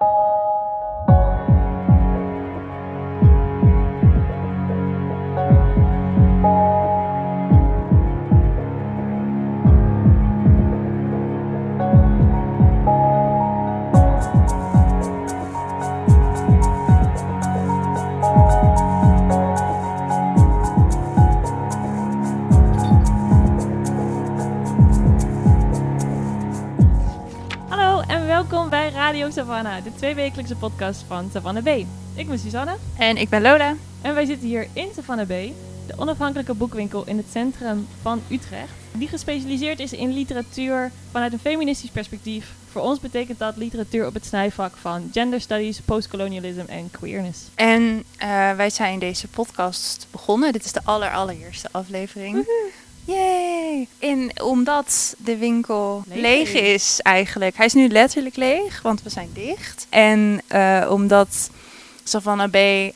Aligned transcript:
you 0.00 0.37
Radio 29.08 29.30
Savannah, 29.30 29.84
de 29.84 29.94
tweewekelijkse 29.94 30.56
podcast 30.56 31.04
van 31.06 31.30
Savannah 31.32 31.62
B. 31.62 31.68
Ik 32.14 32.28
ben 32.28 32.38
Suzanne 32.38 32.76
En 32.98 33.16
ik 33.16 33.28
ben 33.28 33.42
Lola. 33.42 33.74
en 34.02 34.14
wij 34.14 34.24
zitten 34.24 34.48
hier 34.48 34.66
in 34.72 34.88
Savannah 34.94 35.26
B, 35.26 35.28
de 35.86 35.94
onafhankelijke 35.96 36.54
boekwinkel 36.54 37.06
in 37.06 37.16
het 37.16 37.26
centrum 37.30 37.86
van 38.02 38.22
Utrecht. 38.30 38.70
Die 38.92 39.08
gespecialiseerd 39.08 39.80
is 39.80 39.92
in 39.92 40.12
literatuur 40.12 40.90
vanuit 41.10 41.32
een 41.32 41.38
feministisch 41.38 41.90
perspectief. 41.90 42.52
Voor 42.70 42.82
ons 42.82 43.00
betekent 43.00 43.38
dat 43.38 43.56
literatuur 43.56 44.06
op 44.06 44.14
het 44.14 44.26
snijvak 44.26 44.76
van 44.76 45.10
gender 45.12 45.40
studies, 45.40 45.80
postcolonialism 45.80 46.64
en 46.66 46.90
queerness. 46.90 47.40
En 47.54 48.04
eh, 48.16 48.52
wij 48.52 48.70
zijn 48.70 48.98
deze 48.98 49.28
podcast 49.28 50.06
begonnen. 50.10 50.52
Dit 50.52 50.64
is 50.64 50.72
de 50.72 50.80
aller, 50.84 51.10
allereerste 51.10 51.68
aflevering. 51.70 52.46
Yay! 53.12 53.88
In, 53.98 54.30
omdat 54.42 55.14
de 55.18 55.36
winkel 55.36 56.02
Leeg 56.06 56.20
leeg, 56.20 56.52
is. 56.52 56.60
is. 56.62 57.00
eigenlijk. 57.00 57.56
Hij 57.56 57.66
is 57.66 57.74
nu 57.74 57.88
letterlijk 57.88 58.36
leeg, 58.36 58.82
want 58.82 59.02
we 59.02 59.10
zijn 59.10 59.30
dicht. 59.34 59.86
En 59.88 60.40
eh, 60.46 60.86
omdat 60.90 61.50
Savannah 62.04 62.50
B 62.50 62.54
eh, 62.54 62.92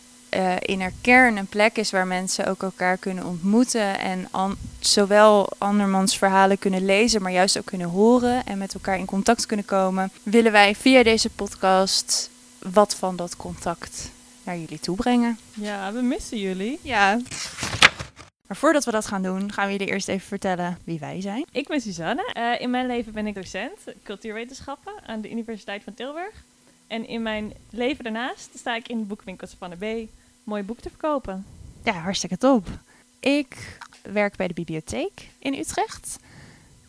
in 0.60 0.80
haar 0.80 0.92
kern 1.00 1.36
een 1.36 1.46
plek 1.46 1.76
is 1.76 1.90
waar 1.90 2.06
mensen 2.06 2.46
ook 2.46 2.62
elkaar 2.62 2.96
kunnen 2.96 3.24
ontmoeten. 3.26 3.98
En 3.98 4.28
an- 4.30 4.56
zowel 4.80 5.48
andermans 5.58 6.18
verhalen 6.18 6.58
kunnen 6.58 6.84
lezen, 6.84 7.22
maar 7.22 7.32
juist 7.32 7.58
ook 7.58 7.64
kunnen 7.66 7.88
horen. 7.88 8.46
En 8.46 8.58
met 8.58 8.74
elkaar 8.74 8.98
in 8.98 9.04
contact 9.04 9.46
kunnen 9.46 9.66
komen. 9.66 10.12
Willen 10.22 10.52
wij 10.52 10.74
via 10.74 11.02
deze 11.02 11.30
podcast 11.30 12.30
wat 12.58 12.94
van 12.94 13.16
dat 13.16 13.36
contact 13.36 14.10
naar 14.44 14.58
jullie 14.58 14.80
toe 14.80 14.96
brengen. 14.96 15.38
Ja, 15.54 15.92
we 15.92 16.00
missen 16.02 16.38
jullie. 16.38 16.78
Ja. 16.82 17.18
Maar 18.52 18.60
voordat 18.60 18.84
we 18.84 18.90
dat 18.90 19.06
gaan 19.06 19.22
doen, 19.22 19.52
gaan 19.52 19.66
we 19.66 19.72
jullie 19.72 19.86
eerst 19.86 20.08
even 20.08 20.26
vertellen 20.26 20.78
wie 20.84 20.98
wij 20.98 21.20
zijn. 21.20 21.46
Ik 21.52 21.68
ben 21.68 21.80
Suzanne. 21.80 22.32
Eh, 22.32 22.60
in 22.60 22.70
mijn 22.70 22.86
leven 22.86 23.12
ben 23.12 23.26
ik 23.26 23.34
docent 23.34 23.78
cultuurwetenschappen 24.02 24.92
aan 25.06 25.20
de 25.20 25.30
Universiteit 25.30 25.82
van 25.82 25.94
Tilburg. 25.94 26.44
En 26.86 27.06
in 27.06 27.22
mijn 27.22 27.52
leven 27.70 28.04
daarnaast 28.04 28.50
sta 28.54 28.74
ik 28.74 28.88
in 28.88 28.98
de 28.98 29.04
boekwinkel 29.04 29.46
Savannah 29.46 29.78
B. 29.78 30.08
Mooi 30.44 30.62
boek 30.62 30.80
te 30.80 30.88
verkopen. 30.88 31.46
Ja, 31.84 31.92
hartstikke 31.92 32.38
top. 32.38 32.66
Ik 33.20 33.78
werk 34.02 34.36
bij 34.36 34.48
de 34.48 34.54
bibliotheek 34.54 35.28
in 35.38 35.54
Utrecht. 35.54 36.18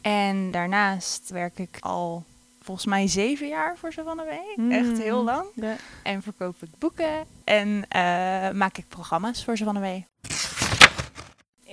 En 0.01 0.51
daarnaast 0.51 1.29
werk 1.29 1.59
ik 1.59 1.77
al 1.79 2.23
volgens 2.61 2.85
mij 2.85 3.07
zeven 3.07 3.47
jaar 3.47 3.77
voor 3.77 3.93
Savannah 3.93 4.27
B. 4.27 4.59
Echt 4.71 4.97
heel 4.97 5.23
lang. 5.23 5.45
Ja. 5.55 5.75
En 6.03 6.21
verkoop 6.21 6.55
ik 6.63 6.69
boeken 6.79 7.25
en 7.43 7.85
eh, 7.89 8.01
maak 8.51 8.77
ik 8.77 8.85
programma's 8.87 9.43
voor 9.43 9.57
Savannah 9.57 9.99
B. 9.99 10.05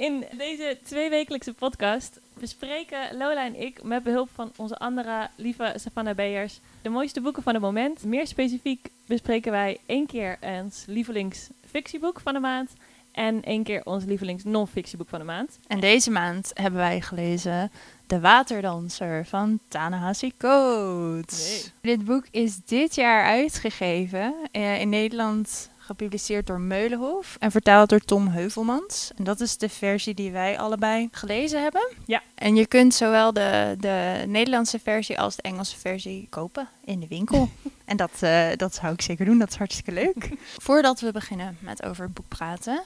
In 0.00 0.24
deze 0.36 0.78
tweewekelijkse 0.84 1.52
podcast 1.52 2.20
bespreken 2.38 3.16
Lola 3.16 3.44
en 3.44 3.60
ik 3.60 3.82
met 3.82 4.02
behulp 4.02 4.28
van 4.34 4.52
onze 4.56 4.78
andere 4.78 5.28
lieve 5.36 5.74
Savannah 5.76 6.14
B'ers 6.14 6.60
de 6.82 6.88
mooiste 6.88 7.20
boeken 7.20 7.42
van 7.42 7.54
het 7.54 7.62
moment. 7.62 8.04
Meer 8.04 8.26
specifiek 8.26 8.88
bespreken 9.06 9.52
wij 9.52 9.78
één 9.86 10.06
keer 10.06 10.38
ons 10.40 10.84
lievelingsfictieboek 10.86 12.20
van 12.20 12.32
de 12.32 12.38
maand 12.38 12.70
en 13.12 13.44
één 13.44 13.62
keer 13.62 13.84
ons 13.84 14.04
lievelings 14.04 14.44
non-fictieboek 14.44 15.08
van 15.08 15.19
de 15.19 15.25
maand. 15.25 15.58
En 15.66 15.80
deze 15.80 16.10
maand 16.10 16.50
hebben 16.54 16.80
wij 16.80 17.00
gelezen 17.00 17.70
De 18.06 18.20
Waterdanser 18.20 19.26
van 19.26 19.58
Ta-Nehisi 19.69 20.32
Coates. 20.36 21.72
Dit 21.80 22.04
boek 22.04 22.26
is 22.30 22.64
dit 22.64 22.94
jaar 22.94 23.25
uitgegeven. 23.25 24.34
eh, 24.52 24.80
in 24.80 24.88
Nederland 24.88 25.69
gepubliceerd 25.90 26.46
door 26.46 26.60
Meulenhof 26.60 27.36
en 27.38 27.50
vertaald 27.50 27.88
door 27.88 28.00
Tom 28.00 28.26
Heuvelmans. 28.28 29.10
En 29.16 29.24
dat 29.24 29.40
is 29.40 29.56
de 29.56 29.68
versie 29.68 30.14
die 30.14 30.30
wij 30.30 30.58
allebei 30.58 31.08
gelezen 31.12 31.62
hebben. 31.62 31.88
Ja. 32.06 32.22
En 32.34 32.54
je 32.56 32.66
kunt 32.66 32.94
zowel 32.94 33.32
de, 33.32 33.76
de 33.78 34.24
Nederlandse 34.26 34.78
versie 34.78 35.20
als 35.20 35.36
de 35.36 35.42
Engelse 35.42 35.78
versie 35.78 36.26
kopen 36.30 36.68
in 36.84 37.00
de 37.00 37.06
winkel. 37.08 37.48
en 37.84 37.96
dat, 37.96 38.10
eh, 38.20 38.48
dat 38.56 38.74
zou 38.74 38.92
ik 38.92 39.02
zeker 39.02 39.24
doen, 39.24 39.38
dat 39.38 39.50
is 39.50 39.56
hartstikke 39.56 39.92
leuk. 39.92 40.30
Voordat 40.68 41.00
we 41.00 41.12
beginnen 41.12 41.56
met 41.60 41.82
over 41.82 42.04
het 42.04 42.14
boek 42.14 42.28
praten, 42.28 42.82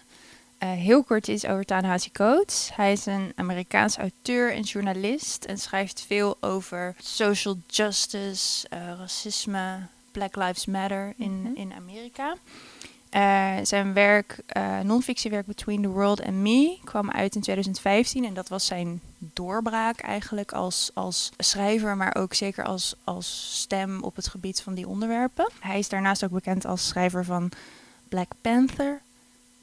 eh, 0.58 0.70
heel 0.70 1.02
kort 1.02 1.28
iets 1.28 1.46
over 1.46 1.64
Ta-Nehisi 1.64 2.12
Coates. 2.12 2.70
Hij 2.74 2.92
is 2.92 3.06
een 3.06 3.32
Amerikaans 3.36 3.96
auteur 3.96 4.52
en 4.52 4.62
journalist 4.62 5.44
en 5.44 5.58
schrijft 5.58 6.04
veel 6.06 6.36
over 6.40 6.94
social 6.98 7.56
justice, 7.66 8.68
eh, 8.68 8.78
racisme, 8.98 9.78
Black 10.12 10.36
Lives 10.36 10.66
Matter 10.66 11.14
in, 11.16 11.42
Mhm. 11.42 11.54
in 11.54 11.72
Amerika. 11.72 12.34
Eh, 13.14 13.54
zijn 13.62 13.92
werk, 13.92 14.38
eh 14.46 14.80
non-fictiewerk 14.80 15.46
Between 15.46 15.82
the 15.82 15.88
World 15.88 16.22
and 16.22 16.34
Me, 16.36 16.78
kwam 16.84 17.10
uit 17.10 17.34
in 17.34 17.40
2015 17.40 18.24
en 18.24 18.34
dat 18.34 18.48
was 18.48 18.66
zijn 18.66 19.00
doorbraak 19.18 20.00
eigenlijk 20.00 20.52
als, 20.52 20.90
als 20.94 21.30
schrijver, 21.36 21.96
maar 21.96 22.14
ook 22.16 22.34
zeker 22.34 22.64
als, 22.64 22.94
als 23.04 23.50
stem 23.60 24.02
op 24.02 24.16
het 24.16 24.28
gebied 24.28 24.62
van 24.62 24.74
die 24.74 24.88
onderwerpen. 24.88 25.50
Hij 25.60 25.78
is 25.78 25.88
daarnaast 25.88 26.24
ook 26.24 26.30
bekend 26.30 26.64
als 26.64 26.88
schrijver 26.88 27.24
van 27.24 27.50
Black 28.08 28.32
Panther, 28.40 29.00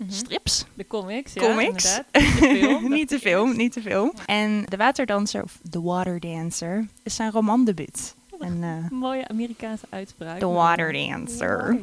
strips. 0.08 0.66
De 0.74 0.88
comics, 0.88 1.34
ja, 1.34 1.42
Comics. 1.42 2.02
inderdaad. 2.12 2.82
Niet 2.90 3.08
te 3.08 3.20
veel. 3.20 3.46
niet 3.64 3.72
te 3.74 3.82
veel. 3.82 4.14
En 4.26 4.64
De 4.66 4.78
Waterdanser, 4.78 5.44
of 5.44 5.60
The 5.70 5.82
Water 5.82 6.20
Dancer, 6.20 6.88
is 7.04 7.16
zijn 7.16 7.32
romandebuut. 7.32 8.16
En 8.40 8.64
eh 8.64 8.70
Een 8.90 8.98
mooie 8.98 9.28
Amerikaanse 9.28 9.86
uitspraak. 9.90 10.40
The 10.40 10.48
Water 10.48 10.94
Dancer. 10.94 11.78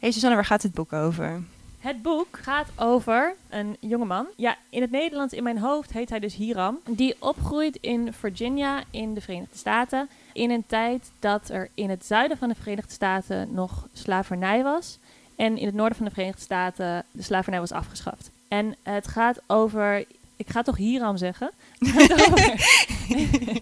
Hey 0.00 0.10
Susanne, 0.10 0.34
waar 0.34 0.44
gaat 0.44 0.62
het 0.62 0.74
boek 0.74 0.92
over? 0.92 1.42
Het 1.78 2.02
boek 2.02 2.38
gaat 2.42 2.68
over 2.76 3.34
een 3.48 3.76
jongeman. 3.80 4.26
Ja, 4.36 4.56
in 4.70 4.80
het 4.80 4.90
Nederlands 4.90 5.34
in 5.34 5.42
mijn 5.42 5.58
hoofd 5.58 5.92
heet 5.92 6.10
hij 6.10 6.18
dus 6.18 6.34
Hiram. 6.34 6.78
Die 6.88 7.16
opgroeit 7.18 7.78
in 7.80 8.12
Virginia 8.12 8.82
in 8.90 9.14
de 9.14 9.20
Verenigde 9.20 9.58
Staten. 9.58 10.08
In 10.32 10.50
een 10.50 10.64
tijd 10.66 11.10
dat 11.18 11.48
er 11.48 11.68
in 11.74 11.90
het 11.90 12.06
zuiden 12.06 12.38
van 12.38 12.48
de 12.48 12.54
Verenigde 12.54 12.92
Staten 12.92 13.48
nog 13.54 13.88
slavernij 13.92 14.62
was. 14.62 14.98
En 15.36 15.58
in 15.58 15.66
het 15.66 15.74
noorden 15.74 15.96
van 15.96 16.06
de 16.06 16.12
Verenigde 16.12 16.42
Staten 16.42 17.04
de 17.10 17.22
slavernij 17.22 17.60
was 17.60 17.72
afgeschaft. 17.72 18.30
En 18.48 18.76
het 18.82 19.08
gaat 19.08 19.40
over. 19.46 20.04
Ik 20.36 20.50
ga 20.50 20.62
toch 20.62 20.76
Hiram 20.76 21.16
zeggen? 21.16 21.50
Het 21.78 22.12
gaat 22.12 22.30
over, 22.30 22.56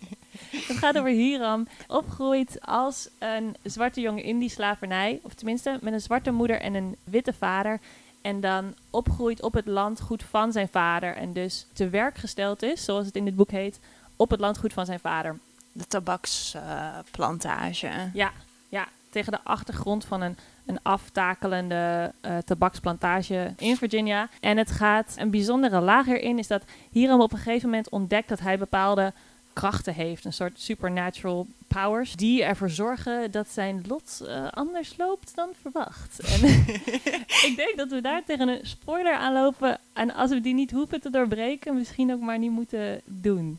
het 0.69 0.77
gaat 0.77 0.99
over 0.99 1.11
Hiram. 1.11 1.67
Opgroeit 1.87 2.59
als 2.61 3.09
een 3.19 3.57
zwarte 3.63 4.01
jongen 4.01 4.23
in 4.23 4.39
die 4.39 4.51
slavernij. 4.51 5.21
Of 5.23 5.35
tenminste 5.35 5.79
met 5.81 5.93
een 5.93 6.01
zwarte 6.01 6.31
moeder 6.31 6.61
en 6.61 6.75
een 6.75 6.97
witte 7.05 7.33
vader. 7.33 7.81
En 8.23 8.41
dan 8.41 8.75
opgroeit 8.91 9.43
op 9.43 9.55
het 9.55 9.67
landgoed 9.67 10.23
van 10.23 10.53
zijn 10.53 10.69
vader. 10.69 11.17
En 11.17 11.33
dus 11.33 11.67
te 11.73 11.89
werk 11.89 12.19
gesteld 12.19 12.63
is, 12.63 12.85
zoals 12.85 13.07
het 13.07 13.17
in 13.17 13.25
dit 13.25 13.37
boek 13.37 13.51
heet, 13.51 13.81
op 14.17 14.31
het 14.31 14.41
landgoed 14.41 14.73
van 14.73 14.87
zijn 14.87 15.01
vader. 15.01 15.39
De 15.73 15.87
tabaksplantage. 15.87 18.11
Ja, 18.13 18.33
ja 18.69 18.89
tegen 19.11 19.33
de 19.33 19.41
achtergrond 19.43 20.05
van 20.05 20.21
een, 20.21 20.37
een 20.67 20.79
aftakelende 20.83 22.13
eh, 22.21 22.39
tabaksplantage 22.39 23.53
in 23.57 23.77
Virginia. 23.77 24.29
En 24.41 24.57
het 24.57 24.71
gaat 24.71 25.15
een 25.17 25.31
bijzondere 25.31 25.81
laag 25.81 26.07
erin, 26.07 26.39
is 26.39 26.47
dat 26.47 26.63
Hiram 26.91 27.21
op 27.21 27.33
een 27.33 27.39
gegeven 27.39 27.69
moment 27.69 27.89
ontdekt 27.89 28.29
dat 28.29 28.41
hij 28.41 28.59
bepaalde 28.59 29.13
krachten 29.61 29.95
heeft. 29.95 30.25
Een 30.25 30.33
soort 30.33 30.61
supernatural 30.61 31.47
powers. 31.69 32.17
Die 32.17 32.45
ervoor 32.45 32.71
zorgen 32.71 33.31
dat 33.31 33.49
zijn 33.49 33.85
lot 33.89 34.23
eh, 34.27 34.47
anders 34.51 34.95
loopt 34.97 35.33
dan 35.35 35.49
verwacht. 35.61 36.21
En 36.21 36.49
ik 37.49 37.53
denk 37.57 37.77
dat 37.77 37.89
we 37.91 38.01
daar 38.01 38.23
tegen 38.27 38.49
een 38.49 38.61
spoiler 38.63 39.15
aanlopen. 39.15 39.79
En 39.93 40.15
als 40.15 40.31
we 40.31 40.41
die 40.41 40.55
niet 40.55 40.71
hoeven 40.71 41.01
te 41.01 41.11
doorbreken, 41.11 41.75
misschien 41.75 42.13
ook 42.13 42.21
maar 42.21 42.39
niet 42.39 42.51
moeten 42.51 43.01
doen. 43.05 43.59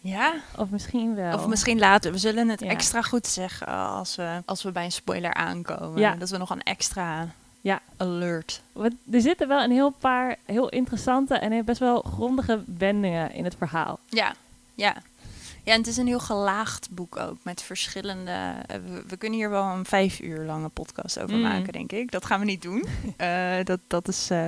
Ja? 0.00 0.34
Of 0.56 0.68
misschien 0.70 1.14
wel. 1.14 1.34
Of 1.34 1.46
misschien 1.46 1.78
later. 1.78 2.12
We 2.12 2.18
zullen 2.18 2.48
het 2.48 2.60
Ja. 2.60 2.68
extra 2.68 3.02
goed 3.02 3.26
zeggen 3.26 3.66
als 3.66 4.16
we, 4.16 4.42
als 4.44 4.62
we 4.62 4.72
bij 4.72 4.84
een 4.84 4.92
spoiler 4.92 5.34
aankomen. 5.34 6.00
Ja. 6.00 6.14
Dat 6.14 6.30
we 6.30 6.36
nog 6.38 6.50
een 6.50 6.62
extra 6.62 7.28
Ja. 7.60 7.80
alert. 7.96 8.62
Want 8.72 8.94
er 9.12 9.20
zitten 9.20 9.48
wel 9.48 9.62
een 9.62 9.70
heel 9.70 9.90
paar 9.90 10.36
heel 10.44 10.68
interessante 10.68 11.34
en 11.34 11.64
best 11.64 11.80
wel 11.80 12.00
grondige 12.02 12.62
wendingen 12.78 13.32
in 13.32 13.44
het 13.44 13.54
verhaal. 13.58 13.98
Ja, 14.08 14.34
ja. 14.74 14.96
Ja, 15.70 15.76
en 15.76 15.82
het 15.82 15.90
is 15.90 15.96
een 15.96 16.06
heel 16.06 16.18
gelaagd 16.20 16.88
boek 16.90 17.16
ook. 17.16 17.36
Met 17.42 17.62
verschillende... 17.62 18.30
eh, 18.66 18.76
We, 18.86 19.02
we 19.08 19.16
kunnen 19.16 19.38
hier 19.38 19.50
wel 19.50 19.64
een 19.64 19.84
vijf 19.84 20.20
uur 20.20 20.44
lange 20.44 20.68
podcast 20.68 21.18
over 21.20 21.36
Mm. 21.36 21.42
maken, 21.42 21.72
denk 21.72 21.92
ik. 21.92 22.10
Dat 22.10 22.24
gaan 22.24 22.38
we 22.40 22.46
niet 22.46 22.62
doen. 22.62 22.84
Eh, 23.16 23.56
dat, 23.64 23.80
dat 23.86 24.08
is... 24.08 24.30
eh, 24.30 24.44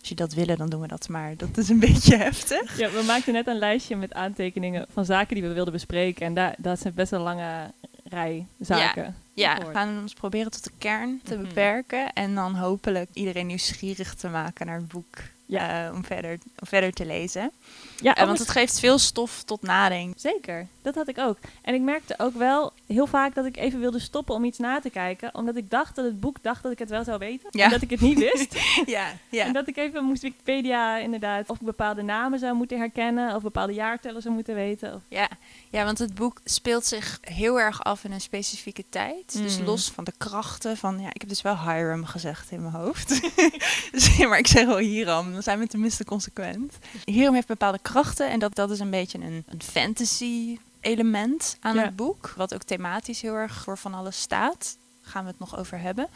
als 0.00 0.08
je 0.08 0.14
dat 0.14 0.32
willen, 0.34 0.56
dan 0.58 0.68
doen 0.70 0.80
we 0.80 0.86
dat. 0.86 1.08
Maar 1.08 1.36
dat 1.36 1.56
is 1.58 1.68
een 1.68 1.78
beetje 1.90 2.16
heftig. 2.16 2.78
Ja, 2.78 2.90
we 2.90 3.02
maakten 3.06 3.32
net 3.32 3.46
een 3.46 3.58
lijstje 3.58 3.96
met 3.96 4.12
aantekeningen 4.14 4.86
van 4.92 5.04
zaken 5.04 5.34
die 5.34 5.44
we 5.48 5.52
wilden 5.52 5.72
bespreken. 5.72 6.26
En 6.26 6.34
daar, 6.34 6.54
dat 6.58 6.80
zijn 6.80 6.94
best 6.94 7.10
wel 7.10 7.20
lange 7.20 7.70
kernrijzaken. 8.02 9.16
Ja, 9.34 9.58
we 9.58 9.72
gaan 9.72 10.00
ons 10.00 10.12
proberen 10.14 10.50
tot 10.50 10.64
de 10.64 10.70
kern 10.78 11.20
te 11.24 11.34
Mhm. 11.34 11.42
beperken. 11.44 12.12
En 12.12 12.34
dan 12.34 12.54
hopelijk 12.54 13.08
iedereen 13.12 13.46
nieuwsgierig 13.46 14.14
te 14.14 14.28
maken 14.28 14.66
naar 14.66 14.76
het 14.76 14.88
boek. 14.88 15.16
Ja. 15.52 15.86
eh, 15.86 15.94
om, 15.94 16.04
verder, 16.04 16.32
om 16.58 16.66
verder 16.66 16.92
te 16.92 17.06
lezen. 17.06 17.52
Ja, 18.00 18.14
Eh, 18.16 18.26
want 18.26 18.38
het 18.38 18.48
geeft 18.50 18.78
veel 18.78 18.98
stof 18.98 19.42
tot 19.42 19.62
nadenken. 19.62 20.20
Zeker, 20.20 20.66
dat 20.82 20.94
had 20.94 21.08
ik 21.08 21.18
ook. 21.18 21.38
En 21.62 21.74
ik 21.74 21.80
merkte 21.80 22.14
ook 22.18 22.34
wel 22.34 22.72
heel 22.86 23.06
vaak 23.06 23.34
dat 23.34 23.44
ik 23.44 23.56
even 23.56 23.80
wilde 23.80 23.98
stoppen 23.98 24.34
om 24.34 24.44
iets 24.44 24.58
na 24.58 24.80
te 24.80 24.90
kijken. 24.90 25.34
Omdat 25.34 25.56
ik 25.56 25.70
dacht 25.70 25.96
dat 25.96 26.04
het 26.04 26.20
boek 26.20 26.36
dacht 26.42 26.62
dat 26.62 26.72
ik 26.72 26.78
het 26.78 26.90
wel 26.90 27.04
zou 27.04 27.18
weten. 27.18 27.48
Ja. 27.50 27.64
En 27.64 27.70
dat 27.70 27.82
ik 27.82 27.90
het 27.90 28.00
niet 28.00 28.18
wist. 28.18 28.56
ja, 28.86 29.06
ja. 29.30 29.44
En 29.44 29.52
dat 29.52 29.68
ik 29.68 29.76
even 29.76 30.04
moest 30.04 30.22
Wikipedia 30.22 30.96
inderdaad. 30.96 31.50
Of 31.50 31.60
ik 31.60 31.66
bepaalde 31.66 32.02
namen 32.02 32.38
zou 32.38 32.54
moeten 32.54 32.78
herkennen. 32.78 33.34
Of 33.34 33.42
bepaalde 33.42 33.72
jaartallen 33.72 34.22
zou 34.22 34.34
moeten 34.34 34.54
weten. 34.54 34.94
Of... 34.94 35.00
Ja, 35.08 35.28
ja, 35.70 35.84
want 35.84 35.98
het 35.98 36.14
boek 36.14 36.40
speelt 36.44 36.84
zich 36.86 37.18
heel 37.20 37.60
erg 37.60 37.84
af 37.84 38.04
in 38.04 38.12
een 38.12 38.20
specifieke 38.20 38.84
tijd. 38.88 39.32
Dus 39.32 39.58
Mm. 39.58 39.64
los 39.64 39.90
van 39.90 40.04
de 40.04 40.12
krachten 40.18 40.76
van... 40.76 41.00
Ja, 41.00 41.08
ik 41.12 41.20
heb 41.20 41.28
dus 41.28 41.42
wel 41.42 41.58
Hiram 41.58 42.04
gezegd 42.04 42.50
in 42.50 42.62
mijn 42.62 42.74
hoofd. 42.74 43.08
dus, 43.92 44.18
maar 44.18 44.38
ik 44.38 44.46
zeg 44.46 44.66
wel 44.66 44.78
Hiram, 44.78 45.32
dan 45.32 45.42
zijn 45.42 45.58
we 45.58 45.66
tenminste 45.66 46.04
consequent. 46.04 46.78
Hiram 47.04 47.34
heeft 47.34 47.46
bepaalde 47.46 47.78
krachten 47.82 48.30
en 48.30 48.38
dat, 48.38 48.54
dat 48.54 48.70
is 48.70 48.78
een 48.78 48.90
beetje 48.90 49.18
een, 49.18 49.44
een 49.48 49.62
fantasy 49.62 50.58
element 50.82 51.56
aan 51.60 51.74
Ja. 51.74 51.82
het 51.82 51.96
boek. 51.96 52.32
Wat 52.36 52.54
ook 52.54 52.62
thematisch 52.62 53.20
heel 53.20 53.34
erg 53.34 53.54
voor 53.62 53.78
van 53.78 53.94
alles 53.94 54.20
staat. 54.20 54.76
Daar 55.02 55.10
gaan 55.12 55.24
we 55.24 55.30
het 55.30 55.38
nog 55.38 55.56
over 55.58 55.78
hebben. 55.80 56.08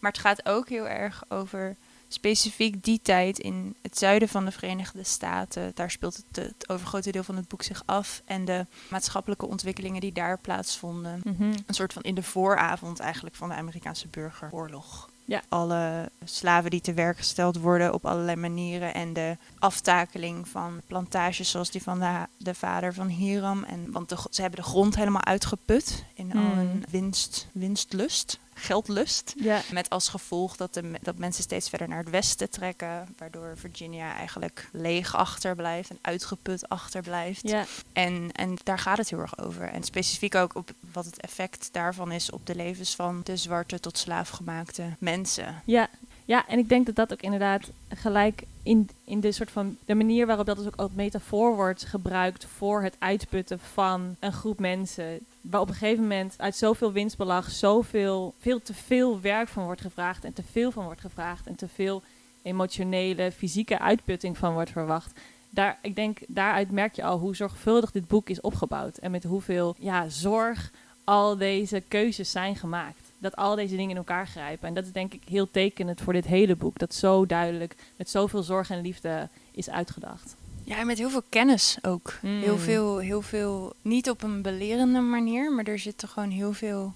Maar 0.00 0.10
het 0.10 0.20
gaat 0.20 0.46
ook 0.48 0.68
heel 0.68 0.88
erg 0.88 1.22
over 1.28 1.76
specifiek 2.08 2.84
die 2.84 3.00
tijd 3.02 3.38
in 3.38 3.74
het 3.82 3.98
zuiden 3.98 4.28
van 4.28 4.44
de 4.44 4.50
Verenigde 4.50 5.04
Staten. 5.04 5.72
Daar 5.74 5.90
speelt 5.90 6.16
het, 6.16 6.36
het 6.44 6.68
overgrote 6.68 7.10
deel 7.12 7.22
van 7.22 7.36
het 7.36 7.48
boek 7.48 7.62
zich 7.62 7.82
af. 7.86 8.22
En 8.24 8.44
de 8.44 8.66
maatschappelijke 8.90 9.46
ontwikkelingen 9.46 10.00
die 10.00 10.12
daar 10.12 10.38
plaatsvonden. 10.38 11.20
Een 11.24 11.64
soort 11.74 11.92
van 11.92 12.02
in 12.02 12.14
de 12.14 12.22
vooravond 12.22 13.00
eigenlijk 13.00 13.36
van 13.36 13.48
de 13.48 13.54
Amerikaanse 13.54 14.08
burgeroorlog. 14.08 15.08
Ja. 15.26 15.42
Alle 15.48 16.10
slaven 16.24 16.70
die 16.70 16.80
te 16.80 16.92
werk 16.92 17.16
gesteld 17.16 17.58
worden 17.58 17.94
op 17.94 18.06
allerlei 18.06 18.36
manieren. 18.36 18.94
En 18.94 19.12
de 19.12 19.36
aftakeling 19.58 20.48
van 20.48 20.80
plantages 20.86 21.50
zoals 21.50 21.70
die 21.70 21.82
van 21.82 22.00
de, 22.00 22.26
de 22.38 22.54
vader 22.54 22.94
van 22.94 23.06
Hiram. 23.06 23.64
En, 23.64 23.92
want 23.92 24.08
de, 24.08 24.16
ze 24.30 24.40
hebben 24.40 24.60
de 24.60 24.66
grond 24.66 24.96
helemaal 24.96 25.24
uitgeput 25.24 26.04
in 26.14 26.32
al 26.32 26.40
Mm. 26.40 26.56
hun 26.56 26.84
winst, 26.90 27.48
winstlust, 27.52 28.38
geldlust. 28.54 29.34
Ja. 29.36 29.60
Met 29.70 29.90
als 29.90 30.08
gevolg 30.08 30.56
dat, 30.56 30.74
de, 30.74 30.90
dat 31.02 31.18
mensen 31.18 31.42
steeds 31.42 31.68
verder 31.68 31.88
naar 31.88 31.98
het 31.98 32.10
westen 32.10 32.50
trekken. 32.50 33.14
Waardoor 33.18 33.52
Virginia 33.56 34.16
eigenlijk 34.16 34.68
leeg 34.72 35.16
achterblijft 35.16 35.90
en 35.90 35.98
uitgeput 36.00 36.68
achterblijft. 36.68 37.48
Ja. 37.48 37.64
En, 37.92 38.32
en 38.32 38.56
daar 38.62 38.78
gaat 38.78 38.98
het 38.98 39.10
heel 39.10 39.18
erg 39.18 39.38
over. 39.38 39.68
En 39.68 39.82
specifiek 39.82 40.34
ook 40.34 40.54
op 40.54 40.72
wat 40.92 41.04
het 41.04 41.20
effect 41.20 41.68
daarvan 41.72 42.12
is 42.12 42.30
op 42.30 42.46
de 42.46 42.54
levens 42.54 42.94
van 42.94 43.20
de 43.24 43.36
zwarte 43.36 43.80
tot 43.80 43.98
slaafgemaakte 43.98 44.96
mensen. 44.98 45.62
Ja. 45.64 45.88
ja, 46.24 46.46
en 46.48 46.58
ik 46.58 46.68
denk 46.68 46.86
dat 46.86 46.94
dat 46.94 47.12
ook 47.12 47.22
inderdaad 47.22 47.70
gelijk 47.88 48.42
in, 48.64 48.88
in 49.04 49.20
de 49.20 49.32
soort 49.32 49.50
van 49.50 49.76
de 49.84 49.94
manier 49.94 50.26
waarop 50.26 50.46
dat 50.46 50.56
dus 50.56 50.66
ook 50.66 50.76
als 50.76 50.90
metafoor 50.94 51.54
wordt 51.56 51.84
gebruikt 51.84 52.44
voor 52.44 52.82
het 52.82 52.96
uitputten 52.98 53.58
van 53.58 54.16
een 54.20 54.32
groep 54.32 54.58
mensen. 54.58 55.18
Waar 55.40 55.60
op 55.60 55.68
een 55.68 55.74
gegeven 55.74 56.02
moment 56.02 56.34
uit 56.36 56.56
zoveel 56.56 56.92
winstbelag 56.92 57.50
zoveel, 57.50 58.34
veel 58.38 58.62
te 58.62 58.74
veel 58.74 59.20
werk 59.20 59.48
van 59.48 59.64
wordt 59.64 59.80
gevraagd 59.80 60.24
en 60.24 60.32
te 60.32 60.42
veel 60.42 60.70
van 60.70 60.84
wordt 60.84 61.00
gevraagd 61.00 61.46
en 61.46 61.54
te 61.54 61.68
veel 61.68 62.02
emotionele, 62.42 63.32
fysieke 63.32 63.78
uitputting 63.78 64.38
van 64.38 64.52
wordt 64.52 64.70
verwacht. 64.70 65.20
Daar, 65.50 65.78
ik 65.82 65.94
denk, 65.94 66.18
daaruit 66.26 66.70
merk 66.70 66.94
je 66.94 67.04
al 67.04 67.18
hoe 67.18 67.36
zorgvuldig 67.36 67.90
dit 67.90 68.08
boek 68.08 68.28
is 68.28 68.40
opgebouwd. 68.40 68.96
En 68.96 69.10
met 69.10 69.24
hoeveel 69.24 69.74
ja, 69.78 70.08
zorg 70.08 70.70
al 71.04 71.36
deze 71.36 71.82
keuzes 71.88 72.30
zijn 72.30 72.56
gemaakt. 72.56 73.03
Dat 73.24 73.36
al 73.36 73.54
deze 73.54 73.76
dingen 73.76 73.90
in 73.90 73.96
elkaar 73.96 74.26
grijpen. 74.26 74.68
En 74.68 74.74
dat 74.74 74.84
is 74.84 74.92
denk 74.92 75.14
ik 75.14 75.22
heel 75.28 75.50
tekenend 75.50 76.00
voor 76.00 76.12
dit 76.12 76.24
hele 76.26 76.56
boek. 76.56 76.78
Dat 76.78 76.94
zo 76.94 77.26
duidelijk, 77.26 77.74
met 77.96 78.10
zoveel 78.10 78.42
zorg 78.42 78.70
en 78.70 78.80
liefde 78.80 79.28
is 79.52 79.70
uitgedacht. 79.70 80.36
Ja, 80.64 80.76
en 80.76 80.86
met 80.86 80.98
heel 80.98 81.10
veel 81.10 81.22
kennis 81.28 81.78
ook. 81.82 82.18
Mm. 82.22 82.40
Heel, 82.40 82.58
veel, 82.58 82.98
heel 82.98 83.22
veel, 83.22 83.72
niet 83.82 84.10
op 84.10 84.22
een 84.22 84.42
belerende 84.42 85.00
manier, 85.00 85.52
maar 85.52 85.64
er 85.64 85.78
zitten 85.78 86.08
gewoon 86.08 86.30
heel 86.30 86.52
veel 86.52 86.94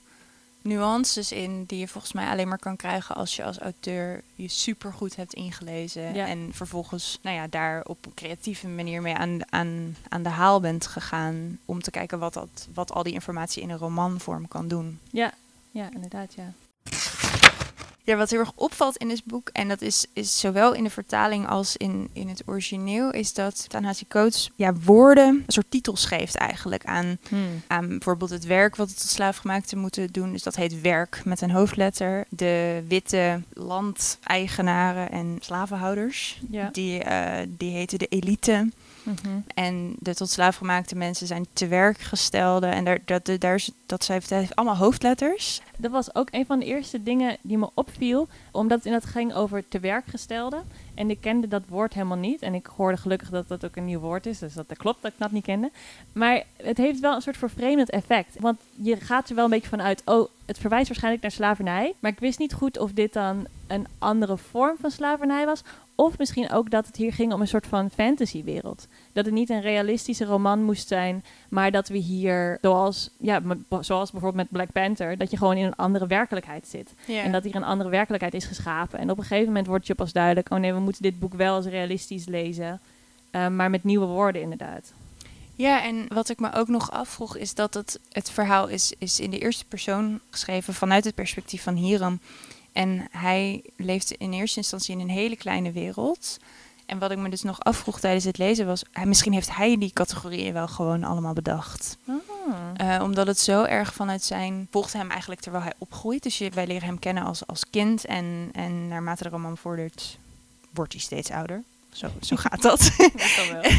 nuances 0.62 1.32
in 1.32 1.64
die 1.64 1.78
je 1.78 1.88
volgens 1.88 2.12
mij 2.12 2.28
alleen 2.28 2.48
maar 2.48 2.58
kan 2.58 2.76
krijgen 2.76 3.14
als 3.14 3.36
je 3.36 3.44
als 3.44 3.58
auteur 3.58 4.22
je 4.34 4.48
supergoed 4.48 5.16
hebt 5.16 5.34
ingelezen 5.34 6.14
Ja. 6.14 6.26
en 6.26 6.48
vervolgens 6.52 7.18
nou 7.22 7.36
ja, 7.36 7.46
daar 7.46 7.84
op 7.84 8.06
een 8.06 8.14
creatieve 8.14 8.68
manier 8.68 9.02
mee 9.02 9.14
aan, 9.14 9.52
aan, 9.52 9.96
aan 10.08 10.22
de 10.22 10.28
haal 10.28 10.60
bent 10.60 10.86
gegaan 10.86 11.58
om 11.64 11.82
te 11.82 11.90
kijken 11.90 12.18
wat, 12.18 12.32
dat, 12.32 12.68
wat 12.74 12.92
al 12.92 13.02
die 13.02 13.12
informatie 13.12 13.62
in 13.62 13.70
een 13.70 13.78
romanvorm 13.78 14.48
kan 14.48 14.68
doen. 14.68 14.98
Ja, 15.10 15.32
ja 15.78 15.88
inderdaad, 15.94 16.34
ja. 16.34 16.52
Ja, 18.04 18.16
wat 18.16 18.30
heel 18.30 18.38
erg 18.38 18.52
opvalt 18.54 18.96
in 18.96 19.08
dit 19.08 19.24
boek, 19.24 19.48
en 19.52 19.68
dat 19.68 19.80
is, 19.82 20.06
is 20.12 20.40
zowel 20.40 20.74
in 20.74 20.84
de 20.84 20.90
vertaling 20.90 21.48
als 21.48 21.76
in, 21.76 22.08
in 22.12 22.28
het 22.28 22.42
origineel, 22.46 23.10
is 23.10 23.34
dat 23.34 23.68
Tanhasi 23.68 24.06
Coates 24.08 24.50
ja, 24.56 24.72
woorden, 24.74 25.26
een 25.28 25.44
soort 25.46 25.70
titels 25.70 26.04
geeft 26.04 26.34
eigenlijk 26.36 26.84
aan, 26.84 27.18
aan 27.66 27.88
bijvoorbeeld 27.88 28.30
het 28.30 28.44
werk 28.44 28.76
wat 28.76 28.88
het 28.88 29.00
tot 29.00 29.08
slaafgemaakten 29.08 29.78
moeten 29.78 30.12
doen. 30.12 30.32
Dus 30.32 30.42
dat 30.42 30.56
heet 30.56 30.80
werk 30.80 31.22
met 31.24 31.40
een 31.40 31.50
hoofdletter. 31.50 32.24
De 32.28 32.84
witte 32.88 33.42
landeigenaren 33.52 35.10
en 35.10 35.36
slavenhouders, 35.40 36.40
Ja. 36.50 36.68
die, 36.72 37.02
eh, 37.02 37.46
die 37.48 37.70
heten 37.72 37.98
de 37.98 38.06
elite. 38.06 38.68
Mhm. 39.08 39.38
En 39.54 39.94
de 39.98 40.14
tot 40.14 40.30
slaafgemaakte 40.30 40.96
mensen 40.96 41.26
zijn 41.26 41.46
te 41.52 41.66
werk 41.66 41.98
gestelde. 41.98 42.66
En 42.66 42.84
daar, 42.84 42.98
dat, 43.04 43.30
daar 43.38 43.54
is, 43.54 43.70
dat 43.86 44.04
zij 44.04 44.14
heeft, 44.14 44.30
heeft 44.30 44.56
allemaal 44.56 44.76
hoofdletters. 44.76 45.60
Dat 45.76 45.90
was 45.90 46.14
ook 46.14 46.28
een 46.30 46.46
van 46.46 46.58
de 46.58 46.64
eerste 46.64 47.02
dingen 47.02 47.36
die 47.42 47.58
me 47.58 47.70
opviel. 47.74 48.28
Omdat 48.52 48.76
het 48.76 48.86
inderdaad 48.86 49.10
ging 49.10 49.34
over 49.34 49.68
te 49.68 49.80
werkgestelde. 49.80 50.62
En 50.98 51.10
ik 51.10 51.20
kende 51.20 51.48
dat 51.48 51.62
woord 51.68 51.94
helemaal 51.94 52.16
niet. 52.16 52.42
En 52.42 52.54
ik 52.54 52.66
hoorde 52.66 52.96
gelukkig 52.96 53.30
dat 53.30 53.48
dat 53.48 53.64
ook 53.64 53.76
een 53.76 53.84
nieuw 53.84 54.00
woord 54.00 54.26
is. 54.26 54.38
Dus 54.38 54.54
dat 54.54 54.66
klopt 54.76 55.02
dat 55.02 55.12
ik 55.12 55.18
dat 55.18 55.30
niet 55.30 55.44
kende. 55.44 55.70
Maar 56.12 56.42
het 56.56 56.76
heeft 56.76 57.00
wel 57.00 57.14
een 57.14 57.22
soort 57.22 57.36
vervreemdend 57.36 57.90
effect. 57.90 58.36
Want 58.40 58.58
je 58.74 58.96
gaat 58.96 59.28
er 59.28 59.34
wel 59.34 59.44
een 59.44 59.50
beetje 59.50 59.68
van 59.68 59.82
uit... 59.82 60.02
Oh, 60.04 60.28
het 60.44 60.58
verwijst 60.58 60.88
waarschijnlijk 60.88 61.22
naar 61.22 61.32
slavernij. 61.32 61.94
Maar 61.98 62.10
ik 62.10 62.18
wist 62.18 62.38
niet 62.38 62.52
goed 62.52 62.78
of 62.78 62.92
dit 62.92 63.12
dan 63.12 63.46
een 63.66 63.86
andere 63.98 64.36
vorm 64.36 64.76
van 64.80 64.90
slavernij 64.90 65.46
was. 65.46 65.62
Of 65.94 66.18
misschien 66.18 66.50
ook 66.50 66.70
dat 66.70 66.86
het 66.86 66.96
hier 66.96 67.12
ging 67.12 67.32
om 67.32 67.40
een 67.40 67.48
soort 67.48 67.66
van 67.66 67.90
fantasywereld. 67.90 68.86
Dat 69.18 69.26
het 69.26 69.36
niet 69.36 69.50
een 69.50 69.60
realistische 69.60 70.24
roman 70.24 70.62
moest 70.62 70.88
zijn, 70.88 71.24
maar 71.48 71.70
dat 71.70 71.88
we 71.88 71.96
hier, 71.98 72.58
zoals, 72.60 73.10
ja, 73.20 73.42
zoals 73.80 74.10
bijvoorbeeld 74.10 74.42
met 74.42 74.50
Black 74.50 74.72
Panther, 74.72 75.16
dat 75.18 75.30
je 75.30 75.36
gewoon 75.36 75.56
in 75.56 75.64
een 75.64 75.76
andere 75.76 76.06
werkelijkheid 76.06 76.66
zit. 76.68 76.94
En 77.24 77.32
dat 77.32 77.44
hier 77.44 77.54
een 77.56 77.64
andere 77.64 77.90
werkelijkheid 77.90 78.34
is 78.34 78.44
geschapen. 78.44 78.98
En 78.98 79.10
op 79.10 79.18
een 79.18 79.22
gegeven 79.22 79.46
moment 79.46 79.66
wordt 79.66 79.86
je 79.86 79.94
pas 79.94 80.12
duidelijk, 80.12 80.50
oh 80.50 80.58
nee, 80.58 80.72
we 80.72 80.80
moeten 80.80 81.02
dit 81.02 81.18
boek 81.18 81.34
wel 81.34 81.54
als 81.54 81.66
realistisch 81.66 82.26
lezen. 82.26 82.80
eh, 83.30 83.48
maar 83.48 83.70
met 83.70 83.84
nieuwe 83.84 84.06
woorden 84.06 84.42
inderdaad. 84.42 84.92
Ja, 85.54 85.84
en 85.84 86.04
wat 86.08 86.28
ik 86.28 86.38
me 86.40 86.52
ook 86.52 86.68
nog 86.68 86.90
afvroeg 86.90 87.36
is 87.36 87.54
dat 87.54 87.74
het, 87.74 88.00
het 88.12 88.30
verhaal 88.30 88.68
is, 88.68 88.94
is 88.98 89.20
in 89.20 89.30
de 89.30 89.38
eerste 89.38 89.64
persoon 89.64 90.20
geschreven 90.30 90.74
vanuit 90.74 91.04
het 91.04 91.14
perspectief 91.14 91.62
van 91.62 91.74
Hiram. 91.74 92.20
En 92.72 93.06
hij 93.10 93.62
leeft 93.76 94.10
in 94.10 94.32
eerste 94.32 94.58
instantie 94.58 94.94
in 94.94 95.00
een 95.00 95.08
hele 95.08 95.36
kleine 95.36 95.72
wereld. 95.72 96.38
En 96.88 96.98
wat 96.98 97.10
ik 97.10 97.18
me 97.18 97.28
dus 97.28 97.42
nog 97.42 97.60
afvroeg 97.60 98.00
tijdens 98.00 98.24
het 98.24 98.38
lezen 98.38 98.66
was, 98.66 98.82
misschien 99.04 99.32
heeft 99.32 99.56
hij 99.56 99.78
die 99.78 99.92
categorieën 99.92 100.52
wel 100.52 100.68
gewoon 100.68 101.04
allemaal 101.04 101.32
bedacht. 101.32 101.96
Eh, 102.76 103.00
omdat 103.02 103.26
het 103.26 103.38
zo 103.38 103.62
erg 103.62 103.94
vanuit 103.94 104.22
zijn, 104.22 104.66
volgt 104.70 104.92
hem 104.92 105.10
eigenlijk 105.10 105.40
terwijl 105.40 105.62
hij 105.64 105.72
opgroeit. 105.78 106.22
Dus 106.22 106.38
je, 106.38 106.50
wij 106.50 106.66
leren 106.66 106.86
hem 106.86 106.98
kennen 106.98 107.24
als, 107.24 107.46
als 107.46 107.70
kind 107.70 108.04
en, 108.04 108.48
en 108.52 108.88
naarmate 108.88 109.22
de 109.22 109.28
roman 109.28 109.56
vordert, 109.56 110.18
wordt 110.70 110.92
hij 110.92 111.02
steeds 111.02 111.30
ouder. 111.30 111.62
Zo, 111.92 112.08
zo 112.20 112.36
gaat 112.46 112.62
dat. 112.62 112.90
Dat 112.96 113.48
wel. 113.50 113.72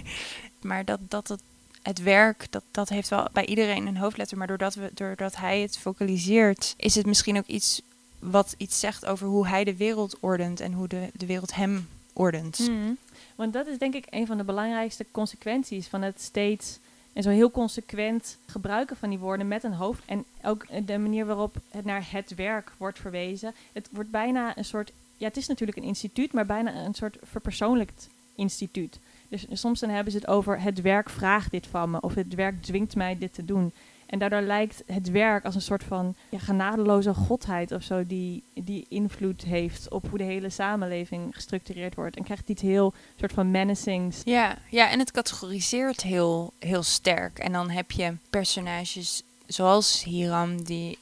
maar 0.70 0.84
dat, 0.84 1.00
dat 1.08 1.28
het, 1.28 1.42
het 1.82 2.02
werk, 2.02 2.46
dat, 2.50 2.62
dat 2.70 2.88
heeft 2.88 3.08
wel 3.08 3.28
bij 3.32 3.46
iedereen 3.46 3.86
een 3.86 3.96
hoofdletter. 3.96 4.38
Maar 4.38 4.46
doordat, 4.46 4.74
we, 4.74 4.90
doordat 4.94 5.36
hij 5.36 5.60
het 5.60 5.78
focaliseert, 5.78 6.74
is 6.76 6.94
het 6.94 7.06
misschien 7.06 7.36
ook 7.36 7.46
iets 7.46 7.82
wat 8.18 8.54
iets 8.56 8.80
zegt 8.80 9.06
over 9.06 9.26
hoe 9.26 9.46
hij 9.46 9.64
de 9.64 9.76
wereld 9.76 10.16
ordent 10.20 10.60
en 10.60 10.72
hoe 10.72 10.88
de, 10.88 11.10
de 11.14 11.26
wereld 11.26 11.54
hem 11.54 11.88
ordent. 12.12 12.58
Mhm. 12.58 12.92
Want 13.34 13.52
dat 13.52 13.66
is 13.66 13.78
denk 13.78 13.94
ik 13.94 14.06
een 14.10 14.26
van 14.26 14.36
de 14.36 14.44
belangrijkste 14.44 15.06
consequenties 15.10 15.88
van 15.88 16.02
het 16.02 16.20
steeds 16.20 16.78
en 17.12 17.22
zo 17.22 17.30
heel 17.30 17.50
consequent 17.50 18.38
gebruiken 18.46 18.96
van 18.96 19.08
die 19.08 19.18
woorden 19.18 19.48
met 19.48 19.64
een 19.64 19.72
hoofd. 19.72 20.02
En 20.06 20.24
ook 20.42 20.86
de 20.86 20.98
manier 20.98 21.26
waarop 21.26 21.54
het 21.70 21.84
naar 21.84 22.06
het 22.10 22.34
werk 22.34 22.72
wordt 22.76 22.98
verwezen. 22.98 23.54
Het 23.72 23.88
wordt 23.92 24.10
bijna 24.10 24.56
een 24.56 24.64
soort, 24.64 24.92
ja 25.16 25.26
het 25.26 25.36
is 25.36 25.46
natuurlijk 25.46 25.78
een 25.78 25.84
instituut, 25.84 26.32
maar 26.32 26.46
bijna 26.46 26.74
een 26.74 26.94
soort 26.94 27.16
verpersoonlijkt 27.22 28.08
instituut. 28.34 28.98
Dus 29.28 29.46
soms 29.52 29.80
dan 29.80 29.90
hebben 29.90 30.12
ze 30.12 30.18
het 30.18 30.28
over 30.28 30.60
het 30.60 30.80
werk 30.80 31.10
vraagt 31.10 31.50
dit 31.50 31.66
van 31.66 31.90
me 31.90 32.00
of 32.00 32.14
het 32.14 32.34
werk 32.34 32.62
dwingt 32.62 32.96
mij 32.96 33.18
dit 33.18 33.34
te 33.34 33.44
doen. 33.44 33.72
En 34.10 34.18
daardoor 34.18 34.40
lijkt 34.40 34.82
het 34.86 35.10
werk 35.10 35.44
als 35.44 35.54
een 35.54 35.62
soort 35.62 35.84
van 35.84 36.14
genadeloze 36.36 37.14
godheid 37.14 37.72
of 37.72 37.82
zo, 37.82 38.06
die, 38.06 38.42
die 38.54 38.86
invloed 38.88 39.42
heeft 39.42 39.90
op 39.90 40.08
hoe 40.08 40.18
de 40.18 40.24
hele 40.24 40.50
samenleving 40.50 41.34
gestructureerd 41.34 41.94
wordt. 41.94 42.16
En 42.16 42.24
krijgt 42.24 42.48
iets 42.48 42.62
heel 42.62 42.94
soort 43.16 43.32
van 43.32 43.50
menacings. 43.50 44.20
Ja, 44.24 44.58
ja, 44.70 44.90
en 44.90 44.98
het 44.98 45.10
categoriseert 45.10 46.02
heel, 46.02 46.52
heel 46.58 46.82
sterk. 46.82 47.38
En 47.38 47.52
dan 47.52 47.70
heb 47.70 47.90
je 47.90 48.16
personages 48.30 49.22
zoals 49.46 50.04
Hiram, 50.04 50.64
die 50.64 50.98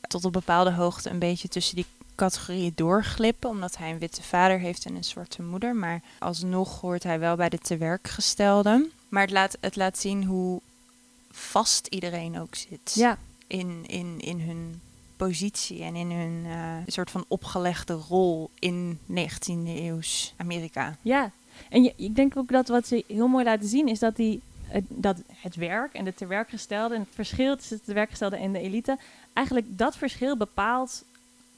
tot 0.00 0.24
op 0.24 0.32
bepaalde 0.32 0.72
hoogte 0.72 1.10
een 1.10 1.18
beetje 1.18 1.48
tussen 1.48 1.76
die 1.76 1.86
categorieën 2.14 2.72
doorglippen, 2.74 3.50
omdat 3.50 3.76
hij 3.76 3.90
een 3.90 3.98
witte 3.98 4.22
vader 4.22 4.58
heeft 4.58 4.84
en 4.84 4.96
een 4.96 5.04
zwarte 5.04 5.42
moeder. 5.42 5.76
Maar 5.76 6.02
alsnog 6.18 6.80
hoort 6.80 7.02
hij 7.02 7.18
wel 7.18 7.36
bij 7.36 7.48
de 7.48 7.58
tewerkgestelden. 7.58 8.92
Maar 9.08 9.22
het 9.22 9.30
laat, 9.30 9.56
het 9.60 9.76
laat 9.76 9.98
zien 9.98 10.24
hoe 10.24 10.60
vast 11.38 11.86
iedereen 11.86 12.38
ook 12.40 12.54
zit 12.54 12.92
Ja, 12.94 13.18
in, 13.46 13.84
in, 13.86 14.20
in 14.20 14.40
hun 14.40 14.80
positie 15.16 15.82
en 15.82 15.96
in 15.96 16.10
hun 16.10 16.44
eh, 16.46 16.76
soort 16.86 17.10
van 17.10 17.24
opgelegde 17.28 17.92
rol 17.92 18.50
in 18.58 18.98
19e 19.10 19.66
eeuws 19.66 20.34
Amerika. 20.36 20.96
ja. 21.02 21.30
En 21.68 21.82
je, 21.82 21.92
ik 21.96 22.14
denk 22.16 22.36
ook 22.36 22.48
dat 22.48 22.68
wat 22.68 22.86
ze 22.86 23.04
heel 23.08 23.26
mooi 23.28 23.44
laten 23.44 23.68
zien 23.68 23.88
is 23.88 23.98
dat, 23.98 24.16
die, 24.16 24.40
het- 24.66 24.84
dat 24.88 25.22
het 25.34 25.54
werk 25.56 25.92
en 25.94 26.04
de 26.04 26.14
tewerkgestelde 26.14 26.94
en 26.94 27.00
het 27.00 27.14
verschil 27.14 27.56
tussen 27.56 27.76
de 27.76 27.82
tewerkgestelde 27.84 28.36
en 28.36 28.52
de 28.52 28.58
elite, 28.60 28.98
eigenlijk 29.32 29.78
dat 29.78 29.96
verschil 29.96 30.36
bepaalt 30.36 31.04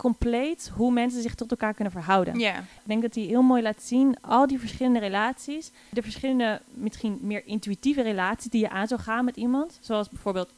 compleet 0.00 0.71
hoe 0.75 0.92
mensen 0.92 1.23
zich 1.23 1.35
tot 1.35 1.50
elkaar 1.50 1.75
kunnen 1.75 1.92
verhouden. 1.92 2.38
Ja, 2.38 2.59
Ik 2.59 2.64
denk 2.83 3.02
dat 3.02 3.14
hij 3.14 3.25
heel 3.25 3.42
mooi 3.42 3.62
laat 3.62 3.83
zien 3.83 4.16
al 4.21 4.47
die 4.47 4.59
verschillende 4.59 4.99
relaties. 4.99 5.71
De 5.90 6.02
verschillende, 6.02 6.61
misschien 6.75 7.19
meer 7.23 7.47
intuïtieve 7.47 8.02
relaties 8.02 8.50
die 8.50 8.61
je 8.61 8.71
aan 8.71 8.88
zou 8.88 9.00
gaan 9.00 9.25
met 9.25 9.37
iemand. 9.37 9.78
Zoals 9.80 10.09
bijvoorbeeld 10.09 10.50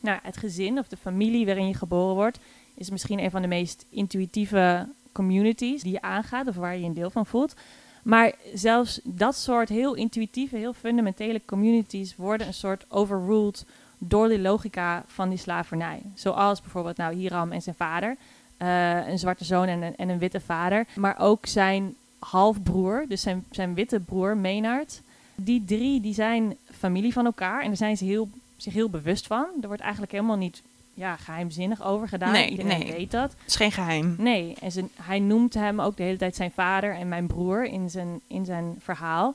nou, 0.00 0.18
het 0.22 0.36
gezin 0.36 0.78
of 0.78 0.88
de 0.88 0.96
familie 0.96 1.46
waarin 1.46 1.68
je 1.68 1.74
geboren 1.74 2.14
wordt. 2.14 2.38
Is 2.74 2.90
misschien 2.90 3.18
een 3.18 3.30
van 3.30 3.42
de 3.42 3.48
meest 3.48 3.84
intuïtieve 3.88 4.86
communities 5.12 5.82
die 5.82 5.92
je 5.92 6.02
aangaat 6.02 6.46
of 6.46 6.54
waar 6.54 6.76
je 6.76 6.84
een 6.84 6.94
deel 6.94 7.10
van 7.10 7.26
voelt. 7.26 7.54
Maar 8.02 8.32
zelfs 8.54 9.00
dat 9.04 9.36
soort 9.36 9.68
heel 9.68 9.94
intuïtieve, 9.94 10.56
heel 10.56 10.72
fundamentele 10.72 11.40
communities 11.44 12.16
worden 12.16 12.46
een 12.46 12.54
soort 12.54 12.84
overruled 12.88 13.64
door 13.98 14.28
de 14.28 14.38
logica 14.38 15.04
van 15.06 15.28
die 15.28 15.38
slavernij. 15.38 16.02
Zoals 16.14 16.60
bijvoorbeeld 16.60 16.96
nou 16.96 17.14
Hiram 17.14 17.52
en 17.52 17.62
zijn 17.62 17.74
vader. 17.74 18.16
Eh, 18.56 19.08
een 19.08 19.18
zwarte 19.18 19.44
zoon 19.44 19.66
en 19.66 19.82
een, 19.82 19.96
en 19.96 20.08
een 20.08 20.18
witte 20.18 20.40
vader. 20.40 20.86
Maar 20.94 21.18
ook 21.18 21.46
zijn 21.46 21.94
halfbroer, 22.18 23.04
dus 23.08 23.22
zijn, 23.22 23.44
zijn 23.50 23.74
witte 23.74 24.00
broer, 24.00 24.36
Maynard. 24.36 25.02
Die 25.34 25.64
drie 25.64 26.00
die 26.00 26.14
zijn 26.14 26.56
familie 26.78 27.12
van 27.12 27.24
elkaar 27.24 27.60
en 27.60 27.66
daar 27.66 27.76
zijn 27.76 27.96
ze 27.96 28.04
heel, 28.04 28.28
zich 28.56 28.72
heel 28.72 28.90
bewust 28.90 29.26
van. 29.26 29.46
Er 29.60 29.66
wordt 29.66 29.82
eigenlijk 29.82 30.12
helemaal 30.12 30.36
niet 30.36 30.62
ja, 30.94 31.16
geheimzinnig 31.16 31.84
over 31.84 32.08
gedaan. 32.08 32.32
Nee, 32.32 32.50
Iedereen 32.50 32.78
nee. 32.78 32.92
weet 32.92 33.10
dat. 33.10 33.30
het 33.30 33.46
is 33.46 33.56
geen 33.56 33.72
geheim. 33.72 34.14
Nee, 34.18 34.54
en 34.60 34.72
zijn, 34.72 34.88
hij 35.02 35.18
noemt 35.18 35.54
hem 35.54 35.80
ook 35.80 35.96
de 35.96 36.02
hele 36.02 36.16
tijd 36.16 36.36
zijn 36.36 36.50
vader 36.50 36.94
en 36.94 37.08
mijn 37.08 37.26
broer 37.26 37.64
in 37.64 37.90
zijn, 37.90 38.20
in 38.26 38.44
zijn 38.44 38.76
verhaal. 38.78 39.34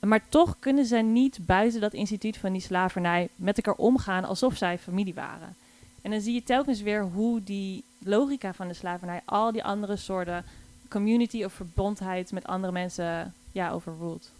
Maar 0.00 0.20
toch 0.28 0.56
kunnen 0.58 0.84
ze 0.84 0.96
niet 0.96 1.38
buiten 1.40 1.80
dat 1.80 1.92
instituut 1.92 2.36
van 2.36 2.52
die 2.52 2.60
slavernij 2.60 3.28
met 3.36 3.56
elkaar 3.56 3.84
omgaan 3.84 4.24
alsof 4.24 4.56
zij 4.56 4.78
familie 4.78 5.14
waren. 5.14 5.56
En 6.02 6.10
dan 6.10 6.20
zie 6.20 6.34
je 6.34 6.42
telkens 6.42 6.80
weer 6.80 7.02
hoe 7.02 7.42
die 7.42 7.84
logica 7.98 8.52
van 8.52 8.68
de 8.68 8.74
slavernij 8.74 9.20
al 9.24 9.52
die 9.52 9.64
andere 9.64 9.96
soorten 9.96 10.44
community 10.88 11.44
of 11.44 11.52
verbondheid 11.52 12.32
met 12.32 12.46
andere 12.46 12.72
mensen 12.72 13.34
ja, 13.52 13.70
overruled. 13.70 14.30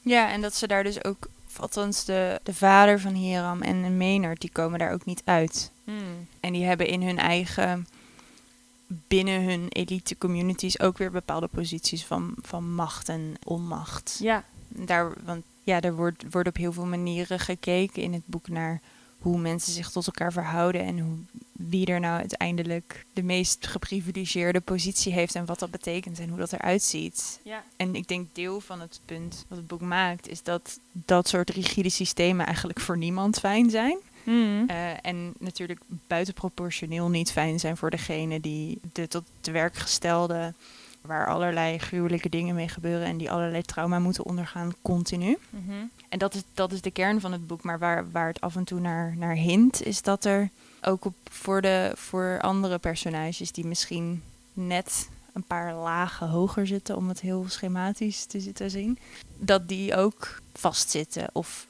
Ja, 0.00 0.30
en 0.30 0.40
dat 0.40 0.54
ze 0.54 0.66
daar 0.66 0.84
dus 0.84 1.04
ook, 1.04 1.28
althans 1.56 2.04
de, 2.04 2.40
de 2.42 2.54
vader 2.54 3.00
van 3.00 3.14
Hiram 3.14 3.62
en 3.62 3.96
Maynard, 3.96 4.40
die 4.40 4.50
komen 4.52 4.78
daar 4.78 4.92
ook 4.92 5.04
niet 5.04 5.22
uit. 5.24 5.70
En 6.40 6.52
die 6.52 6.64
hebben 6.64 6.86
in 6.86 7.02
hun 7.02 7.18
eigen, 7.18 7.86
binnen 8.86 9.42
hun 9.42 9.66
elite 9.68 10.18
communities 10.18 10.80
ook 10.80 10.98
weer 10.98 11.10
bepaalde 11.10 11.48
posities 11.48 12.04
van, 12.04 12.34
van 12.40 12.74
macht 12.74 13.08
en 13.08 13.34
onmacht. 13.44 14.18
Ja, 14.22 14.44
Daar, 14.68 15.12
want 15.24 15.44
ja, 15.62 15.80
er 15.80 15.94
wordt, 15.94 16.24
wordt 16.30 16.48
op 16.48 16.56
heel 16.56 16.72
veel 16.72 16.86
manieren 16.86 17.38
gekeken 17.38 18.02
in 18.02 18.12
het 18.12 18.26
boek 18.26 18.48
naar 18.48 18.80
hoe 19.22 19.38
mensen 19.38 19.72
zich 19.72 19.90
tot 19.90 20.06
elkaar 20.06 20.32
verhouden 20.32 20.84
en 20.84 20.98
hoe, 20.98 21.16
wie 21.52 21.86
er 21.86 22.00
nou 22.00 22.18
uiteindelijk 22.18 23.06
de 23.12 23.22
meest 23.22 23.66
geprivilegeerde 23.66 24.60
positie 24.60 25.12
heeft 25.12 25.34
en 25.34 25.44
wat 25.44 25.58
dat 25.58 25.70
betekent 25.70 26.18
en 26.18 26.28
hoe 26.28 26.38
dat 26.38 26.52
eruit 26.52 26.82
ziet. 26.82 27.40
ja, 27.42 27.64
En 27.76 27.94
ik 27.94 28.08
denk 28.08 28.28
deel 28.32 28.60
van 28.60 28.80
het 28.80 29.00
punt 29.04 29.44
wat 29.48 29.58
het 29.58 29.66
boek 29.66 29.80
maakt, 29.80 30.28
is 30.28 30.42
dat 30.42 30.78
dat 30.92 31.28
soort 31.28 31.50
rigide 31.50 31.90
systemen 31.90 32.46
eigenlijk 32.46 32.80
voor 32.80 32.98
niemand 32.98 33.38
fijn 33.38 33.70
zijn. 33.70 33.98
Hmm. 34.24 34.68
Eh, 34.68 35.06
en 35.06 35.32
natuurlijk 35.38 35.80
buitenproportioneel 36.06 37.08
niet 37.08 37.32
fijn 37.32 37.60
zijn 37.60 37.76
voor 37.76 37.90
degene 37.90 38.40
die 38.40 38.80
de 38.92 39.08
tot 39.08 39.24
te 39.40 39.50
werk 39.50 39.74
gestelde, 39.74 40.54
waar 41.02 41.26
allerlei 41.26 41.78
gruwelijke 41.78 42.28
dingen 42.28 42.54
mee 42.54 42.68
gebeuren 42.68 43.06
en 43.06 43.16
die 43.16 43.30
allerlei 43.30 43.62
trauma 43.62 43.98
moeten 43.98 44.24
ondergaan 44.24 44.72
continu. 44.82 45.38
Mhm. 45.50 45.72
En 46.08 46.18
dat 46.18 46.34
is, 46.34 46.42
dat 46.54 46.72
is 46.72 46.80
de 46.80 46.90
kern 46.90 47.20
van 47.20 47.32
het 47.32 47.46
boek, 47.46 47.62
maar 47.62 47.78
waar, 47.78 48.10
waar 48.10 48.26
het 48.26 48.40
af 48.40 48.56
en 48.56 48.64
toe 48.64 48.80
naar, 48.80 49.16
naar 49.16 49.34
hint, 49.34 49.82
is 49.82 50.02
dat 50.02 50.24
er 50.24 50.50
ook 50.82 51.04
op, 51.04 51.14
voor, 51.30 51.62
de, 51.62 51.92
voor 51.94 52.38
andere 52.40 52.78
personages 52.78 53.52
die 53.52 53.66
misschien 53.66 54.22
net 54.52 55.08
een 55.32 55.42
paar 55.42 55.74
lagen 55.74 56.28
hoger 56.28 56.66
zitten, 56.66 56.96
om 56.96 57.08
het 57.08 57.20
heel 57.20 57.44
schematisch 57.48 58.24
te, 58.24 58.52
te 58.52 58.68
zien, 58.68 58.98
dat 59.38 59.68
die 59.68 59.96
ook 59.96 60.40
vastzitten 60.52 61.28
of 61.32 61.66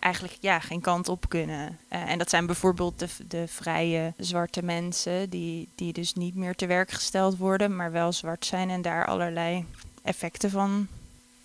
eigenlijk 0.00 0.36
ja, 0.40 0.60
geen 0.60 0.80
kant 0.80 1.08
op 1.08 1.28
kunnen. 1.28 1.78
Eh, 1.88 2.10
en 2.10 2.18
dat 2.18 2.30
zijn 2.30 2.46
bijvoorbeeld 2.46 2.98
de, 2.98 3.08
de 3.28 3.48
vrije 3.48 4.12
zwarte 4.16 4.62
mensen, 4.62 5.30
die, 5.30 5.68
die 5.74 5.92
dus 5.92 6.14
niet 6.14 6.34
meer 6.34 6.54
te 6.54 6.66
werk 6.66 6.90
gesteld 6.90 7.36
worden, 7.36 7.76
maar 7.76 7.92
wel 7.92 8.12
zwart 8.12 8.46
zijn 8.46 8.70
en 8.70 8.82
daar 8.82 9.06
allerlei 9.06 9.64
effecten 10.02 10.50
van 10.50 10.86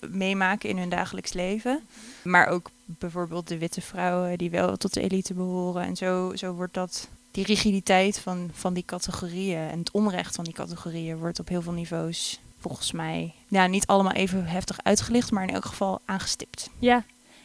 meemaken 0.09 0.69
in 0.69 0.77
hun 0.77 0.89
dagelijks 0.89 1.33
leven. 1.33 1.81
Maar 2.23 2.47
ook 2.47 2.69
bijvoorbeeld 2.85 3.47
de 3.47 3.57
witte 3.57 3.81
vrouwen 3.81 4.37
die 4.37 4.49
wel 4.49 4.77
tot 4.77 4.93
de 4.93 5.01
elite 5.01 5.33
behoren. 5.33 5.83
En 5.83 5.95
zo, 5.95 6.35
zo 6.35 6.53
wordt 6.53 6.73
dat, 6.73 7.07
die 7.31 7.45
rigiditeit 7.45 8.19
van, 8.19 8.49
van 8.53 8.73
die 8.73 8.85
categorieën 8.85 9.69
en 9.69 9.79
het 9.79 9.91
onrecht 9.91 10.35
van 10.35 10.43
die 10.43 10.53
categorieën 10.53 11.17
wordt 11.17 11.39
op 11.39 11.47
heel 11.47 11.61
veel 11.61 11.71
niveaus 11.71 12.39
volgens 12.59 12.91
mij 12.91 13.33
ja, 13.47 13.67
niet 13.67 13.87
allemaal 13.87 14.13
even 14.13 14.45
heftig 14.45 14.83
uitgelicht, 14.83 15.31
maar 15.31 15.43
in 15.43 15.53
elk 15.53 15.65
geval 15.65 16.01
aangestipt. 16.05 16.69
Ja, 16.79 17.03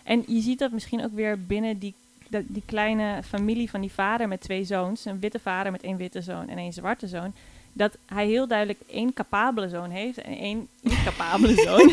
en 0.08 0.24
je 0.26 0.40
ziet 0.40 0.58
dat 0.58 0.72
misschien 0.72 1.04
ook 1.04 1.14
weer 1.14 1.40
binnen 1.46 1.78
die, 1.78 1.94
dat- 2.28 2.42
die 2.46 2.62
kleine 2.66 3.22
familie 3.22 3.70
van 3.70 3.80
die 3.80 3.92
vader 3.92 4.28
met 4.28 4.40
twee 4.40 4.64
zoons. 4.64 5.04
Een 5.04 5.20
witte 5.20 5.38
vader 5.38 5.72
met 5.72 5.82
één 5.82 5.96
witte 5.96 6.22
zoon 6.22 6.48
en 6.48 6.58
één 6.58 6.72
zwarte 6.72 7.06
zoon. 7.06 7.32
Dat 7.72 7.96
hij 8.06 8.26
heel 8.26 8.46
duidelijk 8.46 8.78
één 8.86 9.12
capabele 9.12 9.68
zoon 9.68 9.90
heeft 9.90 10.18
en 10.18 10.36
één 10.38 10.68
incapabele 10.80 11.54
zoon. 11.66 11.92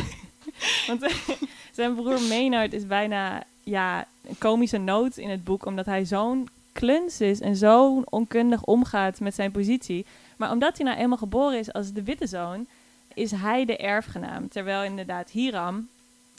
Want 0.88 1.14
zijn 1.78 1.96
broer 1.96 2.22
Maynard 2.22 2.74
is 2.74 2.88
bijna 2.88 3.44
ja, 3.64 4.08
een 4.28 4.38
komische 4.38 4.78
noot 4.78 5.18
in 5.18 5.30
het 5.30 5.44
boek. 5.44 5.66
Omdat 5.66 5.86
hij 5.86 6.06
zo'n 6.06 6.50
kluns 6.72 7.22
is 7.22 7.40
en 7.42 7.56
zo 7.56 8.02
onkundig 8.10 8.64
omgaat 8.64 9.20
met 9.20 9.36
zijn 9.36 9.52
positie. 9.52 10.06
Maar 10.38 10.52
omdat 10.52 10.78
hij 10.78 10.86
nou 10.86 10.98
eenmaal 11.00 11.18
geboren 11.18 11.60
is 11.60 11.74
als 11.74 11.94
de 11.94 12.04
witte 12.04 12.28
zoon, 12.28 12.66
is 13.14 13.32
hij 13.32 13.66
de 13.66 13.78
erfgenaam. 13.78 14.48
Terwijl 14.50 14.84
inderdaad 14.84 15.30
Hiram, 15.30 15.88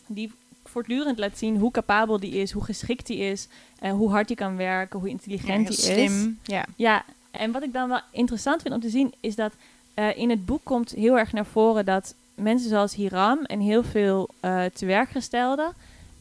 die 0.07 0.33
voortdurend 0.77 1.19
laat 1.19 1.39
zien 1.39 1.57
hoe 1.57 1.71
capabel 1.71 2.21
die 2.21 2.33
is, 2.33 2.53
hoe 2.53 2.65
geschikt 2.65 3.09
hij 3.09 3.17
is, 3.17 3.49
en 3.79 3.95
hoe 3.95 4.11
hard 4.11 4.27
hij 4.27 4.37
kan 4.37 4.57
werken, 4.57 4.99
hoe 4.99 5.09
intelligent 5.09 5.77
Ja, 5.77 5.85
hij 5.85 5.95
heel 5.95 6.05
is. 6.05 6.29
Ja. 6.43 6.65
Ja, 6.77 7.05
en 7.31 7.53
wat 7.53 7.63
ik 7.63 7.73
dan 7.73 7.89
wel 7.89 8.01
interessant 8.11 8.63
vind 8.63 8.75
om 8.75 8.81
te 8.81 8.89
zien, 8.89 9.15
is 9.21 9.35
dat 9.35 9.53
eh, 9.95 10.19
in 10.19 10.31
het 10.31 10.47
boek 10.47 10.61
komt 10.65 10.91
heel 10.91 11.19
erg 11.19 11.33
naar 11.33 11.47
voren 11.47 11.85
dat 11.85 12.15
mensen 12.35 12.69
zoals 12.69 12.95
Hiram 12.95 13.45
en 13.45 13.61
heel 13.61 13.85
veel 13.85 14.29
eh 14.41 14.65
tewerkgestelden 14.65 15.73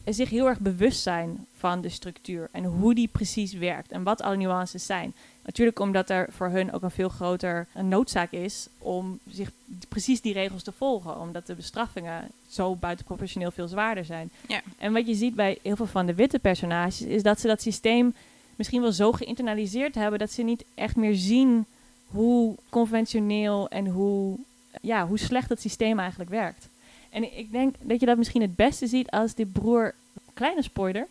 eh, 0.04 0.14
zich 0.14 0.30
heel 0.30 0.48
erg 0.48 0.58
bewust 0.58 1.02
zijn 1.02 1.46
van 1.56 1.80
de 1.80 1.88
structuur 1.88 2.48
en 2.52 2.64
hoe 2.64 2.94
die 2.94 3.08
precies 3.08 3.52
werkt 3.52 3.92
en 3.92 4.02
wat 4.02 4.22
alle 4.22 4.36
nuances 4.36 4.86
zijn. 4.86 5.14
Natuurlijk 5.46 5.78
omdat 5.78 6.10
er 6.10 6.28
voor 6.30 6.48
hun 6.48 6.72
ook 6.72 6.82
een 6.82 6.90
veel 6.90 7.08
groter 7.08 7.66
noodzaak 7.82 8.32
is 8.32 8.68
om 8.78 9.18
zich 9.30 9.50
precies 9.88 10.20
die 10.20 10.32
regels 10.32 10.62
te 10.62 10.72
volgen, 10.72 11.20
omdat 11.20 11.46
de 11.46 11.54
bestraffingen 11.54 12.28
zo 12.48 12.74
buitenproportioneel 12.74 13.50
veel 13.50 13.68
zwaarder 13.68 14.04
zijn. 14.04 14.30
Ja. 14.48 14.60
En 14.78 14.92
wat 14.92 15.06
je 15.06 15.14
ziet 15.14 15.34
bij 15.34 15.58
heel 15.62 15.76
veel 15.76 15.86
van 15.86 16.06
de 16.06 16.14
witte 16.14 16.38
personages 16.38 17.02
is 17.02 17.22
dat 17.22 17.40
ze 17.40 17.46
dat 17.46 17.62
systeem 17.62 18.14
misschien 18.56 18.80
wel 18.80 18.92
zo 18.92 19.12
geïnternaliseerd 19.12 19.94
hebben 19.94 20.18
dat 20.18 20.32
ze 20.32 20.42
niet 20.42 20.64
echt 20.74 20.96
meer 20.96 21.14
zien 21.14 21.66
hoe 22.06 22.54
conventioneel 22.68 23.68
en 23.68 23.86
hoe, 23.86 24.38
ja, 24.80 25.06
hoe 25.06 25.18
slecht 25.18 25.48
het 25.48 25.60
systeem 25.60 25.98
eigenlijk 25.98 26.30
werkt. 26.30 26.68
En 27.10 27.38
ik 27.38 27.52
denk 27.52 27.74
dat 27.80 28.00
je 28.00 28.06
dat 28.06 28.16
misschien 28.16 28.42
het 28.42 28.56
beste 28.56 28.86
ziet 28.86 29.10
als 29.10 29.34
die 29.34 29.46
broer, 29.46 29.94
kleine 30.34 30.62
spoiler, 30.62 31.06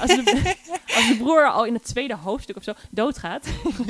als 0.00 0.10
de, 0.10 0.54
als 0.96 1.08
de 1.08 1.16
broer 1.18 1.50
al 1.50 1.64
in 1.64 1.74
het 1.74 1.84
tweede 1.84 2.16
hoofdstuk 2.16 2.56
of 2.56 2.62
zo 2.62 2.72
doodgaat. 2.90 3.46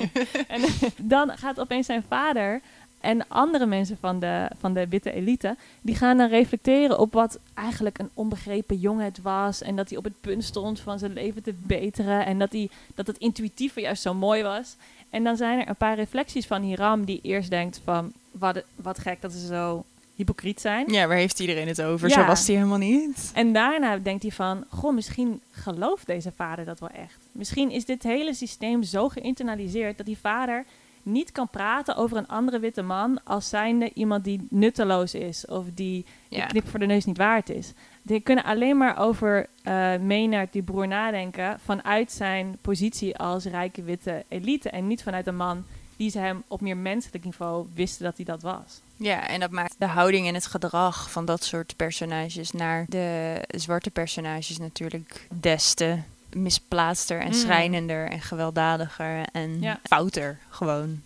en 0.48 0.62
dan 0.96 1.30
gaat 1.36 1.60
opeens 1.60 1.86
zijn 1.86 2.04
vader 2.08 2.60
en 3.04 3.28
andere 3.28 3.66
mensen 3.66 3.96
van 4.00 4.18
de, 4.18 4.48
van 4.58 4.74
de 4.74 4.88
witte 4.88 5.12
elite, 5.12 5.56
die 5.80 5.94
gaan 5.94 6.16
dan 6.16 6.28
reflecteren 6.28 6.98
op 6.98 7.12
wat 7.12 7.38
eigenlijk 7.54 7.98
een 7.98 8.10
onbegrepen 8.14 8.76
jongen 8.76 9.04
het 9.04 9.22
was. 9.22 9.62
En 9.62 9.76
dat 9.76 9.88
hij 9.88 9.98
op 9.98 10.04
het 10.04 10.20
punt 10.20 10.44
stond 10.44 10.80
van 10.80 10.98
zijn 10.98 11.12
leven 11.12 11.42
te 11.42 11.54
beteren. 11.56 12.26
En 12.26 12.38
dat, 12.38 12.52
hij, 12.52 12.68
dat 12.94 13.06
het 13.06 13.18
intuïtieve 13.18 13.80
juist 13.80 14.02
zo 14.02 14.14
mooi 14.14 14.42
was. 14.42 14.76
En 15.10 15.24
dan 15.24 15.36
zijn 15.36 15.60
er 15.60 15.68
een 15.68 15.76
paar 15.76 15.96
reflecties 15.96 16.46
van 16.46 16.62
Hiram 16.62 17.04
die 17.04 17.20
eerst 17.22 17.50
denkt 17.50 17.80
van, 17.84 18.12
wat, 18.30 18.62
wat 18.74 18.98
gek 18.98 19.20
dat 19.20 19.32
ze 19.32 19.46
zo 19.46 19.84
hypocriet 20.14 20.60
zijn. 20.60 20.92
Ja, 20.92 21.06
waar 21.06 21.16
heeft 21.16 21.40
iedereen 21.40 21.68
het 21.68 21.82
over? 21.82 22.08
Ja. 22.08 22.14
Zo 22.14 22.24
was 22.26 22.46
hij 22.46 22.56
helemaal 22.56 22.78
niet. 22.78 23.30
En 23.34 23.52
daarna 23.52 23.96
denkt 23.96 24.22
hij 24.22 24.32
van, 24.32 24.64
goh, 24.68 24.94
misschien 24.94 25.40
gelooft 25.50 26.06
deze 26.06 26.32
vader 26.36 26.64
dat 26.64 26.80
wel 26.80 26.88
echt. 26.88 27.18
Misschien 27.32 27.70
is 27.70 27.84
dit 27.84 28.02
hele 28.02 28.34
systeem 28.34 28.82
zo 28.82 29.08
geïnternaliseerd 29.08 29.96
dat 29.96 30.06
die 30.06 30.18
vader 30.18 30.64
niet 31.02 31.32
kan 31.32 31.48
praten 31.48 31.96
over 31.96 32.16
een 32.16 32.28
andere 32.28 32.58
witte 32.58 32.82
man 32.82 33.20
als 33.24 33.48
zijnde 33.48 33.90
iemand 33.94 34.24
die 34.24 34.46
nutteloos 34.50 35.14
is 35.14 35.46
of 35.46 35.64
die 35.74 36.04
Ja. 36.28 36.40
de 36.40 36.46
knip 36.46 36.68
voor 36.68 36.78
de 36.78 36.86
neus 36.86 37.04
niet 37.04 37.16
waard 37.16 37.50
is. 37.50 37.72
Die 38.02 38.20
kunnen 38.20 38.44
alleen 38.44 38.76
maar 38.76 38.98
over 38.98 39.46
eh 39.62 39.72
Maynard, 39.96 40.52
die 40.52 40.62
broer, 40.62 40.88
nadenken 40.88 41.58
vanuit 41.64 42.12
zijn 42.12 42.56
positie 42.60 43.16
als 43.16 43.44
rijke 43.44 43.82
witte 43.82 44.24
elite 44.28 44.70
en 44.70 44.86
niet 44.86 45.02
vanuit 45.02 45.26
een 45.26 45.36
man 45.36 45.64
die 46.04 46.12
ze 46.12 46.18
hem 46.18 46.42
op 46.48 46.60
meer 46.60 46.76
menselijk 46.76 47.24
niveau 47.24 47.66
wisten 47.74 48.04
dat 48.04 48.16
hij 48.16 48.24
dat 48.24 48.42
was. 48.42 48.80
Ja, 48.96 49.28
en 49.28 49.40
dat 49.40 49.50
maakt 49.50 49.74
de 49.78 49.86
houding 49.86 50.26
en 50.26 50.34
het 50.34 50.46
gedrag 50.46 51.10
van 51.10 51.24
dat 51.24 51.44
soort 51.44 51.76
personages 51.76 52.50
naar 52.50 52.84
de 52.88 53.40
zwarte 53.48 53.90
personages 53.90 54.58
natuurlijk 54.58 55.26
des 55.40 55.74
te 55.74 55.98
misplaatster 56.32 57.20
en 57.20 57.26
Mm. 57.26 57.32
schrijnender 57.32 58.10
en 58.10 58.20
gewelddadiger 58.20 59.24
en 59.32 59.60
Ja. 59.60 59.80
fouter 59.82 60.38
gewoon. 60.48 61.02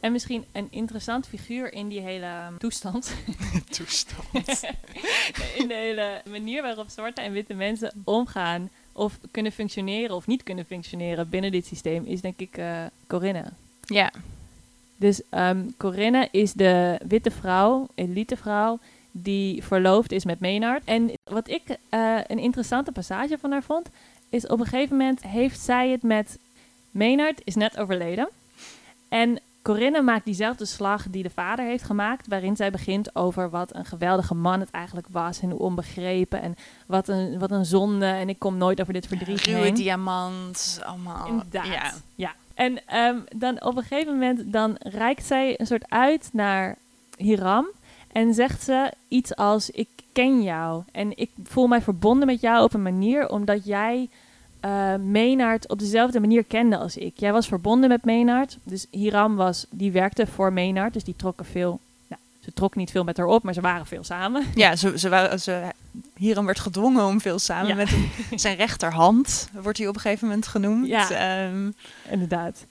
En 0.00 0.12
misschien 0.12 0.44
een 0.52 0.66
interessant 0.70 1.26
figuur 1.26 1.72
in 1.72 1.88
die 1.88 2.00
hele 2.00 2.26
um, 2.50 2.58
toestand. 2.58 3.14
Toestand. 3.76 4.64
in 5.60 5.68
de 5.68 5.74
hele 5.74 6.22
manier 6.28 6.62
waarop 6.62 6.88
zwarte 6.88 7.20
en 7.20 7.32
witte 7.32 7.54
mensen 7.54 7.92
omgaan 8.04 8.70
of 8.92 9.18
kunnen 9.30 9.52
functioneren 9.52 10.16
of 10.16 10.26
niet 10.26 10.42
kunnen 10.42 10.64
functioneren 10.64 11.28
binnen 11.28 11.50
dit 11.52 11.66
systeem 11.66 12.04
is 12.04 12.20
denk 12.20 12.38
ik 12.38 12.56
eh, 12.56 12.84
Corinne. 13.06 13.44
Ja, 13.90 14.12
Dus 14.96 15.22
ehm, 15.30 15.62
Corinne 15.76 16.28
is 16.30 16.52
de 16.52 17.00
witte 17.08 17.30
vrouw, 17.30 17.86
elite 17.94 18.36
vrouw, 18.36 18.78
die 19.10 19.64
verloofd 19.64 20.12
is 20.12 20.24
met 20.24 20.40
Maynard. 20.40 20.82
En 20.84 21.10
wat 21.24 21.48
ik 21.48 21.62
eh, 21.88 22.16
een 22.26 22.38
interessante 22.38 22.92
passage 22.92 23.38
van 23.38 23.50
haar 23.50 23.62
vond, 23.62 23.88
is 24.28 24.46
op 24.46 24.60
een 24.60 24.66
gegeven 24.66 24.96
moment 24.96 25.22
heeft 25.22 25.60
zij 25.60 25.88
het 25.90 26.02
met 26.02 26.38
Maynard, 26.90 27.40
is 27.44 27.54
net 27.54 27.78
overleden. 27.78 28.28
En 29.08 29.38
Corinne 29.62 30.02
maakt 30.02 30.24
diezelfde 30.24 30.64
slag 30.64 31.06
die 31.10 31.22
de 31.22 31.30
vader 31.30 31.64
heeft 31.64 31.84
gemaakt, 31.84 32.26
waarin 32.26 32.56
zij 32.56 32.70
begint 32.70 33.16
over 33.16 33.50
wat 33.50 33.74
een 33.74 33.84
geweldige 33.84 34.34
man 34.34 34.60
het 34.60 34.70
eigenlijk 34.70 35.06
was 35.10 35.40
en 35.40 35.50
hoe 35.50 35.60
onbegrepen 35.60 36.42
en 36.42 36.56
wat 36.86 37.08
een, 37.08 37.38
wat 37.38 37.50
een 37.50 37.64
zonde 37.64 38.06
en 38.06 38.28
ik 38.28 38.38
kom 38.38 38.56
nooit 38.56 38.80
over 38.80 38.92
dit 38.92 39.06
verdriet 39.06 39.40
ruwe 39.40 39.58
heen. 39.58 39.74
diamant, 39.74 40.80
allemaal. 40.84 41.26
Inderdaad. 41.26 41.66
Ja. 41.66 41.92
Ja. 42.14 42.34
En 42.54 42.86
ehm, 42.86 43.18
dan 43.36 43.62
op 43.64 43.76
een 43.76 43.82
gegeven 43.82 44.12
moment 44.12 44.52
dan 44.52 44.76
reikt 44.78 45.24
zij 45.24 45.60
een 45.60 45.66
soort 45.66 45.84
uit 45.88 46.28
naar 46.32 46.76
Hiram 47.16 47.66
en 48.12 48.34
zegt 48.34 48.62
ze 48.62 48.92
iets 49.08 49.36
als 49.36 49.70
ik 49.70 49.88
ken 50.12 50.42
jou 50.42 50.82
en 50.92 51.18
ik 51.18 51.30
voel 51.44 51.66
mij 51.66 51.80
verbonden 51.80 52.26
met 52.26 52.40
jou 52.40 52.64
op 52.64 52.74
een 52.74 52.82
manier 52.82 53.28
omdat 53.28 53.64
jij 53.64 54.08
eh 54.60 54.94
Maynard 54.96 55.68
op 55.68 55.78
dezelfde 55.78 56.20
manier 56.20 56.44
kende 56.44 56.76
als 56.76 56.96
ik. 56.96 57.12
Jij 57.16 57.32
was 57.32 57.48
verbonden 57.48 57.88
met 57.88 58.04
Maynard, 58.04 58.58
dus 58.62 58.86
Hiram 58.90 59.36
was 59.36 59.66
die 59.70 59.92
werkte 59.92 60.26
voor 60.26 60.52
Maynard, 60.52 60.92
dus 60.92 61.04
die 61.04 61.16
trokken 61.16 61.46
veel. 61.46 61.80
Nou, 62.06 62.20
ze 62.40 62.52
trok 62.52 62.76
niet 62.76 62.90
veel 62.90 63.04
met 63.04 63.16
haar 63.16 63.26
op, 63.26 63.42
maar 63.42 63.54
ze 63.54 63.60
waren 63.60 63.86
veel 63.86 64.04
samen. 64.04 64.44
Ja, 64.54 64.76
ze, 64.76 64.98
ze, 64.98 65.08
waren- 65.08 65.40
ze, 65.40 65.62
Hierom 66.16 66.46
werd 66.46 66.60
gedwongen 66.60 67.04
om 67.06 67.20
veel 67.20 67.38
samen 67.38 67.68
Ja. 67.68 67.74
met 67.74 67.88
hem- 67.90 68.10
zijn 68.38 68.56
rechterhand, 68.56 69.48
wordt 69.62 69.78
hij 69.78 69.88
op 69.88 69.94
een 69.94 70.00
gegeven 70.00 70.26
moment 70.26 70.46
genoemd. 70.46 70.86
Ja. 70.86 71.10
Ehm, 71.10 71.70
Inderdaad. 72.10 72.66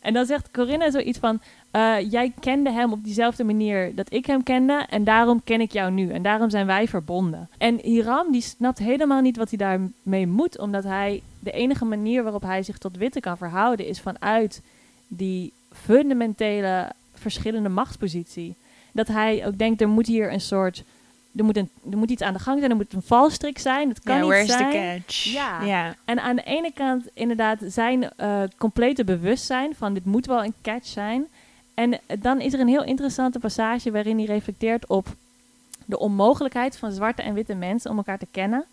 En 0.00 0.12
dan 0.12 0.26
zegt 0.26 0.50
Corinne 0.50 0.90
zoiets 0.90 1.18
van: 1.18 1.40
eh, 1.70 2.10
Jij 2.10 2.32
kende 2.40 2.70
hem 2.70 2.92
op 2.92 3.04
diezelfde 3.04 3.44
manier 3.44 3.94
dat 3.94 4.12
ik 4.12 4.26
hem 4.26 4.42
kende. 4.42 4.86
En 4.90 5.04
daarom 5.04 5.40
ken 5.44 5.60
ik 5.60 5.72
jou 5.72 5.90
nu. 5.90 6.10
En 6.10 6.22
daarom 6.22 6.50
zijn 6.50 6.66
wij 6.66 6.88
verbonden. 6.88 7.48
En 7.58 7.78
Hiram 7.82 8.32
die 8.32 8.40
snapt 8.40 8.78
helemaal 8.78 9.20
niet 9.20 9.36
wat 9.36 9.48
hij 9.48 9.58
daarmee 9.58 10.26
moet. 10.26 10.58
Omdat 10.58 10.84
hij 10.84 11.22
de 11.38 11.50
enige 11.50 11.84
manier 11.84 12.22
waarop 12.22 12.42
hij 12.42 12.62
zich 12.62 12.78
tot 12.78 12.96
witte 12.96 13.20
kan 13.20 13.36
verhouden 13.36 13.86
is 13.86 14.00
vanuit 14.00 14.60
die 15.08 15.52
fundamentele 15.72 16.88
verschillende 17.14 17.68
machtspositie. 17.68 18.54
Dat 18.92 19.08
hij 19.08 19.46
ook 19.46 19.58
denkt: 19.58 19.80
er 19.80 19.88
moet 19.88 20.06
hier 20.06 20.32
een 20.32 20.40
soort. 20.40 20.84
Er 21.36 21.44
moet, 21.44 21.56
een, 21.56 21.70
er 21.90 21.96
moet 21.98 22.10
iets 22.10 22.22
aan 22.22 22.32
de 22.32 22.38
gang 22.38 22.58
zijn, 22.58 22.70
er 22.70 22.76
moet 22.76 22.92
een 22.92 23.02
valstrik 23.02 23.58
zijn. 23.58 23.88
Dat 23.88 24.00
kan 24.00 24.14
ja, 24.16 24.20
niet 24.20 24.30
where's 24.30 24.50
zijn. 24.50 24.70
the 24.70 24.76
catch? 24.76 25.24
Ja. 25.64 25.94
En 26.04 26.20
aan 26.22 26.36
de 26.36 26.42
ene 26.42 26.72
kant 26.74 27.04
inderdaad 27.14 27.58
zijn 27.66 28.10
eh, 28.16 28.42
complete 28.58 29.04
bewustzijn 29.04 29.74
van 29.74 29.94
dit 29.94 30.04
moet 30.04 30.26
wel 30.26 30.44
een 30.44 30.54
catch 30.62 30.86
zijn. 30.86 31.26
En 31.74 31.98
dan 32.18 32.40
is 32.40 32.52
er 32.52 32.60
een 32.60 32.68
heel 32.68 32.84
interessante 32.84 33.38
passage 33.38 33.90
waarin 33.90 34.16
hij 34.16 34.26
reflecteert 34.26 34.86
op 34.86 35.06
de 35.84 35.98
onmogelijkheid 35.98 36.76
van 36.76 36.92
zwarte 36.92 37.22
en 37.22 37.34
witte 37.34 37.54
mensen 37.54 37.90
om 37.90 37.96
elkaar 37.96 38.18
te 38.18 38.26
kennen. 38.30 38.64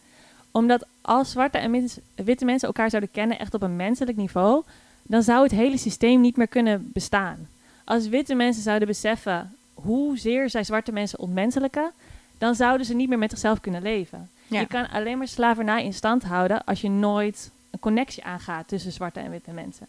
Omdat 0.52 0.86
als 1.02 1.32
zwarte 1.32 1.58
en 1.58 1.72
mens- 1.72 2.00
witte 2.16 2.46
mensen 2.46 2.68
elkaar 2.68 2.90
zouden 2.90 3.12
kennen 3.12 3.40
echt 3.40 3.54
op 3.54 3.62
een 3.62 3.76
menselijk 3.76 4.18
niveau, 4.18 4.64
dan 5.04 5.24
zou 5.24 5.44
het 5.44 5.52
hele 5.52 5.78
systeem 5.78 6.22
niet 6.22 6.38
meer 6.38 6.48
kunnen 6.48 6.90
bestaan. 6.94 7.48
Als 7.84 8.08
witte 8.08 8.36
mensen 8.36 8.64
zouden 8.64 8.88
beseffen 8.88 9.56
hoezeer 9.74 10.50
zij 10.50 10.64
zwarte 10.64 10.92
mensen 10.92 11.20
ontmenselijken, 11.20 11.92
dan 12.40 12.56
zouden 12.56 12.86
ze 12.86 12.94
niet 12.94 13.10
meer 13.10 13.18
met 13.18 13.30
zichzelf 13.30 13.60
kunnen 13.60 13.82
leven. 13.82 14.30
Ja. 14.48 14.60
Je 14.60 14.68
kan 14.68 14.90
alleen 14.90 15.18
maar 15.18 15.28
slavernij 15.28 15.84
in 15.84 15.94
stand 15.94 16.24
houden 16.24 16.64
als 16.64 16.82
je 16.82 16.90
nooit 16.90 17.52
een 17.70 17.80
connectie 17.80 18.24
aangaat 18.24 18.68
tussen 18.68 18.92
zwarte 18.92 19.20
en 19.20 19.32
witte 19.32 19.52
mensen. 19.52 19.88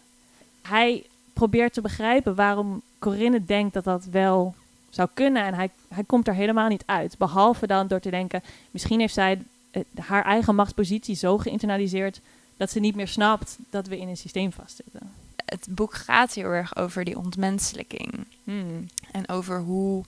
Hij 0.61 1.05
probeert 1.33 1.73
te 1.73 1.81
begrijpen 1.81 2.35
waarom 2.35 2.81
Corinne 2.99 3.45
denkt 3.45 3.73
dat 3.73 3.83
dat 3.83 4.05
wel 4.05 4.55
zou 4.89 5.09
kunnen 5.13 5.43
en 5.43 5.53
hij, 5.53 5.69
hij 5.87 6.03
komt 6.03 6.27
er 6.27 6.33
helemaal 6.33 6.67
niet 6.67 6.83
uit. 6.85 7.17
Behalve 7.17 7.67
dan 7.67 7.87
door 7.87 7.99
te 7.99 8.09
denken, 8.09 8.43
misschien 8.71 8.99
heeft 8.99 9.13
zij 9.13 9.41
eh, 9.71 9.81
haar 9.99 10.23
eigen 10.23 10.55
machtspositie 10.55 11.15
zo 11.15 11.37
geïnternaliseerd 11.37 12.21
dat 12.57 12.71
ze 12.71 12.79
niet 12.79 12.95
meer 12.95 13.07
snapt 13.07 13.57
dat 13.69 13.87
we 13.87 13.99
in 13.99 14.07
een 14.07 14.17
systeem 14.17 14.51
vastzitten. 14.51 15.11
Het 15.45 15.67
boek 15.69 15.93
gaat 15.93 16.33
heel 16.33 16.49
erg 16.49 16.75
over 16.75 17.03
die 17.03 17.17
ontmenselijking. 17.17 18.25
Hmm. 18.43 18.87
En 19.11 19.29
over 19.29 19.59
hoe 19.59 20.03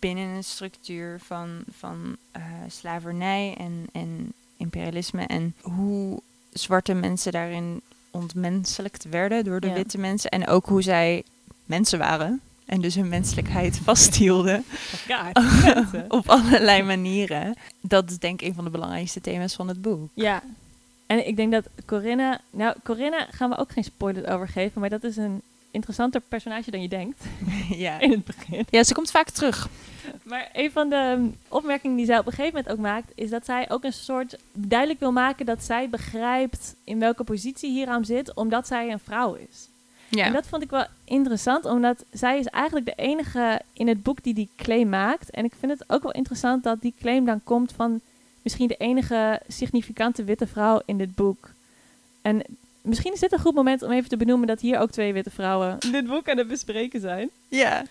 binnen 0.00 0.28
een 0.28 0.44
structuur 0.44 1.20
van, 1.24 1.62
van 1.78 2.16
eh, 2.30 2.42
slavernij 2.68 3.54
en, 3.58 3.86
en 3.92 4.32
imperialisme 4.56 5.26
en 5.26 5.54
hoe 5.62 6.20
zwarte 6.52 6.94
mensen 6.94 7.32
daarin 7.32 7.80
ontmenselijkt 8.10 9.04
werden 9.04 9.44
door 9.44 9.60
de 9.60 9.66
Ja. 9.66 9.72
witte 9.74 9.98
mensen. 9.98 10.30
En 10.30 10.46
ook 10.46 10.66
hoe 10.66 10.82
zij 10.82 11.22
mensen 11.64 11.98
waren 11.98 12.40
en 12.66 12.80
dus 12.80 12.94
hun 12.94 13.08
menselijkheid 13.08 13.78
vasthielden 13.88 14.64
mensen. 15.64 16.04
op 16.08 16.28
allerlei 16.28 16.82
manieren. 16.82 17.54
Dat 17.80 18.10
is 18.10 18.18
denk 18.18 18.40
ik 18.40 18.48
een 18.48 18.54
van 18.54 18.64
de 18.64 18.70
belangrijkste 18.70 19.20
thema's 19.20 19.54
van 19.54 19.68
het 19.68 19.82
boek. 19.82 20.10
Ja. 20.14 20.42
En 21.06 21.26
ik 21.26 21.36
denk 21.36 21.52
dat 21.52 21.64
Corinne... 21.86 22.40
Nou, 22.50 22.74
Corinne 22.84 23.26
gaan 23.30 23.50
we 23.50 23.56
ook 23.58 23.72
geen 23.72 23.84
spoilers 23.84 24.26
over 24.26 24.48
geven, 24.48 24.80
maar 24.80 24.90
dat 24.90 25.04
is 25.04 25.16
een 25.16 25.42
interessanter 25.72 26.20
personage 26.20 26.70
dan 26.70 26.82
je 26.82 26.88
denkt 26.88 27.24
ja. 27.84 28.00
in 28.00 28.10
het 28.10 28.24
begin. 28.24 28.64
ja, 28.70 28.84
ze 28.84 28.94
komt 28.94 29.10
vaak 29.10 29.30
terug. 29.30 29.68
Maar 30.22 30.50
een 30.52 30.70
van 30.70 30.88
de 30.88 31.30
opmerkingen 31.48 31.96
die 31.96 32.06
zij 32.06 32.18
op 32.18 32.26
een 32.26 32.32
gegeven 32.32 32.54
moment 32.54 32.72
ook 32.72 32.84
maakt, 32.84 33.12
is 33.14 33.30
dat 33.30 33.44
zij 33.44 33.70
ook 33.70 33.84
een 33.84 33.92
soort 33.92 34.38
duidelijk 34.52 35.00
wil 35.00 35.12
maken 35.12 35.46
dat 35.46 35.64
zij 35.64 35.88
begrijpt 35.88 36.74
in 36.84 36.98
welke 36.98 37.24
positie 37.24 37.70
hieraan 37.70 38.04
zit, 38.04 38.34
omdat 38.34 38.66
zij 38.66 38.92
een 38.92 38.98
vrouw 38.98 39.34
is. 39.34 39.68
Ja. 40.08 40.24
En 40.24 40.32
dat 40.32 40.46
vond 40.46 40.62
ik 40.62 40.70
wel 40.70 40.86
interessant, 41.04 41.64
omdat 41.64 42.04
zij 42.10 42.38
is 42.38 42.46
eigenlijk 42.46 42.86
de 42.86 42.94
enige 42.96 43.60
in 43.72 43.88
het 43.88 44.02
boek 44.02 44.22
die 44.22 44.34
die 44.34 44.48
claim 44.56 44.88
maakt. 44.88 45.30
En 45.30 45.44
ik 45.44 45.52
vind 45.58 45.72
het 45.72 45.84
ook 45.90 46.02
wel 46.02 46.12
interessant 46.12 46.62
dat 46.62 46.80
die 46.80 46.94
claim 47.00 47.24
dan 47.24 47.40
komt 47.44 47.72
van 47.72 48.00
misschien 48.42 48.68
de 48.68 48.76
enige 48.76 49.40
significante 49.48 50.24
witte 50.24 50.46
vrouw 50.46 50.82
in 50.84 50.98
dit 50.98 51.14
boek. 51.14 51.50
En 52.22 52.42
misschien 52.82 53.12
is 53.12 53.20
dit 53.20 53.32
een 53.32 53.38
goed 53.38 53.54
moment 53.54 53.82
om 53.82 53.90
even 53.90 54.08
te 54.08 54.16
benoemen 54.16 54.46
dat 54.46 54.60
hier 54.60 54.78
ook 54.78 54.90
twee 54.90 55.12
witte 55.12 55.30
vrouwen 55.30 55.78
dit 55.90 56.06
boek 56.06 56.28
aan 56.28 56.38
het 56.38 56.48
bespreken 56.48 57.00
zijn. 57.00 57.30
ja. 57.48 57.84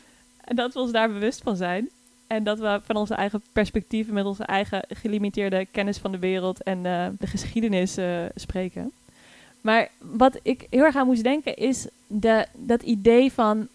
En 0.44 0.56
dat 0.56 0.74
we 0.74 0.80
ons 0.80 0.92
daar 0.92 1.12
bewust 1.12 1.42
van 1.42 1.56
zijn. 1.56 1.90
En 2.28 2.44
dat 2.44 2.60
we 2.60 2.80
van 2.84 2.96
onze 2.96 3.14
eigen 3.14 3.44
perspectieven, 3.52 4.14
met 4.14 4.26
onze 4.26 4.44
eigen 4.44 4.86
gelimiteerde 4.90 5.68
kennis 5.72 5.98
van 5.98 6.12
de 6.12 6.20
wereld 6.20 6.64
en 6.64 6.86
eh, 6.86 7.08
de 7.20 7.28
geschiedenis 7.28 7.98
eh, 7.98 8.26
spreken. 8.36 8.92
Maar 9.62 9.90
wat 9.98 10.40
ik 10.42 10.68
heel 10.70 10.84
erg 10.84 10.96
aan 10.96 11.06
moest 11.06 11.24
denken 11.24 11.56
is 11.56 11.88
de, 12.08 12.46
dat 12.54 12.82
idee 12.82 13.32
van. 13.32 13.68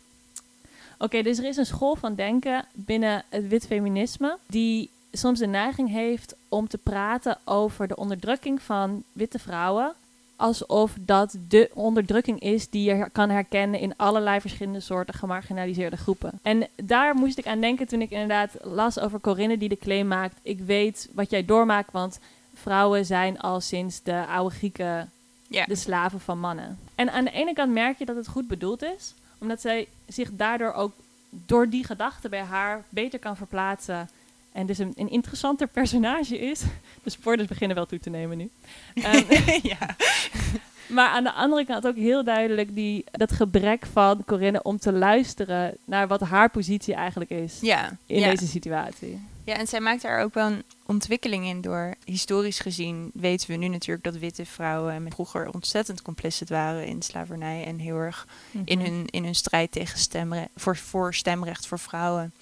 Oké, 0.98 1.22
dus 1.22 1.38
er 1.38 1.44
is 1.44 1.56
een 1.56 1.66
school 1.66 1.96
van 1.96 2.14
denken 2.14 2.64
binnen 2.72 3.24
het 3.28 3.48
wit 3.48 3.66
feminisme. 3.66 4.38
die 4.46 4.90
soms 5.12 5.38
de 5.38 5.46
neiging 5.46 5.90
heeft 5.90 6.34
om 6.48 6.68
te 6.68 6.78
praten 6.78 7.38
over 7.44 7.88
de 7.88 7.96
onderdrukking 7.96 8.62
van 8.62 9.02
witte 9.12 9.38
vrouwen. 9.38 9.94
Alsof 10.36 10.92
dat 11.00 11.36
de 11.48 11.70
onderdrukking 11.74 12.40
is 12.40 12.70
die 12.70 12.94
je 12.94 13.08
kan 13.12 13.30
herkennen 13.30 13.80
in 13.80 13.96
allerlei 13.96 14.40
verschillende 14.40 14.80
soorten 14.80 15.14
gemarginaliseerde 15.14 15.96
groepen. 15.96 16.38
En 16.42 16.68
daar 16.82 17.14
moest 17.14 17.38
ik 17.38 17.46
aan 17.46 17.60
denken 17.60 17.86
toen 17.86 18.00
ik 18.00 18.10
inderdaad 18.10 18.50
las 18.62 18.98
over 18.98 19.20
Corinne 19.20 19.58
die 19.58 19.68
de 19.68 19.78
claim 19.78 20.06
maakt. 20.06 20.38
Ik 20.42 20.58
weet 20.58 21.08
wat 21.12 21.30
jij 21.30 21.44
doormaakt, 21.44 21.92
want 21.92 22.18
vrouwen 22.54 23.06
zijn 23.06 23.38
al 23.38 23.60
sinds 23.60 24.02
de 24.02 24.26
oude 24.26 24.54
Grieken 24.54 25.10
de 25.48 25.74
slaven 25.74 26.20
van 26.20 26.38
mannen. 26.38 26.78
En 26.94 27.12
aan 27.12 27.24
de 27.24 27.30
ene 27.30 27.52
kant 27.52 27.72
merk 27.72 27.98
je 27.98 28.04
dat 28.04 28.16
het 28.16 28.28
goed 28.28 28.48
bedoeld 28.48 28.82
is, 28.82 29.14
omdat 29.38 29.60
zij 29.60 29.88
zich 30.06 30.30
daardoor 30.32 30.72
ook 30.72 30.92
door 31.30 31.68
die 31.68 31.84
gedachte 31.84 32.28
bij 32.28 32.42
haar 32.42 32.84
beter 32.88 33.18
kan 33.18 33.36
verplaatsen. 33.36 34.08
En 34.56 34.66
dus 34.66 34.78
een, 34.78 34.92
een 34.96 35.10
interessanter 35.10 35.66
personage 35.66 36.38
is. 36.38 36.60
De 37.02 37.10
spoilers 37.10 37.48
beginnen 37.48 37.76
wel 37.76 37.86
toe 37.86 37.98
te 38.00 38.10
nemen 38.10 38.36
nu. 38.36 38.50
Ehm, 38.94 39.24
ja. 39.72 39.96
maar 40.96 41.08
aan 41.08 41.24
de 41.24 41.32
andere 41.32 41.64
kant 41.64 41.86
ook 41.86 41.96
heel 41.96 42.24
duidelijk 42.24 42.74
die, 42.74 43.04
dat 43.10 43.32
gebrek 43.32 43.86
van 43.92 44.24
Corinne 44.26 44.62
om 44.62 44.78
te 44.78 44.92
luisteren 44.92 45.76
naar 45.84 46.08
wat 46.08 46.20
haar 46.20 46.50
positie 46.50 46.94
eigenlijk 46.94 47.30
is 47.30 47.58
Ja. 47.60 47.96
in 48.06 48.18
ja. 48.20 48.30
deze 48.30 48.46
situatie. 48.46 49.20
Ja, 49.44 49.54
en 49.56 49.66
zij 49.66 49.80
maakt 49.80 50.02
daar 50.02 50.22
ook 50.22 50.34
wel 50.34 50.46
een 50.46 50.62
ontwikkeling 50.86 51.46
in 51.46 51.60
door. 51.60 51.94
Historisch 52.04 52.58
gezien 52.58 53.10
weten 53.14 53.50
we 53.50 53.56
nu 53.56 53.68
natuurlijk 53.68 54.04
dat 54.04 54.16
witte 54.16 54.46
vrouwen 54.46 55.06
vroeger 55.12 55.52
ontzettend 55.52 56.02
complicit 56.02 56.48
waren 56.48 56.86
in 56.86 57.02
slavernij 57.02 57.64
en 57.64 57.78
heel 57.78 57.96
erg 57.96 58.26
in 58.64 58.78
Mhm. 58.78 58.86
hun, 58.88 59.06
in 59.10 59.24
hun 59.24 59.34
strijd 59.34 59.72
tegen 59.72 59.98
stemre 59.98 60.48
voor, 60.56 60.76
voor 60.76 61.14
stemrecht 61.14 61.66
voor 61.66 61.78
vrouwen. 61.78 62.32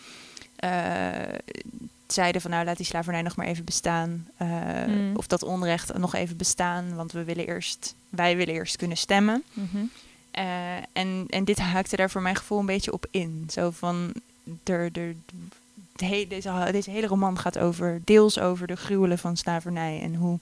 eh, 0.57 1.11
zeiden 2.15 2.41
van 2.41 2.51
nou 2.51 2.65
laat 2.65 2.77
die 2.77 2.87
slavernij 2.87 3.23
nog 3.23 3.37
maar 3.37 3.47
even 3.47 3.65
bestaan. 3.65 4.29
eh, 4.37 4.49
Mm. 4.87 5.17
Of 5.17 5.27
dat 5.27 5.43
onrecht 5.43 5.99
nog 5.99 6.15
even 6.15 6.37
bestaan, 6.37 6.95
want 6.95 7.13
we 7.13 7.25
willen 7.25 7.47
eerst, 7.47 7.95
wij 8.09 8.37
willen 8.37 8.55
eerst 8.55 8.77
kunnen 8.77 8.97
stemmen. 8.97 9.43
Mhm. 9.53 9.85
Eh, 10.31 10.77
en, 10.93 11.25
en 11.29 11.45
dit 11.45 11.59
haakte 11.59 11.97
daar 11.97 12.11
voor 12.11 12.23
mijn 12.23 12.37
gevoel 12.37 12.59
een 12.59 12.67
beetje 12.67 12.93
op 12.93 13.07
in. 13.11 13.47
Zo 13.51 13.71
van, 13.71 14.13
er, 14.65 14.81
er, 14.93 15.15
de 15.97 16.25
deze, 16.29 16.69
deze 16.73 16.91
hele 16.91 17.07
roman 17.07 17.39
gaat 17.39 17.59
over, 17.59 18.01
deels 18.05 18.39
over 18.39 18.67
de 18.67 18.77
gruwelen 18.77 19.19
van 19.19 19.37
slavernij 19.37 20.01
en 20.03 20.15
hoe 20.15 20.39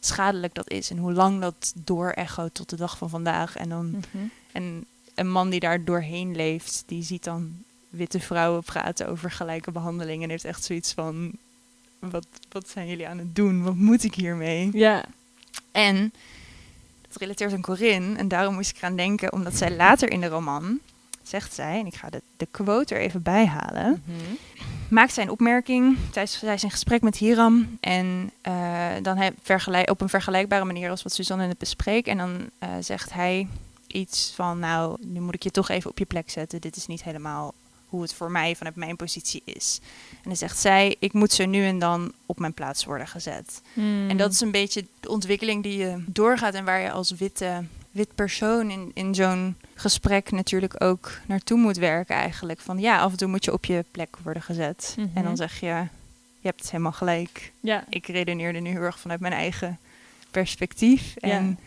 schadelijk 0.00 0.54
dat 0.54 0.70
is 0.70 0.90
en 0.90 0.98
hoe 0.98 1.12
lang 1.12 1.40
dat 1.40 1.72
doorechoot 1.74 2.54
tot 2.54 2.70
de 2.70 2.76
dag 2.76 2.98
van 2.98 3.08
vandaag. 3.10 3.56
En, 3.56 3.68
dan, 3.68 3.86
Mhm. 3.90 4.24
en 4.52 4.84
een 5.14 5.30
man 5.30 5.50
die 5.50 5.60
daar 5.60 5.84
doorheen 5.84 6.36
leeft, 6.36 6.82
die 6.86 7.02
ziet 7.02 7.24
dan 7.24 7.52
witte 7.88 8.20
vrouwen 8.20 8.62
praten 8.62 9.08
over 9.08 9.30
gelijke 9.30 9.70
behandeling 9.70 10.22
en 10.22 10.30
heeft 10.30 10.44
echt 10.44 10.64
zoiets 10.64 10.92
van, 10.92 11.32
wat, 11.98 12.26
wat 12.52 12.68
zijn 12.68 12.86
jullie 12.88 13.08
aan 13.08 13.18
het 13.18 13.34
doen? 13.36 13.62
Wat 13.62 13.74
moet 13.74 14.04
ik 14.04 14.14
hiermee? 14.14 14.70
Ja. 14.72 15.04
En 15.72 16.12
dat 17.08 17.16
relateert 17.20 17.52
aan 17.52 17.60
Corinne. 17.60 18.16
En 18.16 18.28
daarom 18.28 18.54
moest 18.54 18.70
ik 18.70 18.76
eraan 18.76 18.96
denken, 18.96 19.32
omdat 19.32 19.56
zij 19.56 19.76
later 19.76 20.10
in 20.10 20.20
de 20.20 20.26
roman, 20.26 20.78
zegt 21.22 21.54
zij, 21.54 21.78
en 21.80 21.86
ik 21.86 21.94
ga 21.94 22.10
de, 22.10 22.22
de 22.36 22.48
quote 22.50 22.94
er 22.94 23.00
even 23.00 23.22
bij 23.22 23.46
halen, 23.46 24.02
Mhm. 24.06 24.14
maakt 24.88 25.12
zij 25.12 25.22
een 25.24 25.30
opmerking 25.30 25.96
tijdens 26.10 26.38
zij 26.38 26.54
is 26.54 26.62
in 26.62 26.70
gesprek 26.70 27.02
met 27.02 27.16
Hiram. 27.16 27.78
En 27.80 28.30
eh, 28.40 28.88
dan 29.02 29.16
hij 29.16 29.32
vergelijk, 29.42 29.90
op 29.90 30.00
een 30.00 30.08
vergelijkbare 30.08 30.64
manier 30.64 30.90
als 30.90 31.02
wat 31.02 31.12
Suzanne 31.12 31.46
net 31.46 31.58
bespreekt. 31.58 32.08
En 32.08 32.16
dan 32.16 32.50
eh, 32.58 32.68
zegt 32.80 33.12
hij 33.12 33.48
iets 33.86 34.32
van, 34.34 34.58
nou, 34.58 34.96
nu 35.00 35.20
moet 35.20 35.34
ik 35.34 35.42
je 35.42 35.50
toch 35.50 35.68
even 35.68 35.90
op 35.90 35.98
je 35.98 36.04
plek 36.04 36.30
zetten. 36.30 36.60
Dit 36.60 36.76
is 36.76 36.86
niet 36.86 37.02
helemaal 37.04 37.54
hoe 37.88 38.02
het 38.02 38.14
voor 38.14 38.30
mij 38.30 38.56
vanuit 38.56 38.76
mijn 38.76 38.96
positie 38.96 39.42
is. 39.44 39.80
En 40.10 40.22
dan 40.22 40.36
zegt 40.36 40.58
zij, 40.58 40.96
ik 40.98 41.12
moet 41.12 41.32
zo 41.32 41.46
nu 41.46 41.64
en 41.64 41.78
dan 41.78 42.12
op 42.26 42.38
mijn 42.38 42.52
plaats 42.52 42.84
worden 42.84 43.06
gezet. 43.06 43.62
Mm. 43.72 44.10
En 44.10 44.16
dat 44.16 44.32
is 44.32 44.40
een 44.40 44.50
beetje 44.50 44.84
de 45.00 45.08
ontwikkeling 45.08 45.62
die 45.62 45.78
je 45.78 46.04
doorgaat 46.06 46.54
en 46.54 46.64
waar 46.64 46.80
je 46.80 46.90
als 46.90 47.10
witte, 47.10 47.64
wit 47.90 48.14
persoon 48.14 48.70
in, 48.70 48.90
in 48.94 49.14
zo'n 49.14 49.56
gesprek 49.74 50.30
natuurlijk 50.30 50.84
ook 50.84 51.12
naartoe 51.26 51.58
moet 51.58 51.76
werken 51.76 52.14
eigenlijk. 52.14 52.60
Van 52.60 52.78
ja, 52.78 52.98
af 53.00 53.10
en 53.10 53.18
toe 53.18 53.28
moet 53.28 53.44
je 53.44 53.52
op 53.52 53.64
je 53.64 53.84
plek 53.90 54.16
worden 54.22 54.42
gezet. 54.42 54.94
Mhm. 54.98 55.08
En 55.14 55.24
dan 55.24 55.36
zeg 55.36 55.60
je, 55.60 55.66
je 56.40 56.52
hebt 56.52 56.60
het 56.60 56.70
helemaal 56.70 56.92
gelijk. 56.92 57.52
Ja. 57.60 57.84
Ik 57.88 58.06
redeneerde 58.06 58.58
nu 58.58 58.70
heel 58.70 58.80
erg 58.80 58.98
vanuit 58.98 59.20
mijn 59.20 59.32
eigen 59.32 59.78
perspectief. 60.30 61.16
En 61.16 61.58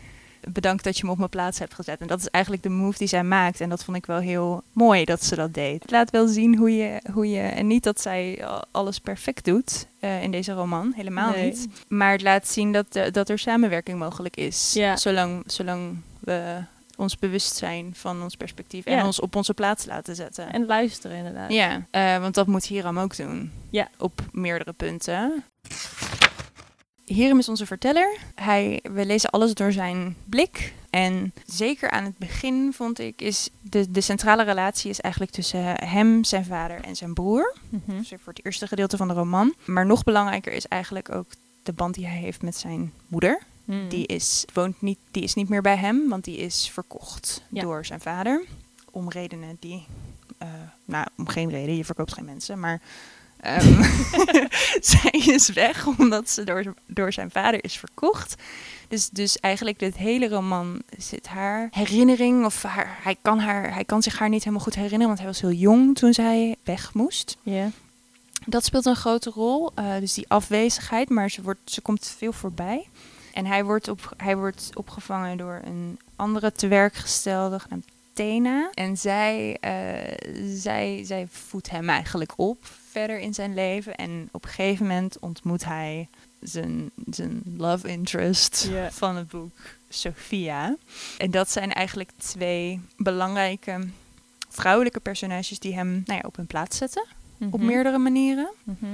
bedankt 0.47 0.83
dat 0.83 0.97
je 0.97 1.05
me 1.05 1.11
op 1.11 1.17
mijn 1.17 1.29
plaats 1.29 1.59
hebt 1.59 1.73
gezet. 1.73 2.01
En 2.01 2.07
dat 2.07 2.19
is 2.19 2.27
eigenlijk 2.27 2.63
de 2.63 2.69
move 2.69 2.97
die 2.97 3.07
zij 3.07 3.23
maakt. 3.23 3.61
En 3.61 3.69
dat 3.69 3.83
vond 3.83 3.97
ik 3.97 4.05
wel 4.05 4.19
heel 4.19 4.63
mooi 4.73 5.05
dat 5.05 5.23
ze 5.23 5.35
dat 5.35 5.53
deed. 5.53 5.81
Het 5.81 5.91
laat 5.91 6.09
wel 6.11 6.27
zien 6.27 6.57
hoe 6.57 6.75
je, 6.75 7.01
hoe 7.13 7.29
je 7.29 7.41
en 7.41 7.67
niet 7.67 7.83
dat 7.83 8.01
zij 8.01 8.45
alles 8.71 8.99
perfect 8.99 9.45
doet 9.45 9.87
eh, 9.99 10.23
in 10.23 10.31
deze 10.31 10.51
roman. 10.53 10.93
Helemaal 10.95 11.31
Nee. 11.31 11.45
niet. 11.45 11.67
Maar 11.87 12.11
het 12.11 12.21
laat 12.21 12.47
zien 12.47 12.71
dat, 12.71 12.95
eh, 12.95 13.11
dat 13.11 13.29
er 13.29 13.39
samenwerking 13.39 13.99
mogelijk 13.99 14.35
is. 14.35 14.73
Ja. 14.73 14.97
Zolang, 14.97 15.43
zolang 15.45 15.97
we 16.19 16.63
ons 16.97 17.17
bewust 17.17 17.55
zijn 17.55 17.91
van 17.95 18.23
ons 18.23 18.35
perspectief 18.35 18.85
en 18.85 18.95
Ja. 18.95 19.05
ons 19.05 19.19
op 19.19 19.35
onze 19.35 19.53
plaats 19.53 19.85
laten 19.85 20.15
zetten. 20.15 20.51
En 20.53 20.65
luisteren 20.65 21.17
inderdaad. 21.17 21.51
ja, 21.51 21.85
eh, 21.91 22.17
want 22.19 22.33
dat 22.35 22.47
moet 22.47 22.65
Hiram 22.65 22.99
ook 22.99 23.15
doen. 23.17 23.51
Ja. 23.69 23.87
Op 23.97 24.21
meerdere 24.31 24.73
punten. 24.73 25.43
Hiram 27.13 27.39
is 27.39 27.49
onze 27.49 27.65
verteller. 27.65 28.17
Hij, 28.35 28.79
we 28.91 29.05
lezen 29.05 29.29
alles 29.29 29.53
door 29.53 29.71
zijn 29.71 30.15
blik. 30.25 30.73
En 30.89 31.33
zeker 31.45 31.89
aan 31.89 32.03
het 32.03 32.17
begin 32.17 32.73
vond 32.73 32.99
ik, 32.99 33.21
is 33.21 33.49
de, 33.61 33.91
de 33.91 34.01
centrale 34.01 34.43
relatie 34.43 34.89
is 34.89 34.99
eigenlijk 34.99 35.33
tussen 35.33 35.63
hem, 35.85 36.23
zijn 36.23 36.45
vader 36.45 36.81
en 36.81 36.95
zijn 36.95 37.13
broer. 37.13 37.55
Mhm. 37.69 37.97
Dus 37.97 38.07
voor 38.09 38.33
het 38.33 38.45
eerste 38.45 38.67
gedeelte 38.67 38.97
van 38.97 39.07
de 39.07 39.13
roman. 39.13 39.53
Maar 39.65 39.85
nog 39.85 40.03
belangrijker 40.03 40.53
is 40.53 40.67
eigenlijk 40.67 41.11
ook 41.15 41.25
de 41.63 41.73
band 41.73 41.93
die 41.95 42.07
hij 42.07 42.17
heeft 42.17 42.41
met 42.41 42.55
zijn 42.57 42.93
moeder. 43.07 43.39
Mm. 43.65 43.89
Die 43.89 44.05
is, 44.07 44.45
woont 44.53 44.81
niet, 44.81 44.97
die 45.11 45.23
is 45.23 45.33
niet 45.33 45.49
meer 45.49 45.61
bij 45.61 45.77
hem, 45.77 46.09
want 46.09 46.23
die 46.23 46.37
is 46.37 46.69
verkocht 46.73 47.43
Ja. 47.49 47.61
door 47.61 47.85
zijn 47.85 47.99
vader. 48.01 48.45
Om 48.91 49.09
redenen 49.09 49.57
die. 49.59 49.85
eh, 50.37 50.47
nou, 50.85 51.05
om 51.17 51.27
geen 51.27 51.49
reden, 51.49 51.75
je 51.75 51.85
verkoopt 51.85 52.13
geen 52.13 52.25
mensen, 52.25 52.59
maar. 52.59 52.81
Ehm, 53.41 53.83
zij 54.81 55.11
is 55.11 55.49
weg 55.49 55.87
omdat 55.97 56.29
ze 56.29 56.43
door, 56.43 56.73
door 56.85 57.13
zijn 57.13 57.31
vader 57.31 57.63
is 57.63 57.77
verkocht. 57.77 58.35
Dus, 58.87 59.09
dus 59.09 59.39
eigenlijk 59.39 59.79
dit 59.79 59.97
hele 59.97 60.27
roman 60.27 60.81
zit 60.97 61.27
haar 61.27 61.67
herinnering, 61.71 62.45
of 62.45 62.63
haar, 62.63 62.97
hij, 63.01 63.15
kan 63.21 63.39
haar, 63.39 63.73
hij 63.73 63.85
kan 63.85 64.01
zich 64.03 64.19
haar 64.19 64.29
niet 64.29 64.43
helemaal 64.43 64.63
goed 64.63 64.75
herinneren, 64.75 65.07
want 65.07 65.17
hij 65.19 65.27
was 65.27 65.41
heel 65.41 65.51
jong 65.51 65.97
toen 65.97 66.13
zij 66.13 66.55
weg 66.63 66.93
moest. 66.93 67.37
Ja. 67.43 67.69
Dat 68.45 68.65
speelt 68.65 68.85
een 68.85 68.95
grote 68.95 69.29
rol. 69.29 69.71
eh, 69.75 69.99
dus 69.99 70.13
die 70.13 70.25
afwezigheid, 70.27 71.09
maar 71.09 71.29
ze, 71.29 71.41
wordt, 71.41 71.59
ze 71.65 71.81
komt 71.81 72.15
veel 72.17 72.33
voorbij. 72.33 72.87
En 73.33 73.45
hij 73.45 73.63
wordt, 73.63 73.87
op, 73.87 74.13
hij 74.17 74.37
wordt 74.37 74.69
opgevangen 74.73 75.37
door 75.37 75.61
een 75.63 75.99
andere 76.15 76.51
tewerkgestelde 76.51 77.59
genaamd 77.59 77.85
Tena. 78.13 78.69
En 78.73 78.97
zij, 78.97 79.57
eh, 79.59 80.31
zij, 80.55 81.01
zij 81.05 81.27
voedt 81.31 81.69
hem 81.69 81.89
eigenlijk 81.89 82.33
op 82.35 82.57
verder 82.99 83.19
in 83.19 83.33
zijn 83.33 83.53
leven. 83.53 83.95
En 83.95 84.29
op 84.31 84.43
een 84.43 84.49
gegeven 84.49 84.87
moment 84.87 85.19
ontmoet 85.19 85.65
hij 85.65 86.07
zijn, 86.41 86.91
zijn 87.11 87.41
love 87.57 87.87
interest 87.87 88.69
van 88.89 89.15
het 89.15 89.27
boek, 89.29 89.51
Sophia. 89.89 90.75
En 91.17 91.31
dat 91.31 91.51
zijn 91.51 91.73
eigenlijk 91.73 92.09
twee 92.17 92.81
belangrijke 92.97 93.87
vrouwelijke 94.49 94.99
personages 94.99 95.59
die 95.59 95.73
hem 95.75 95.89
nou 96.05 96.19
ja, 96.19 96.27
op 96.27 96.35
hun 96.35 96.47
plaats 96.47 96.77
zetten. 96.77 97.05
Op 97.39 97.51
Mhm. 97.59 97.65
meerdere 97.65 97.97
manieren. 97.97 98.49
Mhm. 98.63 98.85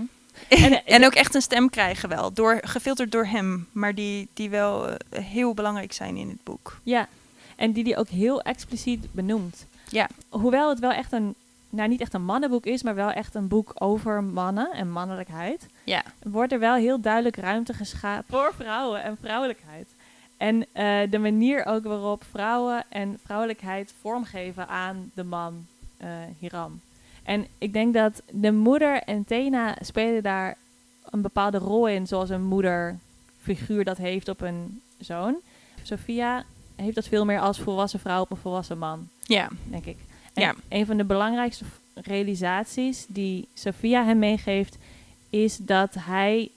En, 0.50 0.86
En- 0.86 1.06
ook 1.06 1.14
echt 1.16 1.36
een 1.36 1.42
stem 1.42 1.70
krijgen 1.70 2.10
wel. 2.10 2.34
Door, 2.34 2.60
gefilterd 2.64 3.12
door 3.12 3.26
hem. 3.26 3.68
Maar 3.72 3.96
die, 3.96 4.28
die 4.34 4.50
wel 4.50 4.90
eh, 4.90 5.24
heel 5.24 5.54
belangrijk 5.54 5.94
zijn 5.94 6.18
in 6.18 6.30
het 6.30 6.44
boek. 6.44 6.80
Ja, 6.84 7.08
en 7.56 7.72
die 7.72 7.84
die 7.84 7.98
ook 7.98 8.08
heel 8.08 8.42
expliciet 8.42 9.14
benoemt. 9.14 9.66
Ja. 9.90 10.10
Hoewel 10.30 10.70
het 10.70 10.80
wel 10.80 10.92
echt 10.92 11.12
een, 11.12 11.36
nou 11.76 11.90
niet 11.90 12.02
echt 12.02 12.14
een 12.14 12.26
mannenboek 12.26 12.66
is, 12.66 12.84
maar 12.84 12.96
wel 12.96 13.12
echt 13.12 13.36
een 13.36 13.48
boek 13.48 13.72
over 13.74 14.24
mannen 14.24 14.72
en 14.74 14.92
mannelijkheid, 14.92 15.68
Ja. 15.84 16.04
wordt 16.24 16.52
er 16.52 16.60
wel 16.60 16.76
heel 16.76 17.00
duidelijk 17.02 17.36
ruimte 17.36 17.74
geschapen 17.74 18.26
voor 18.38 18.54
vrouwen 18.56 19.04
en 19.04 19.18
vrouwelijkheid. 19.22 19.88
En 20.38 20.66
eh, 20.72 20.98
de 21.10 21.18
manier 21.18 21.66
ook 21.66 21.84
waarop 21.84 22.24
vrouwen 22.30 22.84
en 22.90 23.20
vrouwelijkheid 23.26 23.94
vormgeven 24.02 24.68
aan 24.68 25.12
de 25.14 25.24
man 25.24 25.66
eh, 25.98 26.08
Hiram. 26.40 26.82
En 27.24 27.48
ik 27.58 27.74
denk 27.74 27.94
dat 27.94 28.22
de 28.32 28.52
moeder 28.52 29.02
en 29.04 29.26
Tena 29.26 29.76
spelen 29.82 30.24
daar 30.24 30.58
een 31.10 31.22
bepaalde 31.22 31.58
rol 31.58 31.88
in, 31.88 32.08
zoals 32.08 32.30
een 32.30 32.44
moederfiguur 32.44 33.84
dat 33.84 33.98
heeft 33.98 34.30
op 34.30 34.42
een 34.42 34.82
zoon. 35.00 35.36
Sophia 35.84 36.44
heeft 36.76 36.96
dat 36.96 37.08
veel 37.08 37.26
meer 37.26 37.40
als 37.40 37.60
volwassen 37.60 38.00
vrouw 38.00 38.22
op 38.22 38.32
een 38.32 38.38
volwassen 38.38 38.78
man, 38.78 39.08
Ja. 39.22 39.50
denk 39.64 39.86
ik. 39.86 39.98
Ja. 40.36 40.56
een 40.70 40.86
van 40.86 40.98
de 40.98 41.04
belangrijkste 41.04 41.66
realisaties 41.94 43.06
die 43.08 43.48
Sophia 43.54 44.06
hem 44.06 44.20
meegeeft, 44.20 44.78
is 45.30 45.58
dat 45.58 45.94
hij 46.00 46.52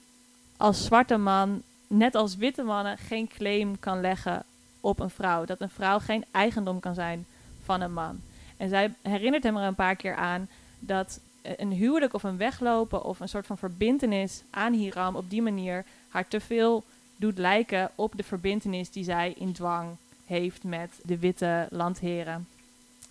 als 0.57 0.85
zwarte 0.85 1.17
man, 1.17 1.61
net 1.87 2.15
als 2.15 2.35
witte 2.35 2.63
mannen, 2.63 2.97
geen 2.97 3.27
claim 3.27 3.79
kan 3.79 4.01
leggen 4.01 4.43
op 4.79 4.99
een 4.99 5.09
vrouw. 5.09 5.45
Dat 5.45 5.61
een 5.61 5.69
vrouw 5.69 5.99
geen 5.99 6.25
eigendom 6.31 6.79
kan 6.79 6.93
zijn 6.93 7.25
van 7.63 7.81
een 7.81 7.93
man. 7.93 8.19
En 8.57 8.69
zij 8.69 8.93
herinnert 9.01 9.43
hem 9.43 9.57
er 9.57 9.67
een 9.67 9.75
paar 9.75 9.95
keer 9.95 10.15
aan 10.15 10.47
dat 10.79 11.19
eh, 11.41 11.51
een 11.57 11.71
huwelijk 11.71 12.13
of 12.13 12.23
een 12.23 12.37
weglopen 12.37 13.03
of 13.03 13.19
een 13.19 13.29
soort 13.29 13.45
van 13.45 13.57
verbintenis 13.57 14.43
aan 14.49 14.73
Hiram 14.73 15.15
op 15.15 15.29
die 15.29 15.41
manier 15.41 15.85
haar 16.09 16.27
te 16.27 16.39
veel 16.39 16.83
doet 17.15 17.37
lijken 17.37 17.91
op 17.95 18.13
de 18.15 18.23
verbintenis 18.23 18.91
die 18.91 19.03
zij 19.03 19.33
in 19.37 19.53
dwang 19.53 19.89
heeft 20.25 20.63
met 20.63 20.89
de 21.03 21.19
witte 21.19 21.67
landheren 21.69 22.47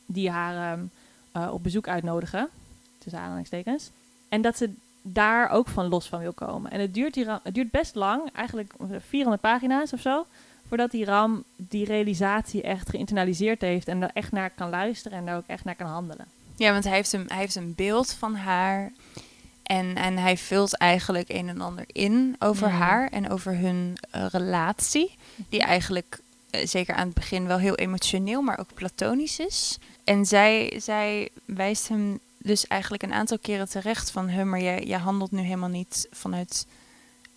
die 0.09 0.31
haar 0.31 0.73
ehm, 0.73 0.85
eh, 1.33 1.53
op 1.53 1.62
bezoek 1.62 1.88
uitnodigen, 1.88 2.49
tussen 2.99 3.21
aanhalingstekens. 3.21 3.90
En 4.29 4.42
dat 4.42 4.57
ze 4.57 4.71
daar 5.03 5.51
ook 5.51 5.68
van 5.68 5.88
los 5.88 6.09
van 6.09 6.21
wil 6.21 6.33
komen. 6.33 6.71
En 6.71 6.81
het 6.81 6.94
duurt, 6.94 7.14
hier, 7.14 7.40
het 7.42 7.55
duurt 7.55 7.71
best 7.71 7.94
lang, 7.94 8.33
eigenlijk 8.33 8.73
400 9.09 9.42
pagina's 9.42 9.92
of 9.92 10.01
zo, 10.01 10.27
voordat 10.68 10.90
die 10.90 11.05
Ram 11.05 11.44
die 11.57 11.85
realisatie 11.85 12.62
echt 12.62 12.88
geïnternaliseerd 12.88 13.61
heeft 13.61 13.88
en 13.88 14.01
daar 14.01 14.11
echt 14.12 14.33
naar 14.33 14.51
kan 14.51 14.71
luisteren 14.71 15.18
en 15.18 15.25
daar 15.25 15.37
ook 15.37 15.47
echt 15.47 15.64
naar 15.64 15.75
kan 15.75 15.87
handelen. 15.87 16.27
Ja, 16.57 16.73
want 16.73 16.85
hij 16.85 16.94
heeft 16.94 17.12
een, 17.12 17.25
hij 17.29 17.38
heeft 17.38 17.55
een 17.55 17.75
beeld 17.75 18.12
van 18.12 18.35
haar. 18.35 18.92
En, 19.62 19.97
en 19.97 20.18
hij 20.18 20.37
vult 20.37 20.77
eigenlijk 20.77 21.29
een 21.29 21.49
en 21.49 21.61
ander 21.61 21.85
in 21.87 22.37
over 22.38 22.68
haar 22.68 23.09
en 23.09 23.31
over 23.31 23.57
hun 23.57 23.97
eh, 24.11 24.27
relatie. 24.31 25.16
Die 25.49 25.61
eigenlijk, 25.61 26.21
eh, 26.51 26.66
zeker 26.66 26.94
aan 26.94 27.07
het 27.07 27.14
begin, 27.14 27.47
wel 27.47 27.59
heel 27.59 27.75
emotioneel, 27.75 28.42
maar 28.42 28.59
ook 28.59 28.75
platonisch 28.75 29.38
is. 29.38 29.79
En 30.09 30.27
zij, 30.27 30.75
zij 30.77 31.29
wijst 31.44 31.88
hem 31.88 32.18
dus 32.38 32.66
eigenlijk 32.66 33.03
een 33.03 33.12
aantal 33.12 33.38
keren 33.38 33.68
terecht 33.68 34.11
van... 34.11 34.29
Huh, 34.29 34.44
maar 34.44 34.61
jij, 34.61 34.83
jij 34.85 34.99
handelt 34.99 35.31
nu 35.31 35.40
helemaal 35.40 35.68
niet 35.68 36.09
vanuit... 36.11 36.66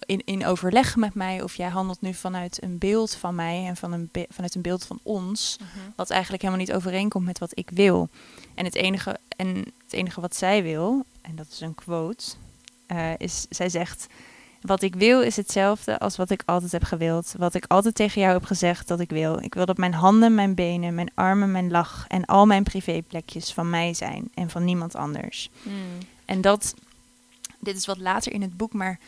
In, 0.05 0.21
in 0.25 0.45
overleg 0.45 0.95
met 0.95 1.13
mij, 1.13 1.41
of 1.41 1.55
jij 1.55 1.69
handelt 1.69 2.01
nu 2.01 2.13
vanuit 2.13 2.63
een 2.63 2.77
beeld 2.77 3.15
van 3.15 3.36
mij 3.36 3.65
en 3.65 3.75
van 3.75 3.91
een 3.91 4.10
vanuit 4.29 4.55
een 4.55 4.62
beeld 4.62 4.86
van 4.86 4.99
ons 5.03 5.57
wat 5.95 6.10
eigenlijk 6.10 6.41
helemaal 6.41 6.65
niet 6.65 6.73
overeenkomt 6.75 7.25
met 7.25 7.39
wat 7.39 7.51
ik 7.53 7.69
wil. 7.69 8.10
En 8.55 8.65
het 8.65 8.75
enige, 8.75 9.19
en 9.36 9.47
het 9.57 9.93
enige 9.93 10.21
wat 10.21 10.36
zij 10.36 10.63
wil, 10.63 11.05
en 11.21 11.36
dat 11.36 11.47
is 11.51 11.60
een 11.60 11.75
quote, 11.75 12.25
eh, 12.88 13.12
is 13.17 13.45
zij 13.49 13.69
zegt: 13.69 14.07
Wat 14.62 14.82
ik 14.82 14.95
wil 14.95 15.21
is 15.21 15.36
hetzelfde 15.36 16.00
als 16.00 16.17
wat 16.17 16.30
ik 16.30 16.43
altijd 16.45 16.71
heb 16.71 16.84
gewild. 16.84 17.34
Wat 17.38 17.54
ik 17.54 17.65
altijd 17.67 17.95
tegen 17.95 18.21
jou 18.21 18.34
heb 18.34 18.43
gezegd 18.43 18.88
dat 18.88 19.00
ik 19.00 19.10
wil. 19.10 19.43
Ik 19.43 19.54
wil 19.54 19.65
dat 19.65 19.78
mijn 19.78 19.93
handen, 19.93 20.36
mijn 20.36 20.56
benen, 20.56 20.95
mijn 20.95 21.12
armen, 21.13 21.52
mijn 21.52 21.71
lach 21.71 22.06
en 22.08 22.26
al 22.26 22.45
mijn 22.45 22.63
privéplekjes 22.63 23.54
van 23.54 23.69
mij 23.69 23.93
zijn 23.93 24.30
en 24.34 24.50
van 24.50 24.63
niemand 24.63 24.95
anders. 24.95 25.50
Mm. 25.62 25.74
En 26.26 26.41
dat, 26.41 26.74
dit 27.60 27.76
is 27.76 27.86
wat 27.86 27.97
later 27.97 28.32
in 28.34 28.41
het 28.41 28.58
boek, 28.58 28.74
maar 28.74 29.00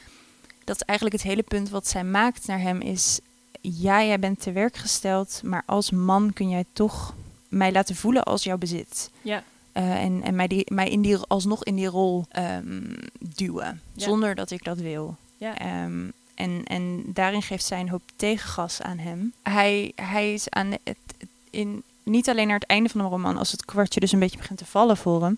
dat 0.64 0.76
is 0.76 0.82
eigenlijk 0.82 1.18
het 1.22 1.28
hele 1.28 1.44
punt 1.44 1.70
wat 1.70 1.88
zij 1.88 2.04
maakt 2.04 2.48
naar 2.48 2.60
hem 2.60 2.82
is, 2.82 3.20
ja, 3.62 4.04
jij 4.04 4.20
bent 4.20 4.42
te 4.42 4.52
werk 4.52 4.76
gesteld, 4.76 5.42
maar 5.44 5.64
als 5.66 5.92
man 5.92 6.34
kun 6.34 6.50
jij 6.50 6.66
toch 6.74 7.14
mij 7.48 7.72
laten 7.72 7.96
voelen 7.96 8.24
als 8.24 8.44
jouw 8.44 8.58
bezit. 8.58 9.12
Ja. 9.22 9.44
Eh, 9.72 10.04
en 10.04 10.24
en 10.24 10.36
mij, 10.36 10.48
die, 10.48 10.74
mij 10.74 10.90
in 10.90 11.02
die, 11.02 11.18
alsnog 11.18 11.64
in 11.64 11.76
die 11.76 11.88
rol 11.88 12.26
ehm, 12.30 12.82
duwen, 13.20 13.82
Ja. 13.94 14.06
zonder 14.06 14.36
dat 14.36 14.52
ik 14.52 14.64
dat 14.64 14.78
wil. 14.78 15.18
Ehm, 15.52 16.10
en, 16.36 16.64
en 16.66 17.04
daarin 17.06 17.42
geeft 17.42 17.66
zij 17.66 17.80
een 17.80 17.90
hoop 17.90 18.04
tegengas 18.16 18.82
aan 18.82 18.98
hem. 18.98 19.34
Hij, 19.44 19.92
hij 19.96 20.34
is 20.34 20.50
aan 20.50 20.72
het, 20.84 20.98
in, 21.50 21.84
niet 22.04 22.30
alleen 22.30 22.48
naar 22.48 22.60
het 22.60 22.70
einde 22.70 22.90
van 22.90 23.02
de 23.02 23.08
roman, 23.08 23.38
als 23.38 23.52
het 23.52 23.66
kwartje 23.66 24.00
dus 24.00 24.12
een 24.12 24.20
beetje 24.20 24.38
begint 24.38 24.60
te 24.60 24.66
vallen 24.66 24.98
voor 24.98 25.24
hem. 25.24 25.38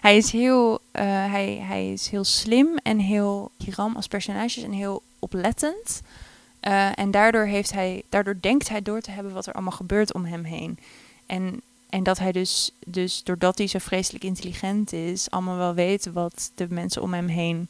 hij, 0.00 0.16
is 0.16 0.30
heel, 0.32 0.80
eh, 0.90 1.04
hij, 1.04 1.58
hij 1.62 1.92
is 1.92 2.08
heel 2.08 2.24
slim 2.24 2.76
en 2.82 2.98
heel 2.98 3.50
Hiram 3.64 3.96
als 3.96 4.06
personage 4.06 4.64
en 4.64 4.72
heel 4.72 5.02
oplettend. 5.18 6.02
Eh, 6.60 6.98
en 6.98 7.10
daardoor, 7.10 7.44
heeft 7.44 7.72
hij, 7.72 8.02
daardoor 8.08 8.36
denkt 8.40 8.68
hij 8.68 8.82
door 8.82 9.00
te 9.00 9.10
hebben 9.10 9.32
wat 9.32 9.46
er 9.46 9.52
allemaal 9.52 9.72
gebeurt 9.72 10.14
om 10.14 10.24
hem 10.24 10.44
heen. 10.44 10.78
En, 11.26 11.60
en 11.90 12.02
dat 12.02 12.18
hij 12.18 12.32
dus, 12.32 12.70
dus, 12.86 13.22
doordat 13.24 13.58
hij 13.58 13.66
zo 13.66 13.78
vreselijk 13.78 14.24
intelligent 14.24 14.92
is, 14.92 15.30
allemaal 15.30 15.56
wel 15.56 15.74
weet 15.74 16.10
wat 16.12 16.50
de 16.54 16.66
mensen 16.68 17.02
om 17.02 17.14
hem 17.14 17.28
heen 17.28 17.68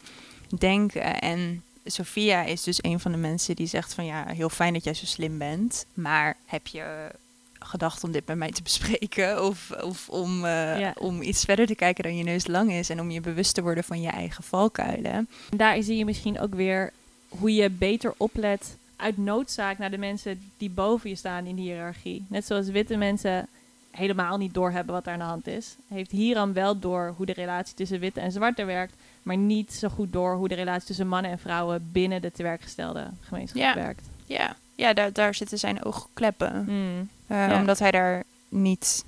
denken. 0.58 1.20
En 1.20 1.62
Sophia 1.84 2.44
is 2.44 2.62
dus 2.62 2.78
een 2.82 3.00
van 3.00 3.12
de 3.12 3.18
mensen 3.18 3.56
die 3.56 3.66
zegt 3.66 3.94
van 3.94 4.04
ja, 4.04 4.24
heel 4.28 4.48
fijn 4.48 4.72
dat 4.72 4.84
jij 4.84 4.94
zo 4.94 5.04
slim 5.06 5.38
bent. 5.38 5.86
Maar 5.94 6.36
heb 6.46 6.66
je 6.66 7.10
gedacht 7.58 8.04
om 8.04 8.12
dit 8.12 8.26
met 8.26 8.36
mij 8.36 8.50
te 8.50 8.62
bespreken? 8.62 9.44
Of, 9.44 9.70
of 9.70 10.08
om, 10.08 10.44
eh, 10.44 10.80
Ja. 10.80 10.94
om 10.98 11.22
iets 11.22 11.44
verder 11.44 11.66
te 11.66 11.74
kijken 11.74 12.04
dan 12.04 12.16
je 12.16 12.24
neus 12.24 12.46
lang 12.46 12.72
is 12.72 12.90
en 12.90 13.00
om 13.00 13.10
je 13.10 13.20
bewust 13.20 13.54
te 13.54 13.62
worden 13.62 13.84
van 13.84 14.00
je 14.00 14.08
eigen 14.08 14.44
valkuilen? 14.44 15.28
Daar 15.56 15.82
zie 15.82 15.96
je 15.96 16.04
misschien 16.04 16.40
ook 16.40 16.54
weer 16.54 16.92
hoe 17.28 17.54
je 17.54 17.70
beter 17.70 18.14
oplet 18.16 18.76
uit 18.96 19.16
noodzaak 19.16 19.78
naar 19.78 19.90
de 19.90 19.98
mensen 19.98 20.50
die 20.56 20.70
boven 20.70 21.10
je 21.10 21.16
staan 21.16 21.46
in 21.46 21.56
de 21.56 21.62
hiërarchie. 21.62 22.24
Net 22.28 22.46
zoals 22.46 22.68
witte 22.68 22.96
mensen 22.96 23.46
helemaal 23.90 24.36
niet 24.38 24.54
doorhebben 24.54 24.94
wat 24.94 25.06
er 25.06 25.12
aan 25.12 25.18
de 25.18 25.24
hand 25.24 25.46
is, 25.46 25.76
heeft 25.88 26.10
Hiram 26.10 26.52
wel 26.52 26.78
door 26.78 27.14
hoe 27.16 27.26
de 27.26 27.32
relatie 27.32 27.74
tussen 27.74 28.00
witte 28.00 28.20
en 28.20 28.32
zwarte 28.32 28.64
werkt, 28.64 28.94
maar 29.26 29.36
niet 29.36 29.72
zo 29.72 29.88
goed 29.88 30.12
door 30.12 30.34
hoe 30.36 30.48
de 30.48 30.54
relatie 30.54 30.86
tussen 30.86 31.08
mannen 31.08 31.30
en 31.30 31.38
vrouwen 31.38 31.88
binnen 31.92 32.22
de 32.22 32.32
tewerkgestelde 32.32 33.10
gemeenschap 33.20 33.58
Ja. 33.60 33.74
werkt. 33.74 34.02
Ja, 34.26 34.56
ja 34.74 34.92
daar, 34.94 35.12
daar 35.12 35.34
zitten 35.34 35.58
zijn 35.58 35.84
oogkleppen. 35.84 36.64
Mm. 36.68 37.08
Eh, 37.26 37.36
Ja. 37.48 37.58
Omdat 37.60 37.78
hij 37.78 37.90
daar 37.90 38.22
niet, 38.48 39.04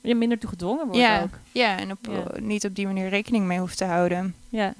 minder 0.00 0.38
toe 0.38 0.48
gedwongen 0.48 0.84
wordt 0.84 0.98
Ja. 1.00 1.22
ook. 1.22 1.38
ja, 1.52 1.78
en 1.78 1.90
op, 1.90 1.98
Ja. 2.10 2.40
niet 2.40 2.64
op 2.64 2.74
die 2.74 2.86
manier 2.86 3.08
rekening 3.08 3.46
mee 3.46 3.58
hoeft 3.58 3.76
te 3.76 3.84
houden. 3.84 4.34
Ja. 4.48 4.74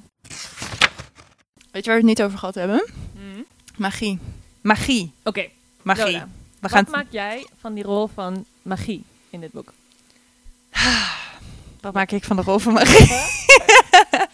Weet 1.70 1.84
je 1.84 1.90
waar 1.90 2.00
we 2.00 2.06
het 2.08 2.18
niet 2.18 2.22
over 2.22 2.38
gehad 2.38 2.54
hebben? 2.54 2.90
Mm. 3.14 3.44
Magie. 3.76 4.18
Magie. 4.60 5.12
Oké, 5.24 5.48
Magie. 5.82 6.04
Lola, 6.04 6.28
We 6.60 6.68
wat 6.68 6.88
maak 6.88 7.06
jij 7.10 7.46
van 7.60 7.74
die 7.74 7.84
rol 7.84 8.06
van 8.14 8.44
magie 8.62 9.04
in 9.30 9.40
dit 9.40 9.52
boek? 9.52 9.72
Wat 11.80 11.92
maak 11.94 12.10
ik 12.10 12.24
van 12.24 12.36
de 12.36 12.42
rol 12.42 12.58
van 12.58 12.72
magie? 12.72 13.06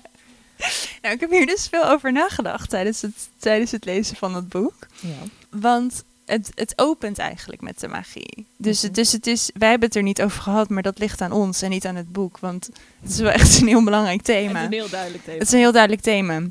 nou, 1.04 1.16
ik 1.16 1.20
heb 1.20 1.30
hier 1.30 1.46
dus 1.46 1.66
veel 1.68 1.84
over 1.84 2.12
nagedacht 2.12 2.70
tijdens 2.70 3.02
het, 3.02 3.28
tijdens 3.38 3.70
het 3.70 3.84
lezen 3.84 4.16
van 4.16 4.34
het 4.34 4.48
boek. 4.48 4.74
Ja. 5.00 5.58
Want 5.60 6.04
het, 6.24 6.50
het 6.54 6.72
opent 6.76 7.18
eigenlijk 7.18 7.62
met 7.62 7.80
de 7.80 7.88
magie. 7.88 8.46
Dus, 8.56 8.80
dus 8.80 9.12
het 9.12 9.26
is, 9.26 9.50
wij 9.54 9.70
hebben 9.70 9.88
het 9.88 9.96
er 9.96 10.02
niet 10.02 10.22
over 10.22 10.42
gehad, 10.42 10.68
maar 10.68 10.82
dat 10.82 10.98
ligt 10.98 11.20
aan 11.20 11.32
ons 11.32 11.62
en 11.62 11.70
niet 11.70 11.86
aan 11.86 11.96
het 11.96 12.12
boek. 12.12 12.38
Want 12.38 12.68
het 13.00 13.10
is 13.10 13.18
wel 13.18 13.30
echt 13.30 13.60
een 13.60 13.66
heel 13.66 13.84
belangrijk 13.84 14.22
thema. 14.22 14.60
Het 14.60 14.72
is 14.72 14.78
een 14.78 14.80
heel 14.80 14.88
duidelijk 14.88 15.24
thema. 15.24 15.38
Het 15.38 15.46
is 15.46 15.52
een 15.52 15.58
heel 15.58 15.72
duidelijk 15.72 16.02
thema. 16.02 16.42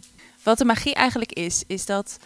Wat 0.44 0.58
de 0.58 0.66
magie 0.66 0.94
eigenlijk 0.94 1.32
is, 1.32 1.64
is 1.68 1.86
dat 1.86 2.18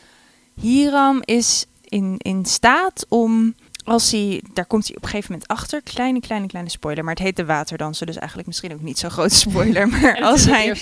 Hiram 0.61 1.21
is 1.25 1.65
in, 1.83 2.15
in 2.17 2.45
staat 2.45 3.05
om, 3.09 3.55
als 3.87 4.11
hij, 4.11 4.41
daar 4.53 4.65
komt 4.65 4.87
hij 4.87 4.95
op 4.95 5.03
een 5.03 5.09
gegeven 5.09 5.31
moment 5.31 5.49
achter, 5.49 5.81
kleine, 5.81 6.19
kleine, 6.19 6.47
kleine 6.47 6.69
spoiler, 6.69 7.03
maar 7.03 7.13
het 7.13 7.23
heet 7.23 7.35
de 7.35 7.45
waterdansen, 7.45 8.05
dus 8.05 8.17
eigenlijk 8.17 8.47
misschien 8.47 8.73
ook 8.73 8.81
niet 8.81 8.99
zo'n 8.99 9.09
grote 9.09 9.35
spoiler, 9.45 9.87
maar 9.99 10.21
als 10.21 10.45
hij, 10.45 10.75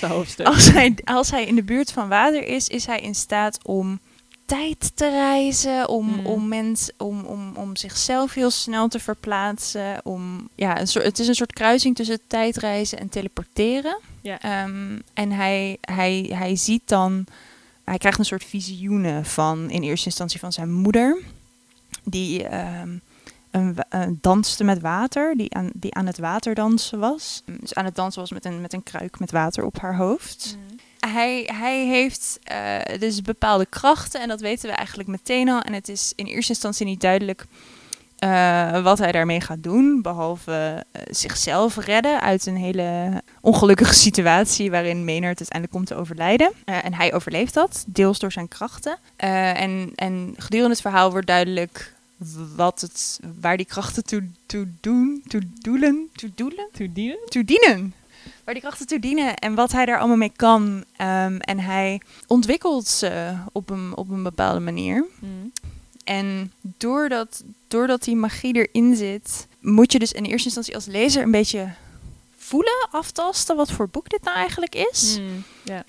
als, 0.44 0.70
hij, 0.70 0.94
als 1.04 1.30
hij 1.30 1.46
in 1.46 1.54
de 1.54 1.62
buurt 1.62 1.92
van 1.92 2.08
water 2.08 2.42
is, 2.46 2.68
is 2.68 2.86
hij 2.86 3.00
in 3.00 3.14
staat 3.14 3.58
om 3.62 4.00
tijd 4.46 4.92
te 4.94 5.08
reizen, 5.10 5.88
om, 5.88 6.06
Mm. 6.06 6.26
om, 6.26 6.48
mens, 6.48 6.90
om, 6.98 7.24
om, 7.24 7.52
om 7.56 7.76
zichzelf 7.76 8.34
heel 8.34 8.50
snel 8.50 8.88
te 8.88 8.98
verplaatsen. 8.98 10.00
Om, 10.04 10.48
ja, 10.54 10.80
een 10.80 10.86
soort, 10.88 11.04
het 11.04 11.18
is 11.18 11.28
een 11.28 11.34
soort 11.34 11.52
kruising 11.52 11.96
tussen 11.96 12.20
tijdreizen 12.26 12.98
en 12.98 13.08
teleporteren. 13.08 13.98
Ehm, 14.22 14.98
en 15.14 15.30
hij, 15.32 15.76
hij, 15.80 16.30
hij 16.34 16.56
ziet 16.56 16.82
dan, 16.84 17.26
hij 17.84 17.98
krijgt 17.98 18.18
een 18.18 18.24
soort 18.24 18.44
visioenen 18.44 19.24
van 19.24 19.70
in 19.70 19.82
eerste 19.82 20.06
instantie 20.06 20.40
van 20.40 20.52
zijn 20.52 20.72
moeder, 20.72 21.18
die 22.06 22.48
ehm, 22.48 22.98
een, 23.50 23.76
een 23.88 24.18
danste 24.20 24.64
met 24.64 24.80
water, 24.80 25.36
die 25.36 25.54
aan, 25.54 25.70
die 25.74 25.94
aan 25.94 26.06
het 26.06 26.18
water 26.18 26.54
dansen 26.54 26.98
was. 26.98 27.42
Dus 27.60 27.74
aan 27.74 27.84
het 27.84 27.94
dansen 27.94 28.20
was 28.20 28.30
met 28.30 28.44
een, 28.44 28.60
met 28.60 28.72
een 28.72 28.82
kruik 28.82 29.18
met 29.18 29.30
water 29.30 29.64
op 29.64 29.78
haar 29.80 29.96
hoofd. 29.96 30.56
Mm. 30.58 30.76
Hij, 31.10 31.50
hij 31.52 31.86
heeft 31.86 32.38
eh, 32.42 32.98
dus 32.98 33.22
bepaalde 33.22 33.66
krachten 33.66 34.20
en 34.20 34.28
dat 34.28 34.40
weten 34.40 34.68
we 34.68 34.74
eigenlijk 34.74 35.08
meteen 35.08 35.48
al. 35.48 35.60
En 35.60 35.72
het 35.72 35.88
is 35.88 36.12
in 36.16 36.26
eerste 36.26 36.52
instantie 36.52 36.86
niet 36.86 37.00
duidelijk 37.00 37.46
eh, 38.16 38.82
wat 38.82 38.98
hij 38.98 39.12
daarmee 39.12 39.40
gaat 39.40 39.62
doen. 39.62 40.02
Behalve 40.02 40.84
eh, 40.92 41.02
zichzelf 41.10 41.76
redden 41.76 42.20
uit 42.20 42.46
een 42.46 42.56
hele 42.56 43.22
ongelukkige 43.40 43.94
situatie 44.08 44.70
waarin 44.70 45.04
Maynard 45.04 45.38
uiteindelijk 45.38 45.72
komt 45.72 45.86
te 45.86 45.94
overlijden. 45.94 46.52
Eh, 46.64 46.84
en 46.84 46.94
hij 46.94 47.14
overleeft 47.14 47.54
dat, 47.54 47.84
deels 47.88 48.18
door 48.18 48.32
zijn 48.32 48.48
krachten. 48.48 48.98
Eh, 49.16 49.60
en, 49.60 49.92
en 49.94 50.34
gedurende 50.36 50.72
het 50.72 50.80
verhaal 50.80 51.10
wordt 51.10 51.26
duidelijk 51.26 51.94
wat 52.56 52.80
het, 52.80 53.20
waar 53.40 53.56
die 53.56 53.66
krachten 53.66 54.04
toe, 54.04 54.28
toe 54.46 54.68
doen, 54.80 55.22
toe 55.28 55.42
doelen, 55.60 56.08
toe 56.14 56.30
doelen, 56.34 56.68
To 56.72 56.92
dienen? 56.92 57.18
toe 57.28 57.44
dienen. 57.44 57.94
Waar 58.44 58.54
die 58.54 58.62
krachten 58.62 58.86
toe 58.86 58.98
dienen 58.98 59.36
en 59.36 59.54
wat 59.54 59.72
hij 59.72 59.86
daar 59.86 59.98
allemaal 59.98 60.16
mee 60.16 60.32
kan. 60.36 60.84
Ehm, 60.96 61.36
en 61.36 61.58
hij 61.58 62.00
ontwikkelt 62.26 62.88
ze 62.88 63.34
op 63.52 63.70
een, 63.70 63.96
op 63.96 64.10
een 64.10 64.22
bepaalde 64.22 64.60
manier. 64.60 65.04
Mm. 65.18 65.52
En 66.04 66.52
doordat, 66.60 67.42
doordat 67.68 68.04
die 68.04 68.16
magie 68.16 68.66
erin 68.66 68.96
zit, 68.96 69.46
moet 69.60 69.92
je 69.92 69.98
dus 69.98 70.12
in 70.12 70.24
eerste 70.24 70.44
instantie 70.44 70.74
als 70.74 70.86
lezer 70.86 71.22
een 71.22 71.30
beetje 71.30 71.72
voelen, 72.36 72.88
aftasten 72.90 73.56
wat 73.56 73.72
voor 73.72 73.88
boek 73.88 74.08
dit 74.08 74.22
nou 74.22 74.36
eigenlijk 74.36 74.74
is. 74.74 75.18
Mm. 75.18 75.44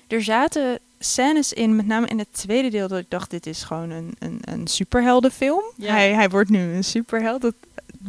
Er 0.06 0.22
zaten 0.22 0.78
scènes 0.98 1.52
in, 1.52 1.76
met 1.76 1.86
name 1.86 2.06
in 2.06 2.18
het 2.18 2.32
tweede 2.32 2.68
deel, 2.68 2.88
dat 2.88 2.98
ik 2.98 3.10
dacht, 3.10 3.30
dit 3.30 3.46
is 3.46 3.62
gewoon 3.62 3.90
een, 3.90 4.14
een, 4.18 4.38
een 4.40 4.66
superheldenfilm. 4.66 5.62
Ja. 5.76 5.92
Hij, 5.92 6.12
hij 6.12 6.28
wordt 6.28 6.50
nu 6.50 6.74
een 6.74 6.84
superheld. 6.84 7.42
Dat, 7.42 7.54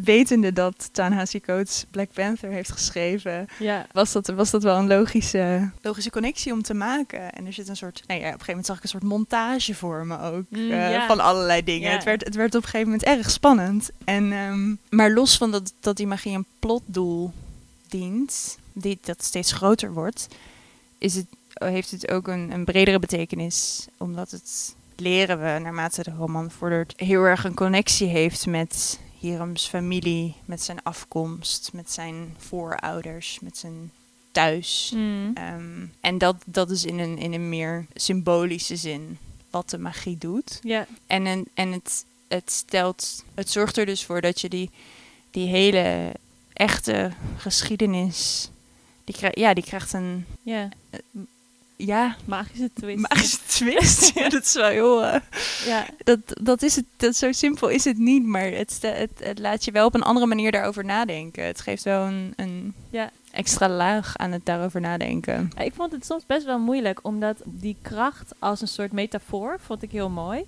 wetende 0.03 0.53
dat 0.53 0.89
Ta-Nehisi 0.91 1.41
Coates 1.41 1.85
Black 1.91 2.13
Panther 2.13 2.51
heeft 2.51 2.71
geschreven, 2.71 3.47
ja. 3.59 3.87
was 3.91 4.11
dat, 4.11 4.27
was 4.27 4.51
dat 4.51 4.63
wel 4.63 4.77
een 4.77 4.87
logische, 4.87 5.69
logische 5.81 6.09
connectie 6.09 6.53
om 6.53 6.61
te 6.61 6.73
maken. 6.73 7.31
En 7.33 7.45
er 7.45 7.53
zit 7.53 7.67
een 7.67 7.75
soort, 7.75 8.03
nou 8.07 8.19
ja, 8.19 8.25
op 8.25 8.33
een 8.33 8.39
gegeven 8.39 8.47
moment 8.47 8.65
zag 8.65 8.77
ik 8.77 8.83
een 8.83 8.89
soort 8.89 9.03
montage 9.03 9.75
voor 9.75 10.05
me 10.05 10.19
ook. 10.19 10.45
Mm, 10.49 10.71
eh, 10.71 10.91
ja. 10.91 11.07
Van 11.07 11.19
allerlei 11.19 11.63
dingen. 11.63 11.89
Ja. 11.89 11.95
Het, 11.95 12.03
werd, 12.03 12.23
het 12.23 12.35
werd 12.35 12.55
op 12.55 12.63
een 12.63 12.69
gegeven 12.69 12.91
moment 12.91 13.07
erg 13.07 13.29
spannend. 13.29 13.89
En, 14.03 14.31
ehm, 14.31 14.75
maar 14.89 15.11
los 15.11 15.37
van 15.37 15.51
dat, 15.51 15.73
dat 15.79 15.97
die 15.97 16.07
magie 16.07 16.35
een 16.35 16.45
plotdoel 16.59 17.31
dient, 17.87 18.57
die, 18.73 18.99
dat 19.01 19.23
steeds 19.23 19.51
groter 19.51 19.93
wordt, 19.93 20.27
is 20.97 21.15
het, 21.15 21.27
heeft 21.59 21.91
het 21.91 22.11
ook 22.11 22.27
een, 22.27 22.51
een 22.51 22.65
bredere 22.65 22.99
betekenis. 22.99 23.87
Omdat 23.97 24.31
het 24.31 24.75
leren 24.95 25.39
we, 25.39 25.59
naarmate 25.59 26.03
de 26.03 26.11
roman 26.11 26.51
vordert, 26.51 26.93
heel 26.97 27.23
erg 27.23 27.43
een 27.43 27.53
connectie 27.53 28.07
heeft 28.07 28.45
met 28.45 28.99
Hirams 29.19 29.67
familie, 29.67 30.35
met 30.45 30.61
zijn 30.61 30.83
afkomst, 30.83 31.69
met 31.73 31.91
zijn 31.91 32.35
voorouders, 32.37 33.39
met 33.39 33.57
zijn 33.57 33.91
thuis. 34.31 34.91
Mm. 34.95 35.31
Ehm, 35.33 35.85
en 35.99 36.17
dat, 36.17 36.35
dat 36.45 36.69
is 36.69 36.85
in 36.85 36.99
een, 36.99 37.17
in 37.17 37.33
een 37.33 37.49
meer 37.49 37.85
symbolische 37.93 38.75
zin 38.75 39.17
wat 39.49 39.69
de 39.69 39.77
magie 39.77 40.17
doet. 40.17 40.59
Ja, 40.61 40.87
En, 41.07 41.25
een, 41.25 41.47
en 41.53 41.71
het, 41.71 42.05
het 42.27 42.51
stelt, 42.51 43.23
het 43.33 43.49
zorgt 43.49 43.77
er 43.77 43.85
dus 43.85 44.05
voor 44.05 44.21
dat 44.21 44.41
je 44.41 44.49
die, 44.49 44.69
die 45.31 45.47
hele 45.47 46.13
echte 46.53 47.11
geschiedenis, 47.37 48.49
die, 49.03 49.15
krijg, 49.15 49.35
ja, 49.35 49.53
die 49.53 49.63
krijgt 49.63 49.93
een, 49.93 50.25
ja. 50.41 50.69
Ja, 51.85 52.15
Magische 52.25 52.69
twist. 52.73 52.99
magische 52.99 53.39
twist. 53.57 54.11
ja, 54.13 54.29
dat 54.29 54.43
is 54.43 54.53
wel 54.53 54.69
heel, 54.69 55.05
eh, 55.05 55.21
ja, 55.65 55.85
dat, 56.03 56.19
dat 56.41 56.61
is 56.61 56.75
het, 56.75 56.85
dat 56.97 57.15
zo 57.15 57.31
simpel 57.31 57.67
is 57.67 57.83
het 57.83 57.97
niet, 57.97 58.25
maar 58.25 58.51
het, 58.51 58.77
het, 58.81 59.11
het 59.19 59.39
laat 59.39 59.65
je 59.65 59.71
wel 59.71 59.85
op 59.85 59.95
een 59.95 60.03
andere 60.03 60.25
manier 60.25 60.51
daarover 60.51 60.85
nadenken. 60.85 61.45
Het 61.45 61.61
geeft 61.61 61.83
wel 61.83 62.05
een, 62.05 62.33
een 62.35 62.73
ja. 62.89 63.11
extra 63.31 63.69
laag 63.69 64.17
aan 64.17 64.31
het 64.31 64.45
daarover 64.45 64.81
nadenken. 64.81 65.51
Ja, 65.55 65.61
Ik 65.61 65.73
vond 65.73 65.91
het 65.91 66.05
soms 66.05 66.25
best 66.25 66.45
wel 66.45 66.59
moeilijk, 66.59 66.99
omdat 67.01 67.37
die 67.45 67.75
kracht 67.81 68.33
als 68.39 68.61
een 68.61 68.67
soort 68.67 68.91
metafoor 68.91 69.59
vond 69.59 69.81
ik 69.81 69.91
heel 69.91 70.09
mooi. 70.09 70.45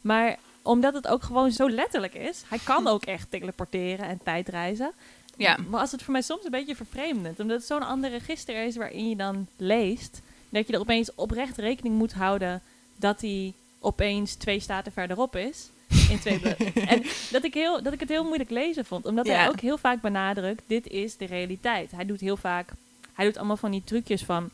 Maar 0.00 0.36
omdat 0.62 0.94
het 0.94 1.06
ook 1.08 1.22
gewoon 1.22 1.52
zo 1.52 1.70
letterlijk 1.70 2.14
is, 2.14 2.42
hij 2.48 2.58
kan 2.64 2.86
ook 2.86 3.04
echt 3.04 3.30
teleporteren 3.30 4.06
en 4.06 4.20
tijdreizen. 4.24 4.92
Ja. 5.36 5.58
Maar 5.68 5.80
als 5.80 5.92
het 5.92 6.02
voor 6.02 6.12
mij 6.12 6.22
soms 6.22 6.44
een 6.44 6.50
beetje 6.50 6.76
vervreemdend, 6.76 7.40
omdat 7.40 7.56
het 7.56 7.66
zo'n 7.66 7.86
ander 7.86 8.10
register 8.10 8.64
is 8.64 8.76
waarin 8.76 9.08
je 9.08 9.16
dan 9.16 9.46
leest, 9.56 10.20
dat 10.54 10.66
je 10.66 10.72
er 10.72 10.80
opeens 10.80 11.14
oprecht 11.14 11.56
rekening 11.56 11.96
moet 11.96 12.12
houden 12.12 12.62
dat 12.96 13.20
hij 13.20 13.52
opeens 13.80 14.34
twee 14.34 14.60
staten 14.60 14.92
verderop 14.92 15.36
is. 15.36 15.68
In 16.08 16.18
twee 16.18 16.40
en 16.92 17.02
dat 17.30 17.44
ik, 17.44 17.54
heel, 17.54 17.82
dat 17.82 17.92
ik 17.92 18.00
het 18.00 18.08
heel 18.08 18.24
moeilijk 18.24 18.50
lezen 18.50 18.84
vond, 18.84 19.06
omdat 19.06 19.26
hij 19.26 19.48
ook 19.48 19.60
heel 19.60 19.78
vaak 19.78 20.00
benadrukt, 20.00 20.62
dit 20.66 20.86
is 20.86 21.16
de 21.16 21.26
realiteit. 21.26 21.90
Hij 21.90 22.06
doet 22.06 22.20
heel 22.20 22.36
vaak, 22.36 22.72
hij 23.12 23.24
doet 23.24 23.36
allemaal 23.36 23.56
van 23.56 23.70
die 23.70 23.84
trucjes 23.84 24.22
van, 24.22 24.50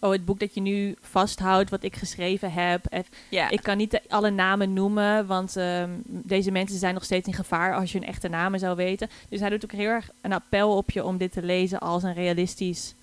oh 0.00 0.10
het 0.10 0.24
boek 0.24 0.40
dat 0.40 0.54
je 0.54 0.60
nu 0.60 0.94
vasthoudt, 1.00 1.70
wat 1.70 1.82
ik 1.82 1.96
geschreven 1.96 2.52
heb. 2.52 2.86
En 2.86 3.04
Ja. 3.28 3.50
ik 3.50 3.62
kan 3.62 3.76
niet 3.76 4.00
alle 4.08 4.30
namen 4.30 4.72
noemen, 4.72 5.26
want 5.26 5.56
ehm, 5.56 5.90
deze 6.04 6.50
mensen 6.50 6.78
zijn 6.78 6.94
nog 6.94 7.04
steeds 7.04 7.26
in 7.26 7.34
gevaar 7.34 7.74
als 7.74 7.92
je 7.92 7.98
hun 7.98 8.08
echte 8.08 8.28
namen 8.28 8.58
zou 8.58 8.76
weten. 8.76 9.10
Dus 9.28 9.40
hij 9.40 9.50
doet 9.50 9.64
ook 9.64 9.72
heel 9.72 9.88
erg 9.88 10.10
een 10.20 10.32
appel 10.32 10.76
op 10.76 10.90
je 10.90 11.04
om 11.04 11.16
dit 11.18 11.32
te 11.32 11.42
lezen 11.42 11.80
als 11.80 12.02
een 12.02 12.14
realistisch, 12.14 12.94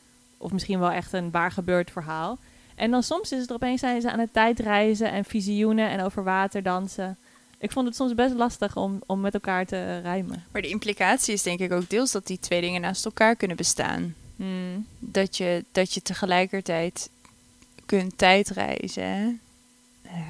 of 0.41 0.51
misschien 0.51 0.80
wel 0.80 0.91
echt 0.91 1.13
een 1.13 1.32
waar 1.32 1.51
gebeurd 1.51 1.91
verhaal. 1.91 2.38
En 2.75 2.91
dan 2.91 3.04
soms 3.04 3.32
is 3.32 3.39
het 3.39 3.49
er 3.49 3.56
opeens 3.56 3.80
zijn 3.80 4.01
ze 4.01 4.12
aan 4.12 4.19
het 4.19 4.34
tijdreizen 4.34 5.12
en 5.12 5.25
visioenen 5.25 5.89
en 5.89 6.01
over 6.01 6.23
water 6.23 6.63
dansen. 6.63 7.17
Ik 7.58 7.71
vond 7.71 7.88
het 7.88 7.95
soms 7.95 8.15
best 8.15 8.34
lastig 8.34 8.75
om, 8.75 9.01
om 9.06 9.21
met 9.21 9.34
elkaar 9.34 9.65
te 9.65 9.99
rijmen. 9.99 10.43
Maar 10.51 10.62
de 10.62 10.67
implicatie 10.67 11.34
is 11.34 11.43
denk 11.43 11.60
ik 11.60 11.71
ook 11.71 11.89
deels 11.89 12.12
dat 12.12 12.27
die 12.27 12.39
twee 12.39 12.62
dingen 12.62 12.82
naast 12.82 13.06
elkaar 13.06 13.36
kunnen 13.36 13.58
bestaan. 13.58 14.15
Hmm. 14.36 14.86
Dat 14.99 15.38
je, 15.38 15.65
dat 15.71 15.93
je 15.93 16.01
tegelijkertijd 16.01 17.10
kunt 17.86 18.17
tijdreizen. 18.17 19.39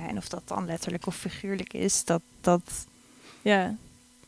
En 0.07 0.17
of 0.17 0.29
dat 0.29 0.41
dan 0.45 0.65
letterlijk 0.65 1.07
of 1.07 1.15
figuurlijk 1.15 1.73
is, 1.73 2.05
dat, 2.05 2.21
dat, 2.41 2.85
Ja, 3.41 3.75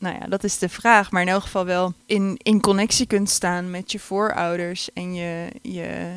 nou 0.04 0.16
ja, 0.20 0.26
dat 0.26 0.44
is 0.44 0.58
de 0.58 0.68
vraag. 0.68 1.10
Maar 1.10 1.22
in 1.22 1.28
elk 1.28 1.42
geval 1.42 1.64
wel 1.64 1.92
in, 2.06 2.38
in 2.42 2.60
connectie 2.60 3.06
kunt 3.06 3.30
staan 3.30 3.70
met 3.70 3.92
je 3.92 3.98
voorouders 3.98 4.92
en 4.92 5.14
je, 5.14 5.48
je 5.62 6.10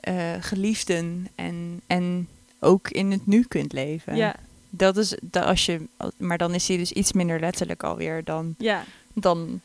eh, 0.00 0.34
geliefden. 0.40 1.28
En, 1.34 1.80
en 1.86 2.28
ook 2.58 2.88
in 2.88 3.10
het 3.10 3.26
nu 3.26 3.42
kunt 3.42 3.72
leven. 3.72 4.16
ja, 4.16 4.34
Dat 4.70 4.96
is, 4.96 5.16
dat 5.22 5.44
als 5.44 5.66
je, 5.66 5.80
maar 6.16 6.38
dan 6.38 6.54
is 6.54 6.68
hij 6.68 6.76
dus 6.76 6.92
iets 6.92 7.12
minder 7.12 7.40
letterlijk 7.40 7.82
alweer 7.82 8.24
dan, 8.24 8.54
ja. 8.58 8.84
dan 9.12 9.60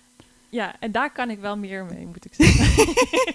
Ja, 0.50 0.76
en 0.80 0.92
daar 0.92 1.12
kan 1.12 1.30
ik 1.30 1.40
wel 1.40 1.58
meer 1.58 1.86
mee, 1.86 2.06
moet 2.06 2.26
ik 2.26 2.34
zeggen. 2.34 2.86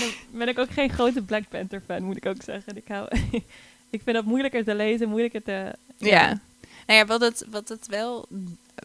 Dan 0.00 0.08
ben 0.30 0.48
ik 0.48 0.58
ook 0.58 0.70
geen 0.70 0.90
grote 0.90 1.22
Black 1.22 1.48
Panther 1.48 1.82
fan, 1.86 2.02
moet 2.02 2.16
ik 2.16 2.26
ook 2.26 2.42
zeggen. 2.42 2.76
Ik, 2.76 2.88
hou, 2.88 3.08
ik 3.96 4.00
vind 4.02 4.16
dat 4.16 4.24
moeilijker 4.24 4.64
te 4.64 4.74
lezen, 4.74 5.08
moeilijker 5.08 5.42
te... 5.42 5.74
Ja. 5.96 6.40
Nou 6.86 6.98
ja, 6.98 7.06
wat 7.06 7.20
het, 7.20 7.46
wat 7.50 7.68
het 7.68 7.86
wel, 7.86 8.28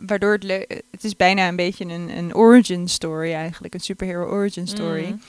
waardoor 0.06 0.34
het 0.34 0.84
het 0.91 1.04
is 1.04 1.15
bijna 1.15 1.47
een 1.47 1.56
beetje 1.56 1.86
een, 1.86 2.17
een 2.17 2.36
origin 2.36 2.89
story 2.89 3.34
eigenlijk, 3.34 3.73
een 3.73 3.80
superhero 3.80 4.25
origin 4.25 4.67
story. 4.67 5.06
Mm. 5.06 5.21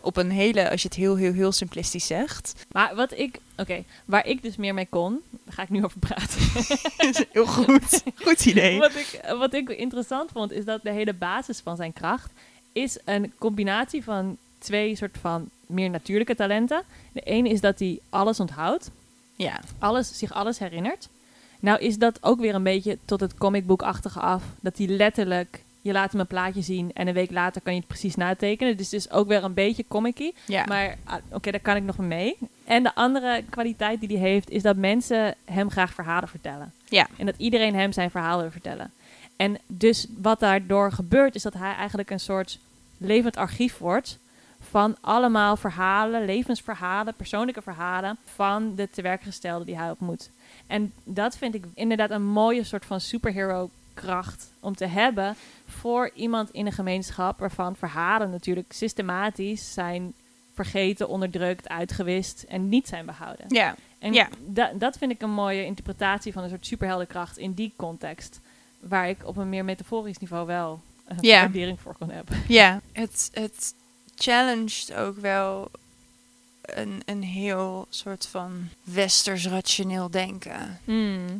Op 0.00 0.16
een 0.16 0.30
hele, 0.30 0.70
als 0.70 0.82
je 0.82 0.88
het 0.88 0.96
heel, 0.96 1.16
heel, 1.16 1.32
heel 1.32 1.52
simplistisch 1.52 2.06
zegt. 2.06 2.66
Maar 2.72 2.94
wat 2.94 3.18
ik... 3.18 3.38
Oké, 3.56 3.84
waar 4.04 4.26
ik 4.26 4.42
dus 4.42 4.56
meer 4.56 4.74
mee 4.74 4.86
kon, 4.90 5.20
daar 5.30 5.54
ga 5.54 5.62
ik 5.62 5.68
nu 5.68 5.84
over 5.84 5.98
praten. 5.98 6.40
heel 7.32 7.46
goed. 7.46 8.02
Goed 8.14 8.46
idee. 8.46 8.78
wat, 8.78 8.94
ik, 8.94 9.20
wat 9.38 9.54
ik 9.54 9.68
interessant 9.68 10.30
vond, 10.32 10.52
is 10.52 10.64
dat 10.64 10.82
de 10.82 10.90
hele 10.90 11.12
basis 11.12 11.60
van 11.60 11.76
zijn 11.76 11.92
kracht 11.92 12.30
is 12.72 12.98
een 13.04 13.32
combinatie 13.38 14.04
van 14.04 14.36
twee 14.58 14.96
soort 14.96 15.18
van 15.20 15.48
meer 15.66 15.90
natuurlijke 15.90 16.34
talenten. 16.34 16.82
De 17.12 17.20
ene 17.20 17.48
is 17.48 17.60
dat 17.60 17.78
hij 17.78 17.98
alles 18.10 18.40
onthoudt. 18.40 18.90
Ja. 19.36 19.60
alles, 19.78 20.18
zich 20.18 20.32
alles 20.32 20.58
herinnert. 20.58 21.08
Nou 21.60 21.78
is 21.80 21.98
dat 21.98 22.18
ook 22.22 22.40
weer 22.40 22.54
een 22.54 22.62
beetje 22.62 22.98
tot 23.04 23.20
het 23.20 23.34
comicboekachtige 23.34 24.20
af. 24.20 24.42
Dat 24.60 24.78
hij 24.78 24.86
letterlijk, 24.86 25.62
je 25.80 25.92
laat 25.92 26.10
hem 26.12 26.20
een 26.20 26.26
plaatje 26.26 26.62
zien 26.62 26.90
en 26.92 27.08
een 27.08 27.14
week 27.14 27.30
later 27.30 27.60
kan 27.60 27.72
je 27.72 27.78
het 27.78 27.88
precies 27.88 28.14
natekenen. 28.14 28.76
Dus 28.76 28.90
het 28.90 29.00
is 29.00 29.10
ook 29.10 29.28
weer 29.28 29.44
een 29.44 29.54
beetje 29.54 29.84
comicky. 29.88 30.32
Ja. 30.46 30.64
Maar 30.64 30.96
ah, 31.04 31.16
oké, 31.32 31.50
daar 31.50 31.60
kan 31.60 31.76
ik 31.76 31.82
nog 31.82 31.98
mee. 31.98 32.36
En 32.64 32.82
de 32.82 32.94
andere 32.94 33.44
kwaliteit 33.50 34.00
die 34.00 34.18
hij 34.18 34.28
heeft, 34.28 34.50
is 34.50 34.62
dat 34.62 34.76
mensen 34.76 35.34
hem 35.44 35.70
graag 35.70 35.94
verhalen 35.94 36.28
vertellen. 36.28 36.72
Ja. 36.88 37.06
En 37.16 37.26
dat 37.26 37.34
iedereen 37.38 37.74
hem 37.74 37.92
zijn 37.92 38.10
verhaal 38.10 38.40
wil 38.40 38.50
vertellen. 38.50 38.92
En 39.36 39.58
dus 39.66 40.06
wat 40.22 40.40
daardoor 40.40 40.92
gebeurt, 40.92 41.34
is 41.34 41.42
dat 41.42 41.54
hij 41.54 41.74
eigenlijk 41.74 42.10
een 42.10 42.20
soort 42.20 42.58
levend 42.98 43.36
archief 43.36 43.78
wordt 43.78 44.18
van 44.60 44.96
allemaal 45.00 45.56
verhalen, 45.56 46.24
levensverhalen, 46.24 47.14
persoonlijke 47.14 47.62
verhalen 47.62 48.16
van 48.34 48.74
de 48.74 48.90
tewerkgestelde 48.90 49.64
die 49.64 49.76
hij 49.78 49.90
ontmoet. 49.90 50.30
En 50.66 50.92
dat 51.04 51.36
vind 51.36 51.54
ik 51.54 51.64
inderdaad 51.74 52.10
een 52.10 52.26
mooie 52.26 52.64
soort 52.64 52.84
van 52.84 53.00
superhero 53.00 53.70
kracht 53.94 54.50
om 54.60 54.74
te 54.76 54.86
hebben 54.86 55.36
voor 55.68 56.10
iemand 56.14 56.50
in 56.50 56.66
een 56.66 56.72
gemeenschap 56.72 57.38
waarvan 57.38 57.76
verhalen 57.76 58.30
natuurlijk 58.30 58.72
systematisch 58.72 59.72
zijn 59.72 60.12
vergeten, 60.54 61.08
onderdrukt, 61.08 61.68
uitgewist 61.68 62.42
en 62.48 62.68
niet 62.68 62.88
zijn 62.88 63.06
behouden. 63.06 63.46
Ja. 63.48 63.74
En 63.98 64.12
Ja. 64.12 64.28
da- 64.46 64.72
dat 64.74 64.98
vind 64.98 65.10
ik 65.12 65.22
een 65.22 65.30
mooie 65.30 65.64
interpretatie 65.64 66.32
van 66.32 66.42
een 66.42 66.48
soort 66.48 66.66
superheldenkracht 66.66 67.38
in 67.38 67.52
die 67.52 67.72
context. 67.76 68.40
Waar 68.80 69.08
ik 69.08 69.26
op 69.26 69.36
een 69.36 69.48
meer 69.48 69.64
metaforisch 69.64 70.18
niveau 70.18 70.46
wel 70.46 70.80
een 71.06 71.16
Ja. 71.20 71.40
waardering 71.40 71.80
voor 71.80 71.96
kon 71.98 72.10
hebben. 72.10 72.42
Ja. 72.48 72.80
Het, 72.92 73.30
het 73.32 73.74
challenged 74.14 74.94
ook 74.94 75.16
wel 75.18 75.70
een, 76.66 77.02
een 77.04 77.22
heel 77.22 77.86
soort 77.90 78.26
van 78.26 78.68
westers 78.84 79.46
rationeel 79.48 80.10
denken. 80.10 80.78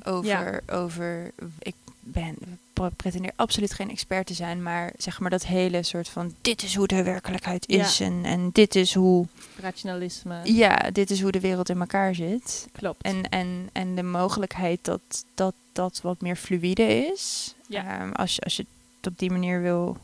over, 0.05 0.25
Ja. 0.27 0.61
over 0.77 1.31
ik 1.59 1.75
ben 2.01 2.37
pre- 2.73 2.91
pretendeer 2.97 3.33
absoluut 3.37 3.73
geen 3.75 3.91
expert 3.91 4.27
te 4.27 4.35
zijn, 4.35 4.63
maar 4.63 4.93
zeg 4.99 5.21
maar 5.21 5.31
dat 5.31 5.47
hele 5.47 5.83
soort 5.83 6.09
van 6.09 6.35
dit 6.41 6.63
is 6.63 6.75
hoe 6.75 6.87
de 6.87 7.03
werkelijkheid 7.03 7.65
Ja. 7.69 7.85
is 7.85 8.01
en, 8.01 8.21
en 8.25 8.51
dit 8.53 8.75
is 8.75 8.95
hoe 8.95 9.27
Rationalisme. 9.61 10.41
ja, 10.45 10.91
dit 10.93 11.11
is 11.11 11.21
hoe 11.23 11.31
de 11.33 11.41
wereld 11.41 11.69
in 11.69 11.81
elkaar 11.81 12.15
zit. 12.15 12.67
Klopt. 12.73 13.03
En, 13.03 13.29
en, 13.29 13.69
en 13.73 13.95
de 13.95 14.03
mogelijkheid 14.03 14.79
dat 14.83 15.01
dat, 15.35 15.55
dat 15.73 16.01
wat 16.03 16.21
meer 16.21 16.37
fluïde 16.37 16.83
is. 17.13 17.55
Ja. 17.69 17.99
Ehm, 18.01 18.13
als, 18.13 18.35
je, 18.35 18.41
als 18.41 18.57
je 18.57 18.67
het 19.01 19.13
op 19.13 19.19
die 19.19 19.31
manier 19.31 19.63
wil 19.63 19.97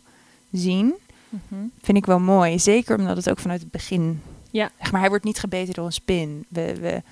zien, 0.52 0.94
Mhm. 1.28 1.61
vind 1.82 1.98
ik 1.98 2.06
wel 2.06 2.18
mooi. 2.20 2.58
Zeker 2.58 2.98
omdat 2.98 3.16
het 3.16 3.30
ook 3.30 3.38
vanuit 3.38 3.61
het 3.61 3.70
begin. 3.70 4.22
Ja. 4.52 4.70
Zeg 4.80 4.90
maar, 4.92 5.00
hij 5.00 5.08
wordt 5.08 5.24
niet 5.24 5.38
gebeten 5.38 5.74
door 5.74 5.86
een 5.86 5.92
spin. 5.92 6.44
We, 6.48 6.74
we, 6.80 7.02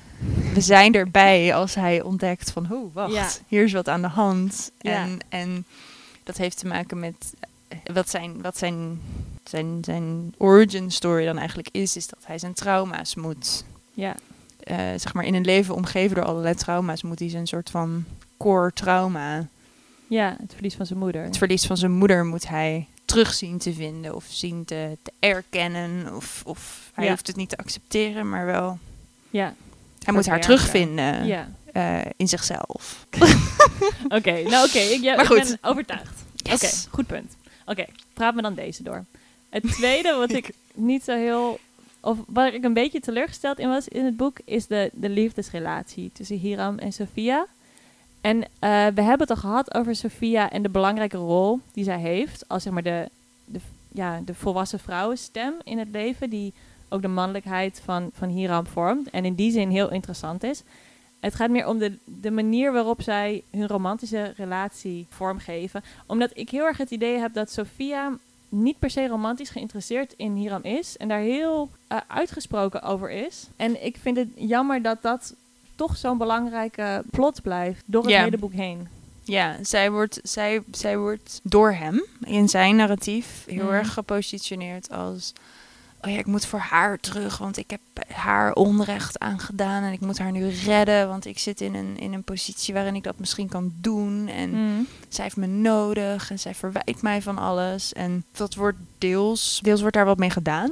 we 0.55 0.61
zijn 0.61 0.95
erbij 0.95 1.55
als 1.55 1.75
hij 1.75 2.03
ontdekt 2.03 2.51
van, 2.51 2.73
oh, 2.73 2.95
wacht, 2.95 3.13
Ja. 3.13 3.29
hier 3.49 3.63
is 3.65 3.73
wat 3.73 3.89
aan 3.89 4.03
de 4.03 4.09
hand. 4.09 4.71
Ja. 4.79 5.03
En, 5.03 5.19
en 5.29 5.65
dat 6.25 6.37
heeft 6.37 6.59
te 6.59 6.67
maken 6.67 6.99
met 6.99 7.35
eh, 7.69 7.79
wat 7.95 8.11
zijn, 8.11 8.43
wat 8.43 8.59
zijn, 8.59 9.01
zijn, 9.45 9.79
zijn 9.85 10.35
origin 10.39 10.91
story 10.91 11.25
dan 11.25 11.37
eigenlijk 11.39 11.69
is, 11.73 11.97
is 11.97 12.07
dat 12.09 12.19
hij 12.25 12.39
zijn 12.39 12.55
trauma's 12.55 13.15
moet, 13.15 13.65
Ja. 13.93 14.15
eh, 14.63 14.77
zeg 14.97 15.15
maar, 15.15 15.25
in 15.25 15.35
een 15.35 15.45
leven 15.45 15.75
omgeven 15.75 16.17
door 16.17 16.25
allerlei 16.25 16.55
trauma's, 16.55 17.03
moet 17.03 17.19
hij 17.19 17.29
zijn 17.29 17.47
soort 17.47 17.71
van 17.71 18.05
core 18.37 18.73
trauma, 18.73 19.47
ja, 20.07 20.37
het 20.41 20.53
verlies 20.55 20.75
van 20.75 20.87
zijn 20.87 20.99
moeder. 20.99 21.25
het 21.25 21.39
verlies 21.39 21.67
van 21.67 21.77
zijn 21.77 21.93
moeder, 21.93 22.25
moet 22.25 22.49
hij 22.49 22.87
terug 23.11 23.35
zien 23.35 23.59
te 23.59 23.73
vinden 23.75 24.15
of 24.15 24.25
zien 24.29 24.65
te, 24.65 24.99
te 25.03 25.13
erkennen. 25.19 26.15
Of, 26.17 26.43
of 26.47 26.91
hij 26.95 27.05
Ja. 27.05 27.11
hoeft 27.11 27.27
het 27.27 27.37
niet 27.37 27.49
te 27.49 27.57
accepteren, 27.57 28.29
maar 28.29 28.47
wel, 28.47 28.79
ja. 29.31 29.55
hij 30.05 30.15
moet 30.15 30.27
haar 30.27 30.41
terugvinden 30.41 31.27
ja. 31.27 31.49
eh, 31.73 31.99
in 32.17 32.29
zichzelf. 32.29 33.07
Oké, 34.09 34.43
nou 34.43 34.67
oké, 34.69 34.79
ik, 34.79 35.01
ja, 35.03 35.15
Maar 35.15 35.25
ik 35.25 35.31
goed. 35.31 35.59
ben 35.61 35.71
overtuigd. 35.71 36.25
Yes. 36.37 36.55
Oké, 36.55 36.95
goed 36.95 37.07
punt. 37.07 37.37
Oké, 37.67 37.85
praat 38.13 38.35
me 38.35 38.43
dan 38.43 38.55
deze 38.55 38.83
door. 38.83 39.05
Het 39.51 39.63
tweede 39.73 40.15
wat 40.15 40.33
ik 40.41 40.51
niet 40.75 41.05
zo 41.05 41.17
heel... 41.17 41.59
Of 42.01 42.19
waar 42.27 42.55
ik 42.55 42.65
een 42.65 42.73
beetje 42.73 43.01
teleurgesteld 43.01 43.59
in 43.59 43.69
was 43.69 43.89
in 43.89 44.05
het 44.05 44.17
boek... 44.17 44.39
is 44.45 44.67
de, 44.67 44.91
de 44.93 45.09
liefdesrelatie 45.09 46.11
tussen 46.15 46.39
Hiram 46.39 46.79
en 46.79 46.93
Sophia. 46.93 47.47
En 48.21 48.43
eh, 48.43 48.49
we 48.71 49.03
hebben 49.03 49.19
het 49.19 49.31
al 49.31 49.37
gehad 49.37 49.75
over 49.75 49.97
Sophia 49.97 50.51
en 50.51 50.63
de 50.63 50.69
belangrijke 50.69 51.17
rol 51.17 51.61
die 51.73 51.85
zij 51.85 51.99
heeft 51.99 52.49
als 52.49 52.63
zeg 52.63 52.73
maar 52.73 52.83
de, 52.83 53.09
de, 53.45 53.61
ja, 53.89 54.21
de 54.25 54.35
volwassen 54.35 54.79
vrouwenstem 54.79 55.55
in 55.65 55.79
het 55.79 55.89
leven, 55.91 56.31
die 56.31 56.53
ook 56.89 57.03
de 57.03 57.09
mannelijkheid 57.09 57.81
van, 57.85 58.11
van 58.13 58.29
Hiram 58.29 58.67
vormt 58.67 59.11
en 59.11 59.25
in 59.25 59.35
die 59.35 59.51
zin 59.51 59.71
heel 59.71 59.91
interessant 59.91 60.43
is. 60.43 60.63
Het 61.21 61.35
gaat 61.35 61.51
meer 61.51 61.67
om 61.67 61.79
de, 61.79 61.97
de 62.05 62.31
manier 62.31 62.73
waarop 62.73 63.03
zij 63.03 63.43
hun 63.51 63.67
romantische 63.67 64.33
relatie 64.37 65.07
vormgeven. 65.09 65.83
Omdat 66.07 66.31
ik 66.35 66.51
heel 66.51 66.65
erg 66.65 66.77
het 66.77 66.91
idee 66.91 67.19
heb 67.19 67.35
dat 67.35 67.51
Sophia 67.51 68.13
niet 68.49 68.79
per 68.79 68.91
se 68.91 69.07
romantisch 69.07 69.51
geïnteresseerd 69.51 70.15
in 70.17 70.35
Hiram 70.35 70.63
is. 70.63 70.97
En 70.97 71.09
daar 71.09 71.21
heel 71.21 71.69
uh, 71.93 71.99
uitgesproken 72.07 72.83
over 72.83 73.11
is. 73.11 73.49
En 73.57 73.85
ik 73.85 73.97
vind 73.97 74.17
het 74.17 74.29
jammer 74.35 74.83
dat 74.83 75.03
dat 75.03 75.35
toch 75.87 75.97
zo'n 75.97 76.19
belangrijke 76.19 77.03
plot 77.11 77.43
blijft 77.43 77.83
door 77.87 78.03
het 78.03 78.11
Ja. 78.11 78.23
hele 78.23 78.39
boek 78.39 78.53
heen. 78.53 78.89
Ja, 79.23 79.57
zij 79.63 79.91
wordt, 79.91 80.21
zij, 80.23 80.63
zij 80.71 80.99
wordt 80.99 81.41
door 81.43 81.73
hem 81.73 82.05
in 82.25 82.49
zijn 82.49 82.77
narratief 82.77 83.45
heel 83.47 83.65
Mhm. 83.65 83.73
erg 83.75 83.93
gepositioneerd 83.93 84.91
als... 84.93 85.33
Oh 86.05 86.11
ja, 86.11 86.19
ik 86.19 86.27
moet 86.27 86.47
voor 86.47 86.59
haar 86.59 86.99
terug, 86.99 87.39
want 87.39 87.57
ik 87.57 87.71
heb 87.71 87.81
haar 88.13 88.53
onrecht 88.53 89.19
aangedaan 89.19 89.83
en 89.83 89.93
ik 89.93 90.01
moet 90.01 90.19
haar 90.19 90.33
nu 90.33 90.49
redden, 90.49 91.09
want 91.09 91.25
ik 91.27 91.39
zit 91.39 91.61
in 91.61 91.75
een, 91.75 91.99
in 91.99 92.13
een 92.13 92.23
positie 92.23 92.75
waarin 92.75 92.95
ik 92.95 93.03
dat 93.05 93.19
misschien 93.19 93.49
kan 93.49 93.73
doen. 93.81 94.29
En 94.29 94.51
Mm. 94.51 94.87
zij 95.09 95.25
heeft 95.25 95.37
me 95.37 95.47
nodig 95.47 96.31
en 96.31 96.39
zij 96.39 96.55
verwijt 96.55 97.03
mij 97.03 97.23
van 97.23 97.39
alles. 97.39 97.93
En 97.93 98.25
dat 98.33 98.55
wordt 98.55 98.79
deels, 98.99 99.61
deels 99.63 99.81
wordt 99.81 99.97
daar 99.97 100.05
wat 100.05 100.19
mee 100.19 100.31
gedaan. 100.31 100.71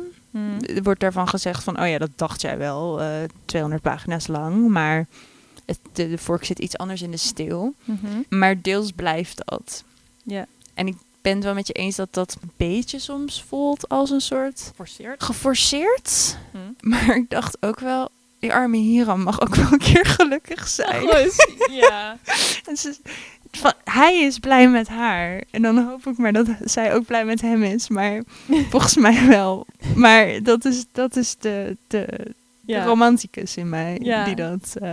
Er 0.74 0.82
wordt 0.82 1.00
daarvan 1.00 1.28
gezegd 1.28 1.62
van, 1.64 1.80
oh 1.80 1.88
ja, 1.88 1.98
dat 1.98 2.10
dacht 2.16 2.40
jij 2.40 2.58
wel, 2.58 3.00
eh 3.00 3.08
200 3.44 3.82
pagina's 3.82 4.26
lang, 4.26 4.68
maar 4.68 5.06
het, 5.64 5.78
de, 5.92 6.08
de 6.08 6.18
vork 6.18 6.44
zit 6.44 6.58
iets 6.58 6.76
anders 6.76 7.02
in 7.02 7.10
de 7.10 7.16
steel. 7.16 7.74
Mhm. 7.84 8.06
Maar 8.28 8.60
deels 8.62 8.92
blijft 8.92 9.40
dat. 9.44 9.84
Ja. 10.22 10.46
En 10.74 10.86
ik 10.86 10.96
ben 11.22 11.34
het 11.34 11.44
wel 11.44 11.54
met 11.54 11.66
je 11.66 11.72
eens 11.72 11.96
dat 11.96 12.08
dat 12.14 12.36
een 12.42 12.50
beetje 12.56 12.98
soms 12.98 13.44
voelt 13.48 13.88
als 13.88 14.10
een 14.10 14.20
soort 14.20 14.72
Forceerd. 14.74 15.22
geforceerd. 15.22 16.36
Hm. 16.50 16.58
Maar 16.88 17.16
ik 17.16 17.30
dacht 17.30 17.56
ook 17.60 17.80
wel, 17.80 18.08
die 18.38 18.52
arme 18.52 18.76
Hiram 18.76 19.22
mag 19.22 19.40
ook 19.40 19.54
wel 19.54 19.72
een 19.72 19.78
keer 19.78 20.06
gelukkig 20.06 20.68
zijn. 20.68 21.00
Goed, 21.00 21.66
ja. 21.70 22.18
En 22.68 22.76
ze- 22.76 22.96
van, 23.50 23.72
hij 23.84 24.20
is 24.20 24.38
blij 24.38 24.68
met 24.68 24.88
haar. 24.88 25.42
En 25.50 25.62
dan 25.62 25.78
hoop 25.78 26.06
ik 26.06 26.18
maar 26.18 26.32
dat 26.32 26.48
zij 26.64 26.94
ook 26.94 27.06
blij 27.06 27.24
met 27.24 27.40
hem 27.40 27.62
is. 27.62 27.88
Maar 27.88 28.22
volgens 28.70 28.96
mij 28.96 29.26
wel. 29.26 29.66
Maar 29.94 30.42
dat 30.42 30.64
is, 30.64 30.84
dat 30.92 31.16
is 31.16 31.36
de, 31.36 31.76
de, 31.86 32.34
romanticus 32.66 33.56
in 33.56 33.68
mij 33.68 33.98
Ja. 34.02 34.24
die 34.24 34.34
dat 34.34 34.76
eh, 34.80 34.92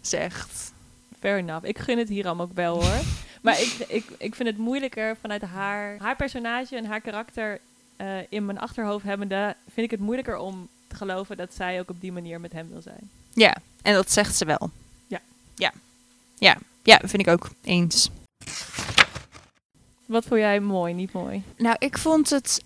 zegt. 0.00 0.72
Fair 1.20 1.38
enough. 1.38 1.66
Ik 1.66 1.78
gun 1.78 1.98
het 1.98 2.08
Hiram 2.08 2.40
ook 2.40 2.54
wel 2.54 2.74
hoor. 2.82 3.00
maar 3.42 3.60
ik, 3.60 3.74
ik, 3.88 4.04
ik 4.18 4.34
vind 4.34 4.48
het 4.48 4.58
moeilijker 4.58 5.16
vanuit 5.20 5.42
haar, 5.42 5.96
haar 5.98 6.16
personage 6.16 6.76
en 6.76 6.84
haar 6.84 7.00
karakter 7.00 7.60
eh, 7.96 8.16
in 8.28 8.46
mijn 8.46 8.58
achterhoofd 8.58 9.04
hebbende, 9.04 9.56
vind 9.72 9.86
ik 9.86 9.90
het 9.90 10.00
moeilijker 10.00 10.36
om 10.36 10.68
te 10.86 10.96
geloven 10.96 11.36
dat 11.36 11.54
zij 11.54 11.80
ook 11.80 11.90
op 11.90 12.00
die 12.00 12.12
manier 12.12 12.40
met 12.40 12.52
hem 12.52 12.68
wil 12.70 12.82
zijn. 12.82 13.10
Ja, 13.32 13.56
en 13.82 13.94
dat 13.94 14.12
zegt 14.12 14.36
ze 14.36 14.44
wel. 14.44 14.70
Ja. 15.06 15.20
Ja, 15.54 15.72
ja, 16.38 16.56
ja 16.82 17.00
vind 17.04 17.22
ik 17.26 17.28
ook 17.28 17.48
eens. 17.64 18.10
Wat 20.06 20.24
vond 20.24 20.40
jij 20.40 20.60
mooi, 20.60 20.94
niet 20.94 21.12
mooi? 21.12 21.42
Nou, 21.56 21.76
ik 21.78 21.98
vond 21.98 22.30
het. 22.30 22.62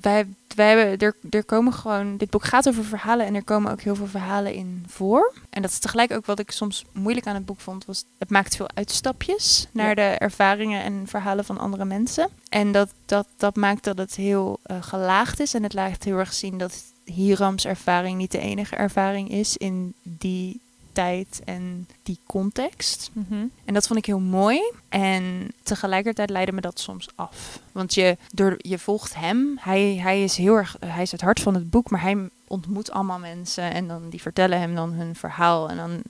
Wij, 0.00 0.26
wij 0.56 0.68
hebben, 0.68 0.98
er, 0.98 1.16
er 1.30 1.44
komen 1.44 1.72
gewoon. 1.72 2.16
Dit 2.16 2.30
boek 2.30 2.44
gaat 2.44 2.68
over 2.68 2.84
verhalen 2.84 3.26
en 3.26 3.34
er 3.34 3.44
komen 3.44 3.72
ook 3.72 3.80
heel 3.80 3.94
veel 3.94 4.06
verhalen 4.06 4.54
in 4.54 4.84
voor. 4.88 5.34
En 5.50 5.62
dat 5.62 5.70
is 5.70 5.78
tegelijk 5.78 6.12
ook 6.12 6.26
wat 6.26 6.38
ik 6.38 6.50
soms 6.50 6.84
moeilijk 6.92 7.26
aan 7.26 7.34
het 7.34 7.46
boek 7.46 7.60
vond. 7.60 7.84
Was, 7.84 8.04
het 8.18 8.30
maakt 8.30 8.56
veel 8.56 8.68
uitstapjes 8.74 9.66
naar 9.72 9.88
Ja. 9.88 9.94
de 9.94 10.18
ervaringen 10.18 10.82
en 10.82 11.02
verhalen 11.06 11.44
van 11.44 11.58
andere 11.58 11.84
mensen. 11.84 12.28
En 12.48 12.72
dat, 12.72 12.92
dat, 13.06 13.26
dat 13.36 13.56
maakt 13.56 13.84
dat 13.84 13.98
het 13.98 14.14
heel 14.14 14.58
eh, 14.62 14.82
gelaagd 14.82 15.40
is. 15.40 15.54
En 15.54 15.62
het 15.62 15.72
laat 15.74 16.04
heel 16.04 16.18
erg 16.18 16.32
zien 16.32 16.58
dat 16.58 16.82
Hirams 17.04 17.66
ervaring 17.66 18.18
niet 18.18 18.30
de 18.32 18.38
enige 18.38 18.76
ervaring 18.76 19.30
is 19.30 19.56
in 19.56 19.94
die 20.02 20.60
tijd 20.94 21.42
en 21.44 21.88
die 22.02 22.18
context. 22.26 23.10
Mhm. 23.12 23.46
En 23.64 23.74
dat 23.74 23.86
vond 23.86 23.98
ik 23.98 24.06
heel 24.06 24.20
mooi. 24.20 24.72
En 24.88 25.52
tegelijkertijd 25.62 26.30
leidde 26.30 26.52
me 26.52 26.60
dat 26.60 26.80
soms 26.80 27.08
af. 27.14 27.60
Want 27.72 27.94
je, 27.94 28.16
door, 28.32 28.54
je 28.58 28.78
volgt 28.78 29.14
hem. 29.14 29.58
Hij, 29.60 29.96
hij 29.96 30.22
is 30.22 30.36
heel 30.36 30.54
erg. 30.54 30.76
Hij 30.86 31.02
is 31.02 31.12
het 31.12 31.20
hart 31.20 31.40
van 31.40 31.54
het 31.54 31.70
boek. 31.70 31.90
Maar 31.90 32.02
hij 32.02 32.28
ontmoet 32.46 32.90
allemaal 32.90 33.18
mensen. 33.18 33.72
En 33.72 33.88
dan, 33.88 34.08
die 34.08 34.22
vertellen 34.22 34.60
hem 34.60 34.74
dan 34.74 34.92
hun 34.92 35.14
verhaal. 35.14 35.68
En 35.70 35.76
dan 35.76 36.02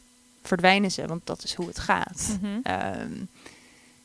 verdwijnen 0.43 0.91
ze. 0.91 1.07
Want 1.07 1.27
dat 1.27 1.45
is 1.45 1.55
hoe 1.55 1.67
het 1.67 1.79
gaat. 1.79 2.39
Mhm. 2.41 2.59
Ehm, 2.63 3.13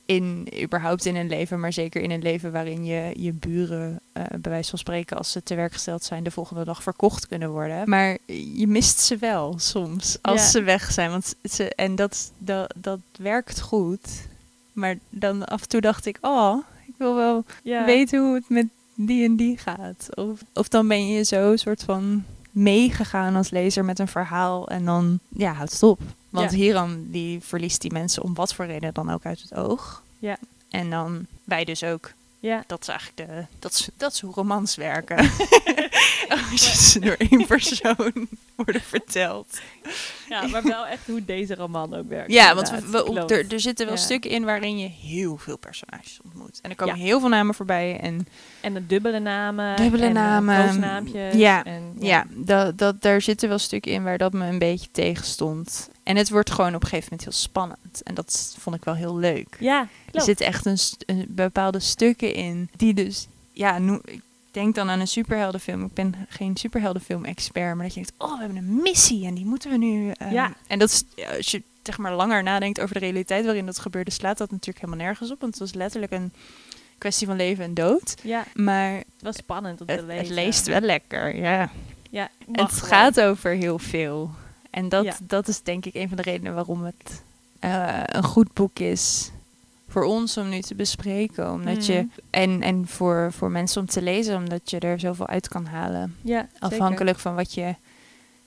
in, 0.10 0.48
überhaupt 0.62 1.06
in 1.06 1.16
een 1.16 1.28
leven, 1.28 1.60
maar 1.60 1.74
zeker 1.74 2.02
in 2.02 2.12
een 2.12 2.22
leven 2.22 2.52
waarin 2.52 2.86
je 2.86 3.14
je 3.18 3.34
buren, 3.34 4.00
eh, 4.12 4.24
bij 4.30 4.52
wijze 4.52 4.70
van 4.70 4.80
spreken, 4.80 5.18
als 5.18 5.32
ze 5.32 5.44
te 5.44 5.56
werk 5.56 5.74
gesteld 5.74 6.04
zijn, 6.04 6.24
de 6.24 6.32
volgende 6.32 6.64
dag 6.64 6.84
verkocht 6.84 7.28
kunnen 7.28 7.50
worden. 7.52 7.90
Maar 7.90 8.18
je 8.56 8.68
mist 8.68 9.00
ze 9.00 9.18
wel 9.18 9.56
soms 9.60 10.18
als 10.22 10.42
Ja. 10.42 10.48
ze 10.48 10.62
weg 10.64 10.92
zijn. 10.92 11.10
Want 11.10 11.36
ze, 11.44 11.76
en 11.76 11.96
dat, 11.96 12.32
dat, 12.38 12.74
dat 12.76 13.00
werkt 13.18 13.62
goed. 13.62 14.28
Maar 14.74 14.98
dan 15.10 15.46
af 15.46 15.62
en 15.62 15.68
toe 15.68 15.82
dacht 15.82 16.06
ik, 16.06 16.18
oh, 16.22 16.58
ik 16.88 16.94
wil 16.98 17.16
wel 17.16 17.44
Ja. 17.64 17.86
weten 17.86 18.20
hoe 18.26 18.36
het 18.36 18.50
met 18.50 18.66
die 18.96 19.24
en 19.26 19.36
die 19.36 19.58
gaat. 19.58 20.08
Of, 20.16 20.40
of 20.54 20.68
dan 20.68 20.88
ben 20.88 21.08
je 21.08 21.24
zo 21.24 21.56
soort 21.56 21.84
van 21.84 22.24
meegegaan 22.52 23.36
als 23.36 23.50
lezer 23.50 23.86
met 23.86 24.00
een 24.00 24.08
verhaal 24.08 24.68
en 24.68 24.86
dan, 24.86 25.20
ja, 25.30 25.54
houdt 25.54 25.72
het 25.72 25.84
op. 25.84 26.00
Want 26.30 26.52
Ja. 26.52 26.58
Hiram, 26.58 27.12
die 27.12 27.40
verliest 27.44 27.82
die 27.82 27.92
mensen 27.92 28.24
om 28.24 28.34
wat 28.34 28.54
voor 28.54 28.66
reden 28.66 28.94
dan 28.94 29.12
ook 29.12 29.26
uit 29.26 29.42
het 29.42 29.56
oog. 29.56 30.04
Ja. 30.20 30.38
En 30.70 30.90
dan 30.90 31.26
wij 31.44 31.66
dus 31.66 31.84
ook. 31.84 32.12
Ja. 32.42 32.64
Dat 32.68 32.82
is 32.82 32.88
eigenlijk 32.88 33.30
de, 33.30 33.46
dat 33.60 33.72
is, 33.74 33.90
dat 33.98 34.14
is 34.14 34.20
hoe 34.20 34.34
romans 34.34 34.76
werken. 34.76 35.18
Als 36.52 36.70
je 36.70 36.78
ze 36.78 37.00
door 37.00 37.16
één 37.18 37.46
persoon 37.48 38.28
worden 38.56 38.82
verteld. 38.82 39.60
ja, 40.30 40.48
maar 40.48 40.64
wel 40.64 40.86
echt 40.88 41.08
hoe 41.08 41.26
deze 41.26 41.56
roman 41.56 41.96
ook 41.96 42.08
werkt. 42.10 42.32
Ja, 42.32 42.56
want 42.56 42.70
we, 42.70 43.26
er, 43.28 43.54
er 43.54 43.60
zitten 43.60 43.86
wel 43.86 43.96
Ja. 43.96 44.02
stukken 44.02 44.30
in 44.32 44.44
waarin 44.44 44.78
je 44.80 44.88
heel 44.88 45.38
veel 45.38 45.58
personages 45.58 46.20
ontmoet. 46.24 46.60
En 46.62 46.70
er 46.70 46.76
komen 46.76 46.96
Ja. 46.96 47.02
heel 47.04 47.20
veel 47.20 47.30
namen 47.30 47.56
voorbij. 47.56 48.00
En 48.00 48.28
En 48.62 48.74
de 48.74 48.86
dubbele 48.86 49.20
namen. 49.20 49.76
Dubbele 49.76 50.04
en, 50.04 50.10
eh, 50.10 50.14
namen. 50.16 50.66
koosnaampjes 50.66 51.34
Ja, 51.34 51.64
En, 51.64 51.96
ja, 52.00 52.26
dat, 52.30 52.78
dat, 52.78 53.02
daar 53.02 53.22
zitten 53.22 53.50
wel 53.50 53.58
stukken 53.60 53.92
in 53.92 54.04
waar 54.04 54.18
dat 54.18 54.34
me 54.34 54.46
een 54.46 54.60
beetje 54.60 54.88
tegenstond. 54.92 55.90
En 56.10 56.16
het 56.18 56.30
wordt 56.30 56.52
gewoon 56.52 56.76
op 56.76 56.82
een 56.84 56.88
gegeven 56.90 57.08
moment 57.12 57.24
heel 57.30 57.40
spannend. 57.40 58.02
En 58.04 58.14
dat 58.16 58.56
vond 58.60 58.76
ik 58.76 58.84
wel 58.84 58.96
heel 58.96 59.18
leuk. 59.18 59.56
Ja, 59.60 59.80
Er 59.82 59.88
klopt. 60.12 60.26
zitten 60.26 60.46
echt 60.46 60.66
een, 61.06 61.26
bepaalde 61.28 61.80
stukken 61.80 62.34
in 62.34 62.70
die 62.76 62.94
dus, 62.94 63.28
ja, 63.52 63.78
ik 64.06 64.22
denk 64.52 64.76
dan 64.76 64.90
aan 64.90 65.00
een 65.00 65.08
superheldenfilm. 65.08 65.84
Ik 65.84 65.94
ben 65.94 66.16
geen 66.30 66.58
superheldenfilm-expert, 66.58 67.76
maar 67.76 67.84
dat 67.86 67.94
je 67.94 68.02
denkt, 68.02 68.14
oh, 68.18 68.34
we 68.34 68.40
hebben 68.40 68.58
een 68.58 68.82
missie 68.82 69.26
en 69.26 69.34
die 69.34 69.46
moeten 69.46 69.72
we 69.72 69.78
nu. 69.78 70.12
eh, 70.12 70.32
Ja. 70.32 70.54
En 70.68 70.80
dat 70.80 70.90
is, 70.90 71.04
ja, 71.16 71.36
als 71.36 71.52
je 71.52 71.62
zeg 71.84 71.98
maar 71.98 72.14
langer 72.14 72.44
nadenkt 72.44 72.80
over 72.82 72.94
de 72.94 73.00
realiteit 73.00 73.46
waarin 73.46 73.66
dat 73.66 73.80
gebeurde, 73.80 74.12
slaat 74.12 74.38
dat 74.38 74.52
natuurlijk 74.52 74.86
helemaal 74.86 75.06
nergens 75.06 75.32
op. 75.32 75.40
Want 75.42 75.52
het 75.54 75.62
was 75.62 75.74
letterlijk 75.74 76.12
een 76.12 76.34
kwestie 76.98 77.28
van 77.28 77.36
leven 77.36 77.64
en 77.64 77.74
dood. 77.74 78.16
Ja, 78.24 78.46
Maar 78.54 78.94
het 78.94 79.06
was 79.22 79.36
spannend 79.36 79.82
om 79.82 79.88
te 79.88 79.94
het, 79.94 80.02
lezen. 80.06 80.24
het 80.26 80.30
leest 80.34 80.68
wel 80.68 80.82
lekker, 80.82 81.36
ja. 81.36 81.70
Ja, 82.10 82.30
het 82.52 82.72
gaat 82.72 83.22
over 83.22 83.52
heel 83.52 83.80
veel. 83.80 84.32
En 84.70 84.90
dat, 84.90 85.04
Ja. 85.04 85.16
dat 85.22 85.48
is 85.48 85.62
denk 85.62 85.86
ik 85.86 85.94
een 85.94 86.08
van 86.08 86.18
de 86.18 86.24
redenen 86.24 86.54
waarom 86.54 86.84
het 86.84 87.24
eh, 87.60 88.00
een 88.06 88.24
goed 88.24 88.54
boek 88.54 88.80
is 88.80 89.32
voor 89.88 90.04
ons 90.04 90.38
om 90.38 90.50
nu 90.50 90.62
te 90.62 90.76
bespreken. 90.76 91.52
Omdat 91.52 91.86
je, 91.86 91.94
Mhm. 91.94 92.08
en 92.30 92.62
en 92.62 92.88
voor, 92.88 93.32
voor 93.34 93.52
mensen 93.52 93.82
om 93.82 93.88
te 93.88 94.02
lezen, 94.02 94.36
omdat 94.38 94.70
je 94.70 94.80
er 94.80 95.00
zoveel 95.00 95.28
uit 95.28 95.48
kan 95.48 95.66
halen. 95.66 96.16
Ja, 96.22 96.40
zeker. 96.52 96.60
Afhankelijk 96.60 97.20
van 97.20 97.36
wat 97.36 97.54
je, 97.54 97.76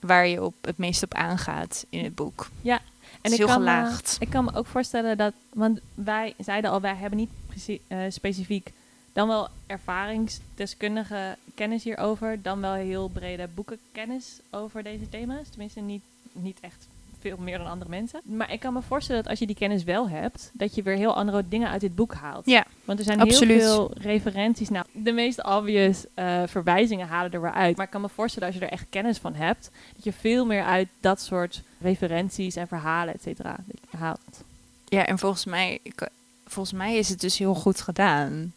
waar 0.00 0.26
je 0.26 0.42
op, 0.44 0.54
het 0.60 0.78
meest 0.78 1.02
op 1.02 1.14
aangaat 1.14 1.86
in 1.88 2.04
het 2.04 2.14
boek. 2.14 2.50
Ja, 2.60 2.80
is 3.22 3.36
heel 3.36 3.46
kan 3.46 3.62
me- 3.62 3.70
gelaagd. 3.70 4.16
ik 4.20 4.30
kan 4.30 4.44
me 4.44 4.54
ook 4.54 4.66
voorstellen 4.66 5.16
dat, 5.16 5.32
want 5.52 5.80
wij 5.94 6.34
zeiden 6.38 6.70
al, 6.70 6.80
wij 6.80 6.94
hebben 6.96 7.18
niet 7.18 7.30
precie- 7.46 7.80
eh, 7.88 7.98
specifiek 8.08 8.72
dan 9.12 9.28
wel 9.28 9.48
ervaringsdeskundige 9.66 11.36
kennis 11.54 11.84
hierover, 11.84 12.42
dan 12.42 12.60
wel 12.60 12.72
heel 12.72 13.08
brede 13.08 13.48
boekenkennis 13.54 14.24
over 14.50 14.82
deze 14.82 15.08
thema's. 15.08 15.48
Tenminste, 15.48 15.80
niet, 15.80 16.02
niet 16.32 16.58
echt 16.60 16.88
veel 17.20 17.36
meer 17.36 17.58
dan 17.58 17.66
andere 17.66 17.90
mensen. 17.90 18.20
Maar 18.24 18.52
ik 18.52 18.60
kan 18.60 18.72
me 18.72 18.82
voorstellen 18.82 19.22
dat 19.22 19.30
als 19.30 19.38
je 19.40 19.46
die 19.46 19.56
kennis 19.56 19.84
wel 19.84 20.08
hebt, 20.08 20.50
dat 20.52 20.74
je 20.74 20.82
weer 20.82 20.96
heel 20.96 21.14
andere 21.14 21.44
dingen 21.48 21.68
uit 21.68 21.80
dit 21.80 21.94
boek 21.94 22.14
haalt. 22.14 22.46
Ja, 22.46 22.64
Want 22.84 22.98
er 22.98 23.04
zijn 23.04 23.20
absoluut. 23.20 23.60
heel 23.60 23.74
veel 23.74 23.90
referenties. 24.02 24.68
Nou, 24.68 24.86
de 24.92 25.12
meest 25.12 25.44
obvious 25.44 26.04
eh, 26.14 26.42
verwijzingen 26.46 27.06
halen 27.08 27.32
er 27.32 27.40
weer 27.40 27.52
uit. 27.52 27.76
Maar 27.76 27.84
ik 27.84 27.90
kan 27.92 28.00
me 28.00 28.08
voorstellen 28.08 28.48
als 28.48 28.56
je 28.58 28.64
er 28.64 28.70
echt 28.72 28.86
kennis 28.90 29.18
van 29.18 29.34
hebt, 29.34 29.70
dat 29.94 30.04
je 30.04 30.12
veel 30.12 30.46
meer 30.46 30.64
uit 30.64 30.88
dat 31.00 31.20
soort 31.20 31.62
referenties 31.80 32.56
en 32.56 32.68
verhalen, 32.68 33.14
et 33.14 33.22
cetera, 33.22 33.56
haalt. 33.96 34.44
Ja, 34.88 35.06
en 35.06 35.18
volgens 35.18 35.44
mij, 35.44 35.78
ik- 35.82 36.08
volgens 36.46 36.76
mij 36.78 36.96
is 36.96 37.08
het 37.08 37.20
dus 37.20 37.38
heel 37.38 37.54
goed 37.54 37.80
gedaan. 37.80 38.52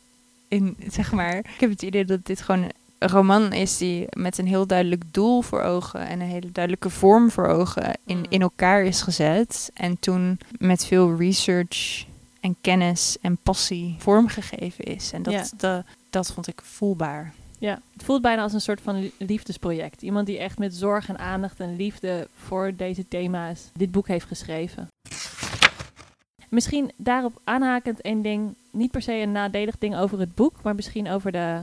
In, 0.48 0.78
zeg 0.90 1.12
maar, 1.12 1.38
ik 1.38 1.60
heb 1.60 1.70
het 1.70 1.82
idee 1.82 2.06
dat 2.06 2.26
dit 2.26 2.42
gewoon 2.42 2.72
roman 3.00 3.54
is 3.54 3.78
die 3.78 4.06
met 4.10 4.38
een 4.38 4.48
heel 4.48 4.68
duidelijk 4.68 5.04
doel 5.12 5.42
voor 5.42 5.62
ogen 5.62 6.08
en 6.08 6.20
een 6.22 6.28
hele 6.28 6.52
duidelijke 6.52 6.90
vorm 6.90 7.32
voor 7.32 7.48
ogen 7.48 7.94
in, 8.06 8.18
Mm. 8.18 8.26
in 8.30 8.42
elkaar 8.42 8.84
is 8.84 9.02
gezet. 9.02 9.72
En 9.74 10.00
toen 10.00 10.40
met 10.58 10.86
veel 10.86 11.16
research 11.18 12.06
en 12.40 12.56
kennis 12.62 13.18
en 13.22 13.38
passie 13.44 13.96
vormgegeven 14.00 14.84
is. 14.84 15.12
En 15.14 15.24
dat, 15.24 15.34
Ja. 15.34 15.44
dat, 15.58 15.86
dat 16.10 16.32
vond 16.32 16.48
ik 16.48 16.62
voelbaar. 16.64 17.34
Ja, 17.60 17.80
het 17.94 18.04
voelt 18.04 18.22
bijna 18.22 18.42
als 18.42 18.54
een 18.54 18.62
soort 18.62 18.82
van 18.82 19.00
li- 19.00 19.14
liefdesproject. 19.18 20.02
Iemand 20.02 20.26
die 20.26 20.38
echt 20.38 20.60
met 20.60 20.76
zorg 20.76 21.10
en 21.10 21.18
aandacht 21.18 21.60
en 21.60 21.76
liefde 21.76 22.28
voor 22.36 22.72
deze 22.76 23.08
thema's 23.08 23.70
dit 23.74 23.92
boek 23.92 24.08
heeft 24.08 24.26
geschreven. 24.26 24.88
Misschien 26.50 26.92
daarop 26.98 27.42
aanhakend 27.44 28.02
één 28.02 28.22
ding, 28.22 28.56
niet 28.72 28.92
per 28.92 29.02
se 29.02 29.14
een 29.14 29.32
nadelig 29.32 29.78
ding 29.80 29.98
over 29.98 30.20
het 30.20 30.36
boek, 30.36 30.54
maar 30.64 30.76
misschien 30.76 31.10
over 31.10 31.32
de 31.32 31.62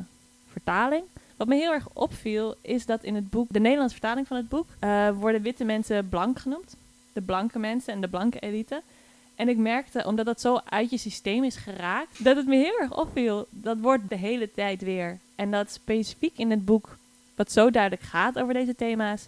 vertaling. 0.53 1.05
Wat 1.43 1.51
me 1.51 1.57
heel 1.57 1.73
erg 1.73 1.89
opviel 1.93 2.55
is 2.61 2.87
dat 2.87 3.03
in 3.03 3.15
het 3.15 3.31
boek, 3.31 3.47
de 3.51 3.61
Nederlandse 3.61 3.97
vertaling 3.97 4.27
van 4.27 4.37
het 4.37 4.49
boek, 4.49 4.67
eh, 4.79 5.09
worden 5.11 5.43
witte 5.43 5.65
mensen 5.65 6.09
blank 6.09 6.39
genoemd. 6.39 6.77
De 7.13 7.21
blanke 7.21 7.59
mensen 7.59 7.93
en 7.93 8.01
de 8.01 8.09
blanke 8.09 8.39
elite. 8.39 8.83
En 9.37 9.49
ik 9.49 9.57
merkte, 9.57 10.05
omdat 10.07 10.27
dat 10.27 10.41
zo 10.41 10.61
uit 10.69 10.91
je 10.91 10.97
systeem 10.99 11.45
is 11.45 11.57
geraakt, 11.57 12.25
dat 12.25 12.37
het 12.37 12.47
me 12.47 12.57
heel 12.57 12.79
erg 12.81 12.97
opviel. 12.97 13.47
Dat 13.51 13.79
wordt 13.81 14.09
de 14.09 14.17
hele 14.17 14.51
tijd 14.55 14.83
weer. 14.83 15.19
En 15.35 15.51
dat 15.51 15.71
specifiek 15.71 16.33
in 16.37 16.51
het 16.51 16.65
boek, 16.65 16.97
wat 17.35 17.53
zo 17.53 17.71
duidelijk 17.71 18.03
gaat 18.03 18.39
over 18.39 18.55
deze 18.55 18.75
thema's. 18.75 19.27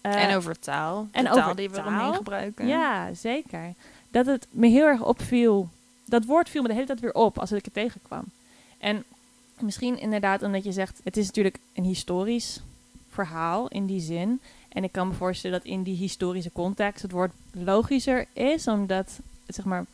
eh, 0.00 0.24
en 0.24 0.36
over 0.36 0.58
taal. 0.58 1.08
en 1.12 1.28
over 1.30 1.42
taal 1.42 1.54
die 1.54 1.70
we 1.70 1.76
taal. 1.76 1.86
eromheen 1.86 2.14
gebruiken. 2.14 2.66
Ja, 2.66 3.14
zeker. 3.14 3.74
Dat 4.10 4.26
het 4.26 4.46
me 4.50 4.66
heel 4.66 4.86
erg 4.86 5.04
opviel. 5.04 5.68
Dat 6.04 6.24
woord 6.24 6.48
viel 6.48 6.62
me 6.62 6.68
de 6.68 6.74
hele 6.74 6.86
tijd 6.86 7.00
weer 7.00 7.14
op 7.14 7.38
als 7.38 7.52
ik 7.52 7.64
het 7.64 7.74
tegenkwam. 7.74 8.24
En 8.78 9.04
misschien 9.62 9.98
inderdaad 9.98 10.42
omdat 10.42 10.64
je 10.64 10.72
zegt, 10.72 11.00
het 11.04 11.16
is 11.16 11.26
natuurlijk 11.26 11.58
een 11.74 11.84
historisch 11.84 12.60
verhaal 13.08 13.68
in 13.68 13.86
die 13.86 14.00
zin. 14.00 14.40
En 14.68 14.84
ik 14.84 14.92
kan 14.92 15.08
me 15.08 15.14
voorstellen 15.14 15.58
dat 15.58 15.68
in 15.68 15.82
die 15.82 15.96
historische 15.96 16.52
context 16.52 17.02
het 17.02 17.10
woord 17.10 17.32
logischer 17.50 18.26
is, 18.32 18.66
omdat 18.66 19.20
het 19.46 19.54
zeg 19.56 19.64
maar 19.64 19.86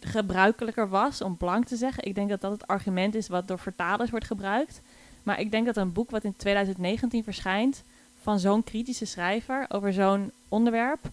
gebruikelijker 0.00 0.88
was 0.88 1.22
om 1.22 1.36
blank 1.36 1.66
te 1.66 1.76
zeggen. 1.76 2.04
Ik 2.04 2.14
denk 2.14 2.28
dat 2.28 2.40
dat 2.40 2.52
het 2.52 2.66
argument 2.66 3.14
is 3.14 3.28
wat 3.28 3.48
door 3.48 3.58
vertalers 3.58 4.10
wordt 4.10 4.26
gebruikt. 4.26 4.80
Maar 5.22 5.40
ik 5.40 5.50
denk 5.50 5.66
dat 5.66 5.76
een 5.76 5.92
boek 5.92 6.10
wat 6.10 6.24
in 6.24 6.36
2019 6.36 7.24
verschijnt 7.24 7.82
van 8.22 8.38
zo'n 8.38 8.64
kritische 8.64 9.04
schrijver 9.04 9.66
over 9.68 9.92
zo'n 9.92 10.30
onderwerp, 10.48 11.10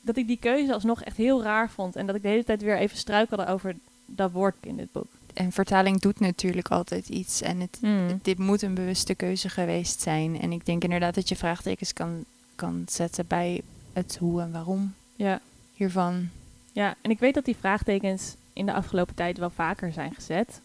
dat 0.00 0.16
ik 0.16 0.26
die 0.26 0.38
keuze 0.38 0.72
alsnog 0.72 1.02
echt 1.02 1.16
heel 1.16 1.42
raar 1.42 1.70
vond. 1.70 1.96
En 1.96 2.06
dat 2.06 2.16
ik 2.16 2.22
de 2.22 2.28
hele 2.28 2.44
tijd 2.44 2.62
weer 2.62 2.78
even 2.78 2.96
struikelde 2.96 3.46
over 3.46 3.76
dat 4.06 4.32
woord 4.32 4.54
in 4.60 4.76
dit 4.76 4.92
boek. 4.92 5.06
En 5.36 5.52
vertaling 5.52 6.00
doet 6.00 6.20
natuurlijk 6.20 6.68
altijd 6.68 7.08
iets. 7.08 7.42
En 7.42 7.60
het, 7.60 7.78
Mm. 7.80 8.18
dit 8.22 8.38
moet 8.38 8.62
een 8.62 8.74
bewuste 8.74 9.14
keuze 9.14 9.48
geweest 9.48 10.00
zijn. 10.00 10.40
En 10.40 10.52
ik 10.52 10.66
denk 10.66 10.82
inderdaad 10.84 11.14
dat 11.14 11.28
je 11.28 11.36
vraagtekens 11.36 11.92
kan, 11.92 12.24
kan 12.54 12.82
zetten 12.88 13.26
bij 13.26 13.62
het 13.92 14.16
hoe 14.20 14.40
en 14.40 14.52
waarom 14.52 14.94
Ja. 15.16 15.40
hiervan. 15.74 16.28
ja, 16.72 16.94
en 17.00 17.10
ik 17.10 17.18
weet 17.18 17.34
dat 17.34 17.44
die 17.44 17.56
vraagtekens 17.56 18.34
in 18.52 18.66
de 18.66 18.72
afgelopen 18.72 19.14
tijd 19.14 19.38
wel 19.38 19.50
vaker 19.50 19.92
zijn 19.92 20.14
gezet. 20.14 20.60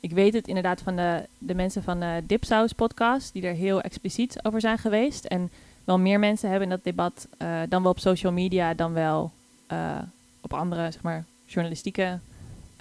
Ik 0.00 0.10
weet 0.12 0.32
het 0.34 0.48
inderdaad 0.48 0.80
van 0.80 0.96
de, 0.96 1.26
de 1.38 1.54
mensen 1.54 1.82
van 1.82 2.00
de 2.00 2.22
Dipsaus 2.26 2.72
podcast, 2.72 3.32
die 3.32 3.42
er 3.46 3.54
heel 3.54 3.80
expliciet 3.80 4.38
over 4.42 4.60
zijn 4.60 4.78
geweest. 4.78 5.24
En 5.24 5.50
wel 5.84 5.98
meer 5.98 6.18
mensen 6.18 6.48
hebben 6.50 6.68
in 6.68 6.74
dat 6.74 6.84
debat, 6.84 7.28
eh, 7.38 7.60
dan 7.68 7.82
wel 7.82 7.90
op 7.90 7.98
social 7.98 8.32
media, 8.32 8.74
dan 8.74 8.92
wel 8.92 9.32
eh, 9.66 9.98
op 10.40 10.52
andere, 10.54 10.90
zeg 10.90 11.02
maar, 11.02 11.24
journalistieke 11.46 12.18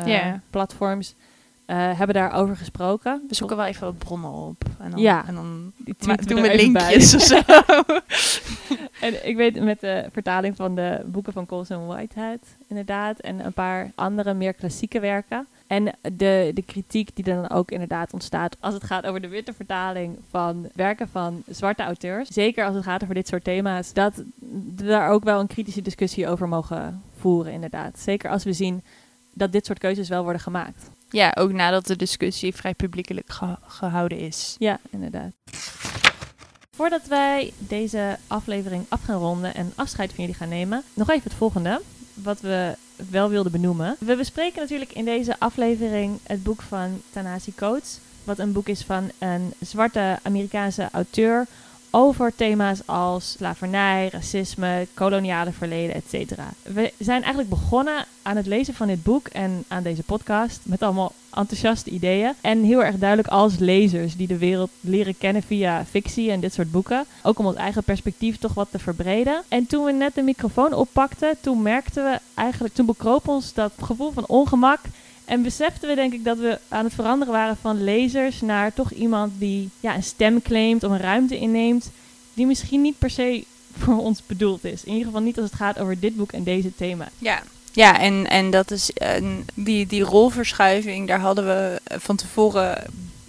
Ja. 0.06 0.42
platforms, 0.50 1.14
eh, 1.66 1.98
hebben 1.98 2.16
daarover 2.16 2.56
gesproken. 2.58 3.22
We 3.28 3.36
zoeken 3.36 3.58
wel 3.58 3.66
even 3.66 3.86
wat 3.86 3.98
bronnen 3.98 4.32
op. 4.32 4.64
En 4.80 4.92
dan, 4.92 5.00
Ja. 5.00 5.28
en 5.28 5.36
dan 5.36 5.72
doen 6.26 6.42
we 6.42 6.56
linkjes 6.56 7.16
of 7.16 7.22
zo. 7.22 7.40
En 9.02 9.28
ik 9.28 9.36
weet 9.36 9.64
met 9.64 9.80
de 9.80 10.06
vertaling 10.12 10.56
van 10.56 10.76
de 10.76 11.02
boeken 11.06 11.34
van 11.34 11.46
Colson 11.46 11.86
Whitehead, 11.86 12.40
inderdaad. 12.68 13.20
En 13.20 13.46
een 13.46 13.54
paar 13.54 13.92
andere 13.96 14.34
meer 14.34 14.54
klassieke 14.54 15.00
werken. 15.00 15.48
En 15.68 15.92
de, 16.02 16.52
de 16.54 16.62
kritiek 16.62 17.10
die 17.16 17.26
er 17.26 17.42
dan 17.42 17.50
ook 17.50 17.72
inderdaad 17.72 18.14
ontstaat 18.14 18.58
als 18.60 18.74
het 18.74 18.84
gaat 18.84 19.06
over 19.06 19.22
de 19.22 19.28
witte 19.28 19.54
vertaling 19.54 20.18
van 20.30 20.70
werken 20.76 21.08
van 21.10 21.44
zwarte 21.50 21.84
auteurs. 21.84 22.28
Zeker 22.30 22.66
als 22.66 22.76
het 22.76 22.84
gaat 22.84 23.04
over 23.04 23.16
dit 23.16 23.28
soort 23.28 23.44
thema's. 23.44 23.94
Dat 23.94 24.14
we 24.76 24.84
daar 24.86 25.10
ook 25.10 25.24
wel 25.24 25.40
een 25.40 25.48
kritische 25.48 25.82
discussie 25.82 26.28
over 26.28 26.48
mogen 26.48 27.02
voeren, 27.18 27.54
inderdaad. 27.54 28.00
Zeker 28.00 28.30
als 28.30 28.44
we 28.44 28.54
zien 28.54 28.82
dat 29.34 29.52
dit 29.52 29.66
soort 29.66 29.80
keuzes 29.80 30.10
wel 30.10 30.24
worden 30.24 30.42
gemaakt. 30.42 30.90
ja, 31.10 31.32
ook 31.36 31.52
nadat 31.52 31.86
de 31.88 31.96
discussie 31.96 32.56
vrij 32.56 32.74
publiekelijk 32.74 33.32
ge- 33.32 33.58
gehouden 33.68 34.18
is. 34.18 34.56
Ja, 34.60 34.80
inderdaad. 34.90 35.32
Voordat 36.76 37.08
wij 37.08 37.54
deze 37.58 38.18
aflevering 38.28 38.86
af 38.90 39.02
gaan 39.04 39.20
ronden 39.20 39.56
en 39.56 39.72
afscheid 39.76 40.10
van 40.14 40.20
jullie 40.24 40.40
gaan 40.40 40.50
nemen, 40.50 40.84
nog 40.94 41.10
even 41.10 41.24
het 41.24 41.34
volgende, 41.34 41.82
wat 42.14 42.40
we 42.42 42.76
wel 43.10 43.30
wilden 43.30 43.52
benoemen. 43.52 43.96
We 44.00 44.16
bespreken 44.16 44.62
natuurlijk 44.62 44.92
in 44.94 45.06
deze 45.06 45.36
aflevering 45.40 46.20
het 46.24 46.44
boek 46.44 46.62
van 46.62 47.02
Tanasi 47.12 47.54
Coates, 47.56 48.00
wat 48.24 48.40
een 48.40 48.52
boek 48.52 48.68
is 48.68 48.82
van 48.82 49.12
een 49.18 49.54
zwarte 49.60 50.20
Amerikaanse 50.24 50.90
auteur 50.92 51.46
over 51.96 52.36
thema's 52.36 52.80
als 52.86 53.32
slavernij, 53.32 54.10
racisme, 54.12 54.88
koloniale 54.94 55.52
verleden, 55.52 55.96
etc. 55.96 56.40
We 56.64 56.94
zijn 56.98 57.22
eigenlijk 57.22 57.50
begonnen 57.50 58.06
aan 58.22 58.36
het 58.36 58.46
lezen 58.46 58.74
van 58.74 58.88
dit 58.88 59.04
boek 59.04 59.28
en 59.28 59.64
aan 59.68 59.84
deze 59.84 60.04
podcast 60.04 60.60
met 60.64 60.82
allemaal 60.82 61.14
enthousiaste 61.34 61.90
ideeën. 61.90 62.34
En 62.42 62.64
heel 62.64 62.84
erg 62.84 62.98
duidelijk 62.98 63.30
als 63.30 63.58
lezers 63.58 64.16
die 64.16 64.28
de 64.28 64.38
wereld 64.38 64.70
leren 64.80 65.18
kennen 65.18 65.44
via 65.44 65.86
fictie 65.86 66.32
en 66.32 66.40
dit 66.40 66.54
soort 66.54 66.72
boeken. 66.72 67.06
Ook 67.24 67.40
om 67.40 67.46
ons 67.46 67.56
eigen 67.56 67.84
perspectief 67.84 68.38
toch 68.38 68.54
wat 68.54 68.72
te 68.72 68.80
verbreden. 68.80 69.44
En 69.48 69.68
toen 69.68 69.86
we 69.86 69.92
net 69.92 70.16
de 70.16 70.22
microfoon 70.22 70.74
oppakten, 70.74 71.38
toen 71.42 71.62
merkten 71.62 72.04
we 72.04 72.20
eigenlijk, 72.34 72.74
toen 72.74 72.86
bekroop 72.86 73.28
ons 73.28 73.54
dat 73.54 73.72
gevoel 73.82 74.12
van 74.12 74.28
ongemak. 74.28 74.80
En 75.26 75.42
beseften 75.42 75.90
we 75.90 75.96
denk 75.96 76.14
ik 76.14 76.24
dat 76.24 76.38
we 76.38 76.60
aan 76.68 76.86
het 76.86 76.94
veranderen 76.94 77.34
waren 77.34 77.58
van 77.62 77.84
lezers 77.84 78.42
naar 78.42 78.74
toch 78.74 78.92
iemand 78.92 79.32
die 79.38 79.70
ja, 79.80 79.96
een 79.96 80.04
stem 80.04 80.42
claimt 80.42 80.84
of 80.84 80.92
een 80.92 81.00
ruimte 81.00 81.38
inneemt. 81.38 81.90
Die 82.34 82.46
misschien 82.46 82.82
niet 82.82 82.98
per 82.98 83.10
se 83.10 83.44
voor 83.80 83.98
ons 83.98 84.22
bedoeld 84.26 84.64
is. 84.64 84.84
In 84.84 84.92
ieder 84.92 85.06
geval 85.06 85.22
niet 85.22 85.38
als 85.38 85.50
het 85.50 85.60
gaat 85.60 85.80
over 85.80 86.00
dit 86.00 86.16
boek 86.16 86.32
en 86.32 86.44
deze 86.44 86.76
thema. 86.76 87.10
Ja, 87.18 87.44
ja 87.72 88.00
en, 88.00 88.30
en 88.30 88.52
dat 88.52 88.72
is 88.72 88.92
een, 88.94 89.46
die, 89.54 89.88
die 89.88 90.04
rolverschuiving, 90.04 91.08
daar 91.08 91.20
hadden 91.20 91.46
we 91.46 91.82
van 92.00 92.16
tevoren 92.16 92.84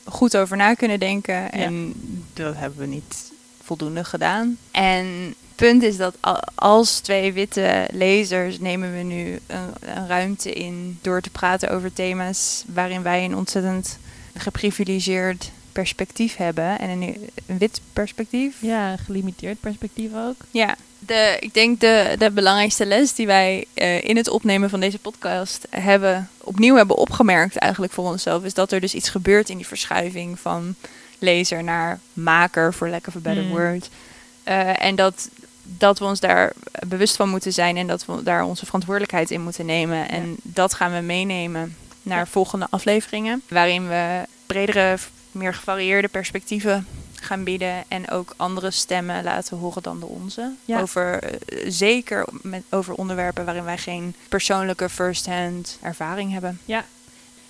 goed 0.05 0.37
over 0.37 0.57
na 0.57 0.75
kunnen 0.75 1.01
denken. 1.01 1.53
En 1.53 1.95
dat 2.33 2.57
hebben 2.57 2.79
we 2.79 2.87
niet 2.87 3.33
voldoende 3.63 4.05
gedaan. 4.05 4.57
En 4.71 5.35
punt 5.55 5.83
is 5.83 5.97
dat 5.97 6.17
als 6.55 6.99
twee 6.99 7.33
witte 7.33 7.89
lezers 7.93 8.59
nemen 8.59 8.97
we 8.97 9.03
nu 9.03 9.39
een, 9.47 9.73
een 9.81 10.07
ruimte 10.07 10.53
in 10.53 10.99
door 11.03 11.21
te 11.21 11.31
praten 11.31 11.71
over 11.71 11.93
thema's 11.93 12.65
waarin 12.67 13.03
wij 13.03 13.25
een 13.25 13.37
ontzettend 13.37 13.99
geprivilegeerd 14.37 15.51
perspectief 15.73 16.37
hebben. 16.37 16.79
En 16.79 16.89
een, 16.91 17.31
een 17.47 17.59
wit 17.59 17.81
perspectief. 17.93 18.57
Ja, 18.61 18.93
een 18.93 18.99
gelimiteerd 18.99 19.61
perspectief 19.61 20.11
ook. 20.15 20.37
Ja, 20.51 20.77
de, 20.99 21.37
ik 21.41 21.55
denk 21.55 21.81
de, 21.81 22.15
de 22.19 22.31
belangrijkste 22.31 22.87
les 22.87 23.15
die 23.15 23.27
wij 23.27 23.65
eh, 23.75 24.05
in 24.05 24.17
het 24.17 24.29
opnemen 24.29 24.71
van 24.71 24.81
deze 24.81 24.99
podcast 24.99 25.67
hebben, 25.71 26.29
opnieuw 26.39 26.77
hebben 26.77 26.97
opgemerkt 26.97 27.57
eigenlijk 27.57 27.93
voor 27.93 28.05
onszelf, 28.05 28.45
is 28.45 28.55
dat 28.55 28.73
er 28.73 28.81
dus 28.81 28.95
iets 28.95 29.09
gebeurt 29.09 29.49
in 29.49 29.57
die 29.57 29.67
verschuiving 29.67 30.39
van 30.41 30.75
lezer 31.19 31.65
naar 31.65 32.01
maker, 32.13 32.73
for 32.73 32.89
lack 32.89 33.07
of 33.07 33.17
a 33.17 33.19
better 33.19 33.45
Mm. 33.45 33.51
word. 33.51 33.89
Eh, 34.43 34.83
en 34.83 34.95
dat, 34.95 35.29
dat 35.65 35.99
we 35.99 36.05
ons 36.05 36.21
daar 36.21 36.53
bewust 36.87 37.17
van 37.17 37.29
moeten 37.29 37.53
zijn 37.53 37.77
en 37.77 37.87
dat 37.87 38.05
we 38.07 38.23
daar 38.23 38.45
onze 38.45 38.65
verantwoordelijkheid 38.67 39.31
in 39.31 39.43
moeten 39.43 39.67
nemen. 39.67 40.09
En 40.09 40.37
dat 40.43 40.75
gaan 40.75 40.93
we 40.95 41.01
meenemen 41.01 41.77
naar 42.03 42.19
Ja. 42.19 42.27
volgende 42.27 42.67
afleveringen, 42.71 43.43
waarin 43.49 43.89
we 43.89 44.23
bredere, 44.47 44.97
meer 45.33 45.55
gevarieerde 45.55 46.09
perspectieven 46.09 46.87
gaan 47.21 47.45
bieden 47.45 47.85
en 47.89 48.11
ook 48.11 48.35
andere 48.37 48.71
stemmen 48.71 49.25
laten 49.25 49.57
horen 49.57 49.83
dan 49.83 50.01
de 50.01 50.07
onze. 50.07 50.53
Ja. 50.65 50.81
Over, 50.81 51.23
eh, 51.23 51.65
zeker 51.69 52.27
met, 52.43 52.63
over 52.71 52.95
onderwerpen 52.95 53.45
waarin 53.45 53.65
wij 53.65 53.79
geen 53.79 54.15
persoonlijke 54.29 54.89
first-hand 54.89 55.79
ervaring 55.83 56.33
hebben. 56.33 56.61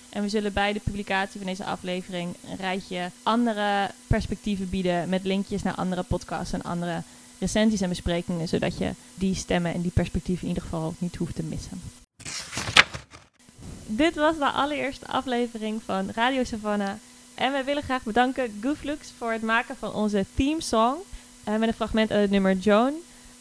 En 0.09 0.21
we 0.21 0.29
zullen 0.29 0.53
bij 0.53 0.73
de 0.73 0.79
publicatie 0.83 1.39
van 1.39 1.49
deze 1.49 1.63
aflevering 1.65 2.35
een 2.49 2.57
rijtje 2.57 3.11
andere 3.23 3.89
perspectieven 4.07 4.69
bieden 4.69 5.09
met 5.09 5.23
linkjes 5.23 5.63
naar 5.63 5.75
andere 5.75 6.03
podcasts 6.03 6.53
en 6.53 6.61
andere 6.61 7.03
recensies 7.39 7.81
en 7.81 7.89
besprekingen, 7.89 8.47
zodat 8.47 8.77
je 8.77 8.91
die 9.15 9.35
stemmen 9.35 9.73
en 9.73 9.81
die 9.81 9.91
perspectieven 9.91 10.43
in 10.43 10.47
ieder 10.47 10.63
geval 10.63 10.93
niet 10.97 11.15
hoeft 11.15 11.35
te 11.35 11.43
missen. 11.43 11.81
Dit 13.87 14.15
was 14.15 14.37
de 14.37 14.49
allereerste 14.51 15.07
aflevering 15.07 15.81
van 15.85 16.09
Radio 16.13 16.43
Savannah. 16.43 16.93
En 17.35 17.51
wij 17.51 17.65
willen 17.65 17.83
graag 17.83 18.03
bedanken 18.03 18.59
Gooflux 18.61 19.13
voor 19.17 19.31
het 19.31 19.41
maken 19.41 19.75
van 19.79 19.93
onze 19.93 20.25
theme 20.35 20.61
song 20.61 20.95
eh, 21.43 21.55
met 21.55 21.67
een 21.67 21.73
fragment 21.73 22.11
uit 22.11 22.21
het 22.21 22.31
nummer 22.31 22.53
Joan. 22.53 22.93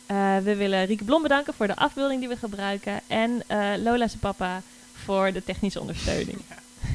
Eh, 0.07 0.37
we 0.39 0.57
willen 0.57 0.85
Rieke 0.85 1.05
Blom 1.05 1.23
bedanken 1.23 1.55
voor 1.55 1.67
de 1.67 1.77
afbeelding 1.77 2.21
die 2.21 2.29
we 2.29 2.37
gebruiken 2.37 3.01
en 3.07 3.43
eh, 3.47 3.59
Lola 3.83 4.09
zijn 4.09 4.21
papa 4.21 4.63
voor 5.05 5.33
de 5.33 5.45
technische 5.45 5.81
ondersteuning. 5.81 6.39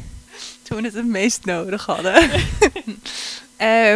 Toen 0.64 0.78
we 0.78 0.84
het 0.84 0.94
het 0.94 1.06
meest 1.06 1.46
nodig 1.46 1.86
hadden. 1.86 2.30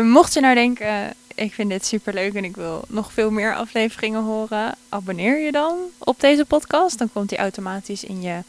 Mocht 0.18 0.34
je 0.34 0.40
nou 0.40 0.56
denken, 0.56 1.14
ik 1.36 1.54
vind 1.54 1.70
dit 1.70 1.86
super 1.86 2.14
leuk 2.14 2.34
en 2.34 2.44
ik 2.44 2.56
wil 2.56 2.84
nog 2.88 3.14
veel 3.14 3.32
meer 3.32 3.56
afleveringen 3.56 4.24
horen, 4.24 4.76
abonneer 4.90 5.40
je 5.40 5.52
dan 5.52 5.78
op 5.98 6.20
deze 6.20 6.46
podcast. 6.46 6.98
Dan 6.98 7.12
komt 7.14 7.30
die 7.30 7.38
automatisch 7.38 8.04
in 8.04 8.22
je 8.22 8.40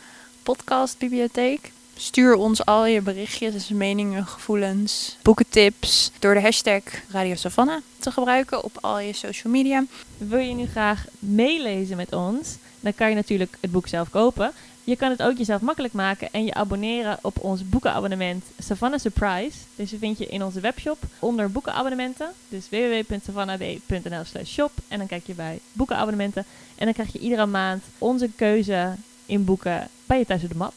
podcastbibliotheek. 0.42 1.72
Stuur 1.96 2.34
ons 2.34 2.64
al 2.64 2.86
je 2.86 3.00
berichtjes, 3.00 3.52
dus 3.52 3.68
meningen, 3.68 4.26
gevoelens, 4.26 5.16
boekentips 5.22 6.10
door 6.18 6.34
de 6.34 6.40
hashtag 6.40 6.82
Radio 7.08 7.34
Savannah 7.34 7.80
te 7.98 8.10
gebruiken 8.10 8.64
op 8.64 8.78
al 8.80 8.98
je 8.98 9.12
social 9.12 9.52
media. 9.52 9.84
Wil 10.18 10.38
je 10.38 10.54
nu 10.54 10.66
graag 10.66 11.04
meelezen 11.18 11.96
met 11.96 12.12
ons? 12.12 12.56
Dan 12.80 12.94
kan 12.94 13.08
je 13.08 13.14
natuurlijk 13.14 13.56
het 13.60 13.70
boek 13.70 13.88
zelf 13.88 14.10
kopen. 14.10 14.52
Je 14.84 14.96
kan 14.96 15.10
het 15.10 15.22
ook 15.22 15.36
jezelf 15.36 15.60
makkelijk 15.60 15.94
maken 15.94 16.28
en 16.32 16.44
je 16.44 16.54
abonneren 16.54 17.18
op 17.22 17.38
ons 17.40 17.68
boekenabonnement 17.68 18.44
Savannah 18.58 19.00
Surprise. 19.00 19.58
Deze 19.74 19.98
vind 19.98 20.18
je 20.18 20.26
in 20.26 20.44
onze 20.44 20.60
webshop 20.60 20.98
onder 21.18 21.50
boekenabonnementen. 21.50 22.32
Dus 22.48 22.68
www.savannah.nl 22.68 24.24
slash 24.24 24.52
shop. 24.52 24.70
En 24.88 24.98
dan 24.98 25.06
kijk 25.06 25.26
je 25.26 25.34
bij 25.34 25.60
boekenabonnementen. 25.72 26.44
En 26.74 26.84
dan 26.84 26.94
krijg 26.94 27.12
je 27.12 27.18
iedere 27.18 27.46
maand 27.46 27.82
onze 27.98 28.30
keuze 28.36 28.94
in 29.26 29.44
boeken 29.44 29.88
bij 30.06 30.18
je 30.18 30.26
thuis 30.26 30.42
op 30.42 30.48
de 30.48 30.56
mat. 30.56 30.74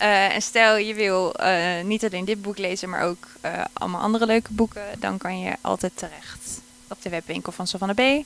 Uh, 0.00 0.34
en 0.34 0.42
stel 0.42 0.76
je 0.76 0.94
wil 0.94 1.34
uh, 1.40 1.82
niet 1.84 2.04
alleen 2.04 2.24
dit 2.24 2.42
boek 2.42 2.58
lezen, 2.58 2.88
maar 2.88 3.02
ook 3.02 3.28
uh, 3.44 3.64
allemaal 3.72 4.00
andere 4.00 4.26
leuke 4.26 4.52
boeken, 4.52 4.82
dan 4.98 5.18
kan 5.18 5.40
je 5.40 5.52
altijd 5.60 5.92
terecht 5.94 6.60
op 6.88 7.02
de 7.02 7.10
webwinkel 7.10 7.52
van 7.52 7.66
Savannah 7.66 7.96
B. 7.96 8.24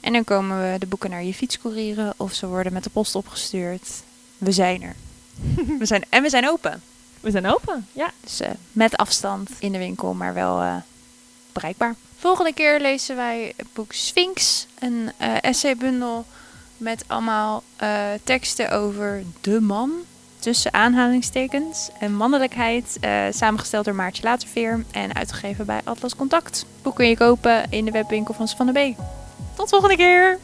En 0.00 0.12
dan 0.12 0.24
komen 0.24 0.72
we 0.72 0.78
de 0.78 0.86
boeken 0.86 1.10
naar 1.10 1.22
je 1.22 1.34
fiets 1.34 1.58
courieren 1.58 2.14
of 2.16 2.32
ze 2.32 2.46
worden 2.46 2.72
met 2.72 2.84
de 2.84 2.90
post 2.90 3.14
opgestuurd. 3.14 4.02
We 4.38 4.52
zijn 4.52 4.82
er. 4.82 4.94
we 5.78 5.86
zijn, 5.86 6.04
en 6.08 6.22
we 6.22 6.28
zijn 6.28 6.48
open. 6.48 6.82
We 7.20 7.30
zijn 7.30 7.46
open, 7.46 7.86
ja. 7.92 8.10
Dus 8.20 8.40
met 8.72 8.96
afstand 8.96 9.50
in 9.58 9.72
de 9.72 9.78
winkel, 9.78 10.14
maar 10.14 10.34
wel 10.34 10.82
bereikbaar. 11.52 11.94
Volgende 12.16 12.52
keer 12.52 12.80
lezen 12.80 13.16
wij 13.16 13.52
het 13.56 13.66
boek 13.72 13.92
Sphinx, 13.92 14.66
een 14.78 15.12
essaybundel 15.40 16.24
met 16.76 17.04
allemaal 17.06 17.62
teksten 18.24 18.70
over 18.70 19.22
de 19.40 19.60
man 19.60 19.92
tussen 20.38 20.74
aanhalingstekens. 20.74 21.88
En 21.98 22.14
mannelijkheid, 22.14 22.98
uh, 23.00 23.22
samengesteld 23.30 23.84
door 23.84 23.94
Maartje 23.94 24.22
Laterveer 24.22 24.84
en 24.90 25.14
uitgegeven 25.14 25.66
bij 25.66 25.80
Atlas 25.84 26.16
Contact. 26.16 26.64
Boek 26.82 26.94
kun 26.94 27.08
je 27.08 27.16
kopen 27.16 27.70
in 27.70 27.84
de 27.84 27.90
webwinkel 27.90 28.34
van 28.34 28.48
Van 28.48 28.66
de 28.66 28.72
B. 28.72 29.00
Tot 29.56 29.68
volgende 29.68 29.96
keer! 29.96 30.38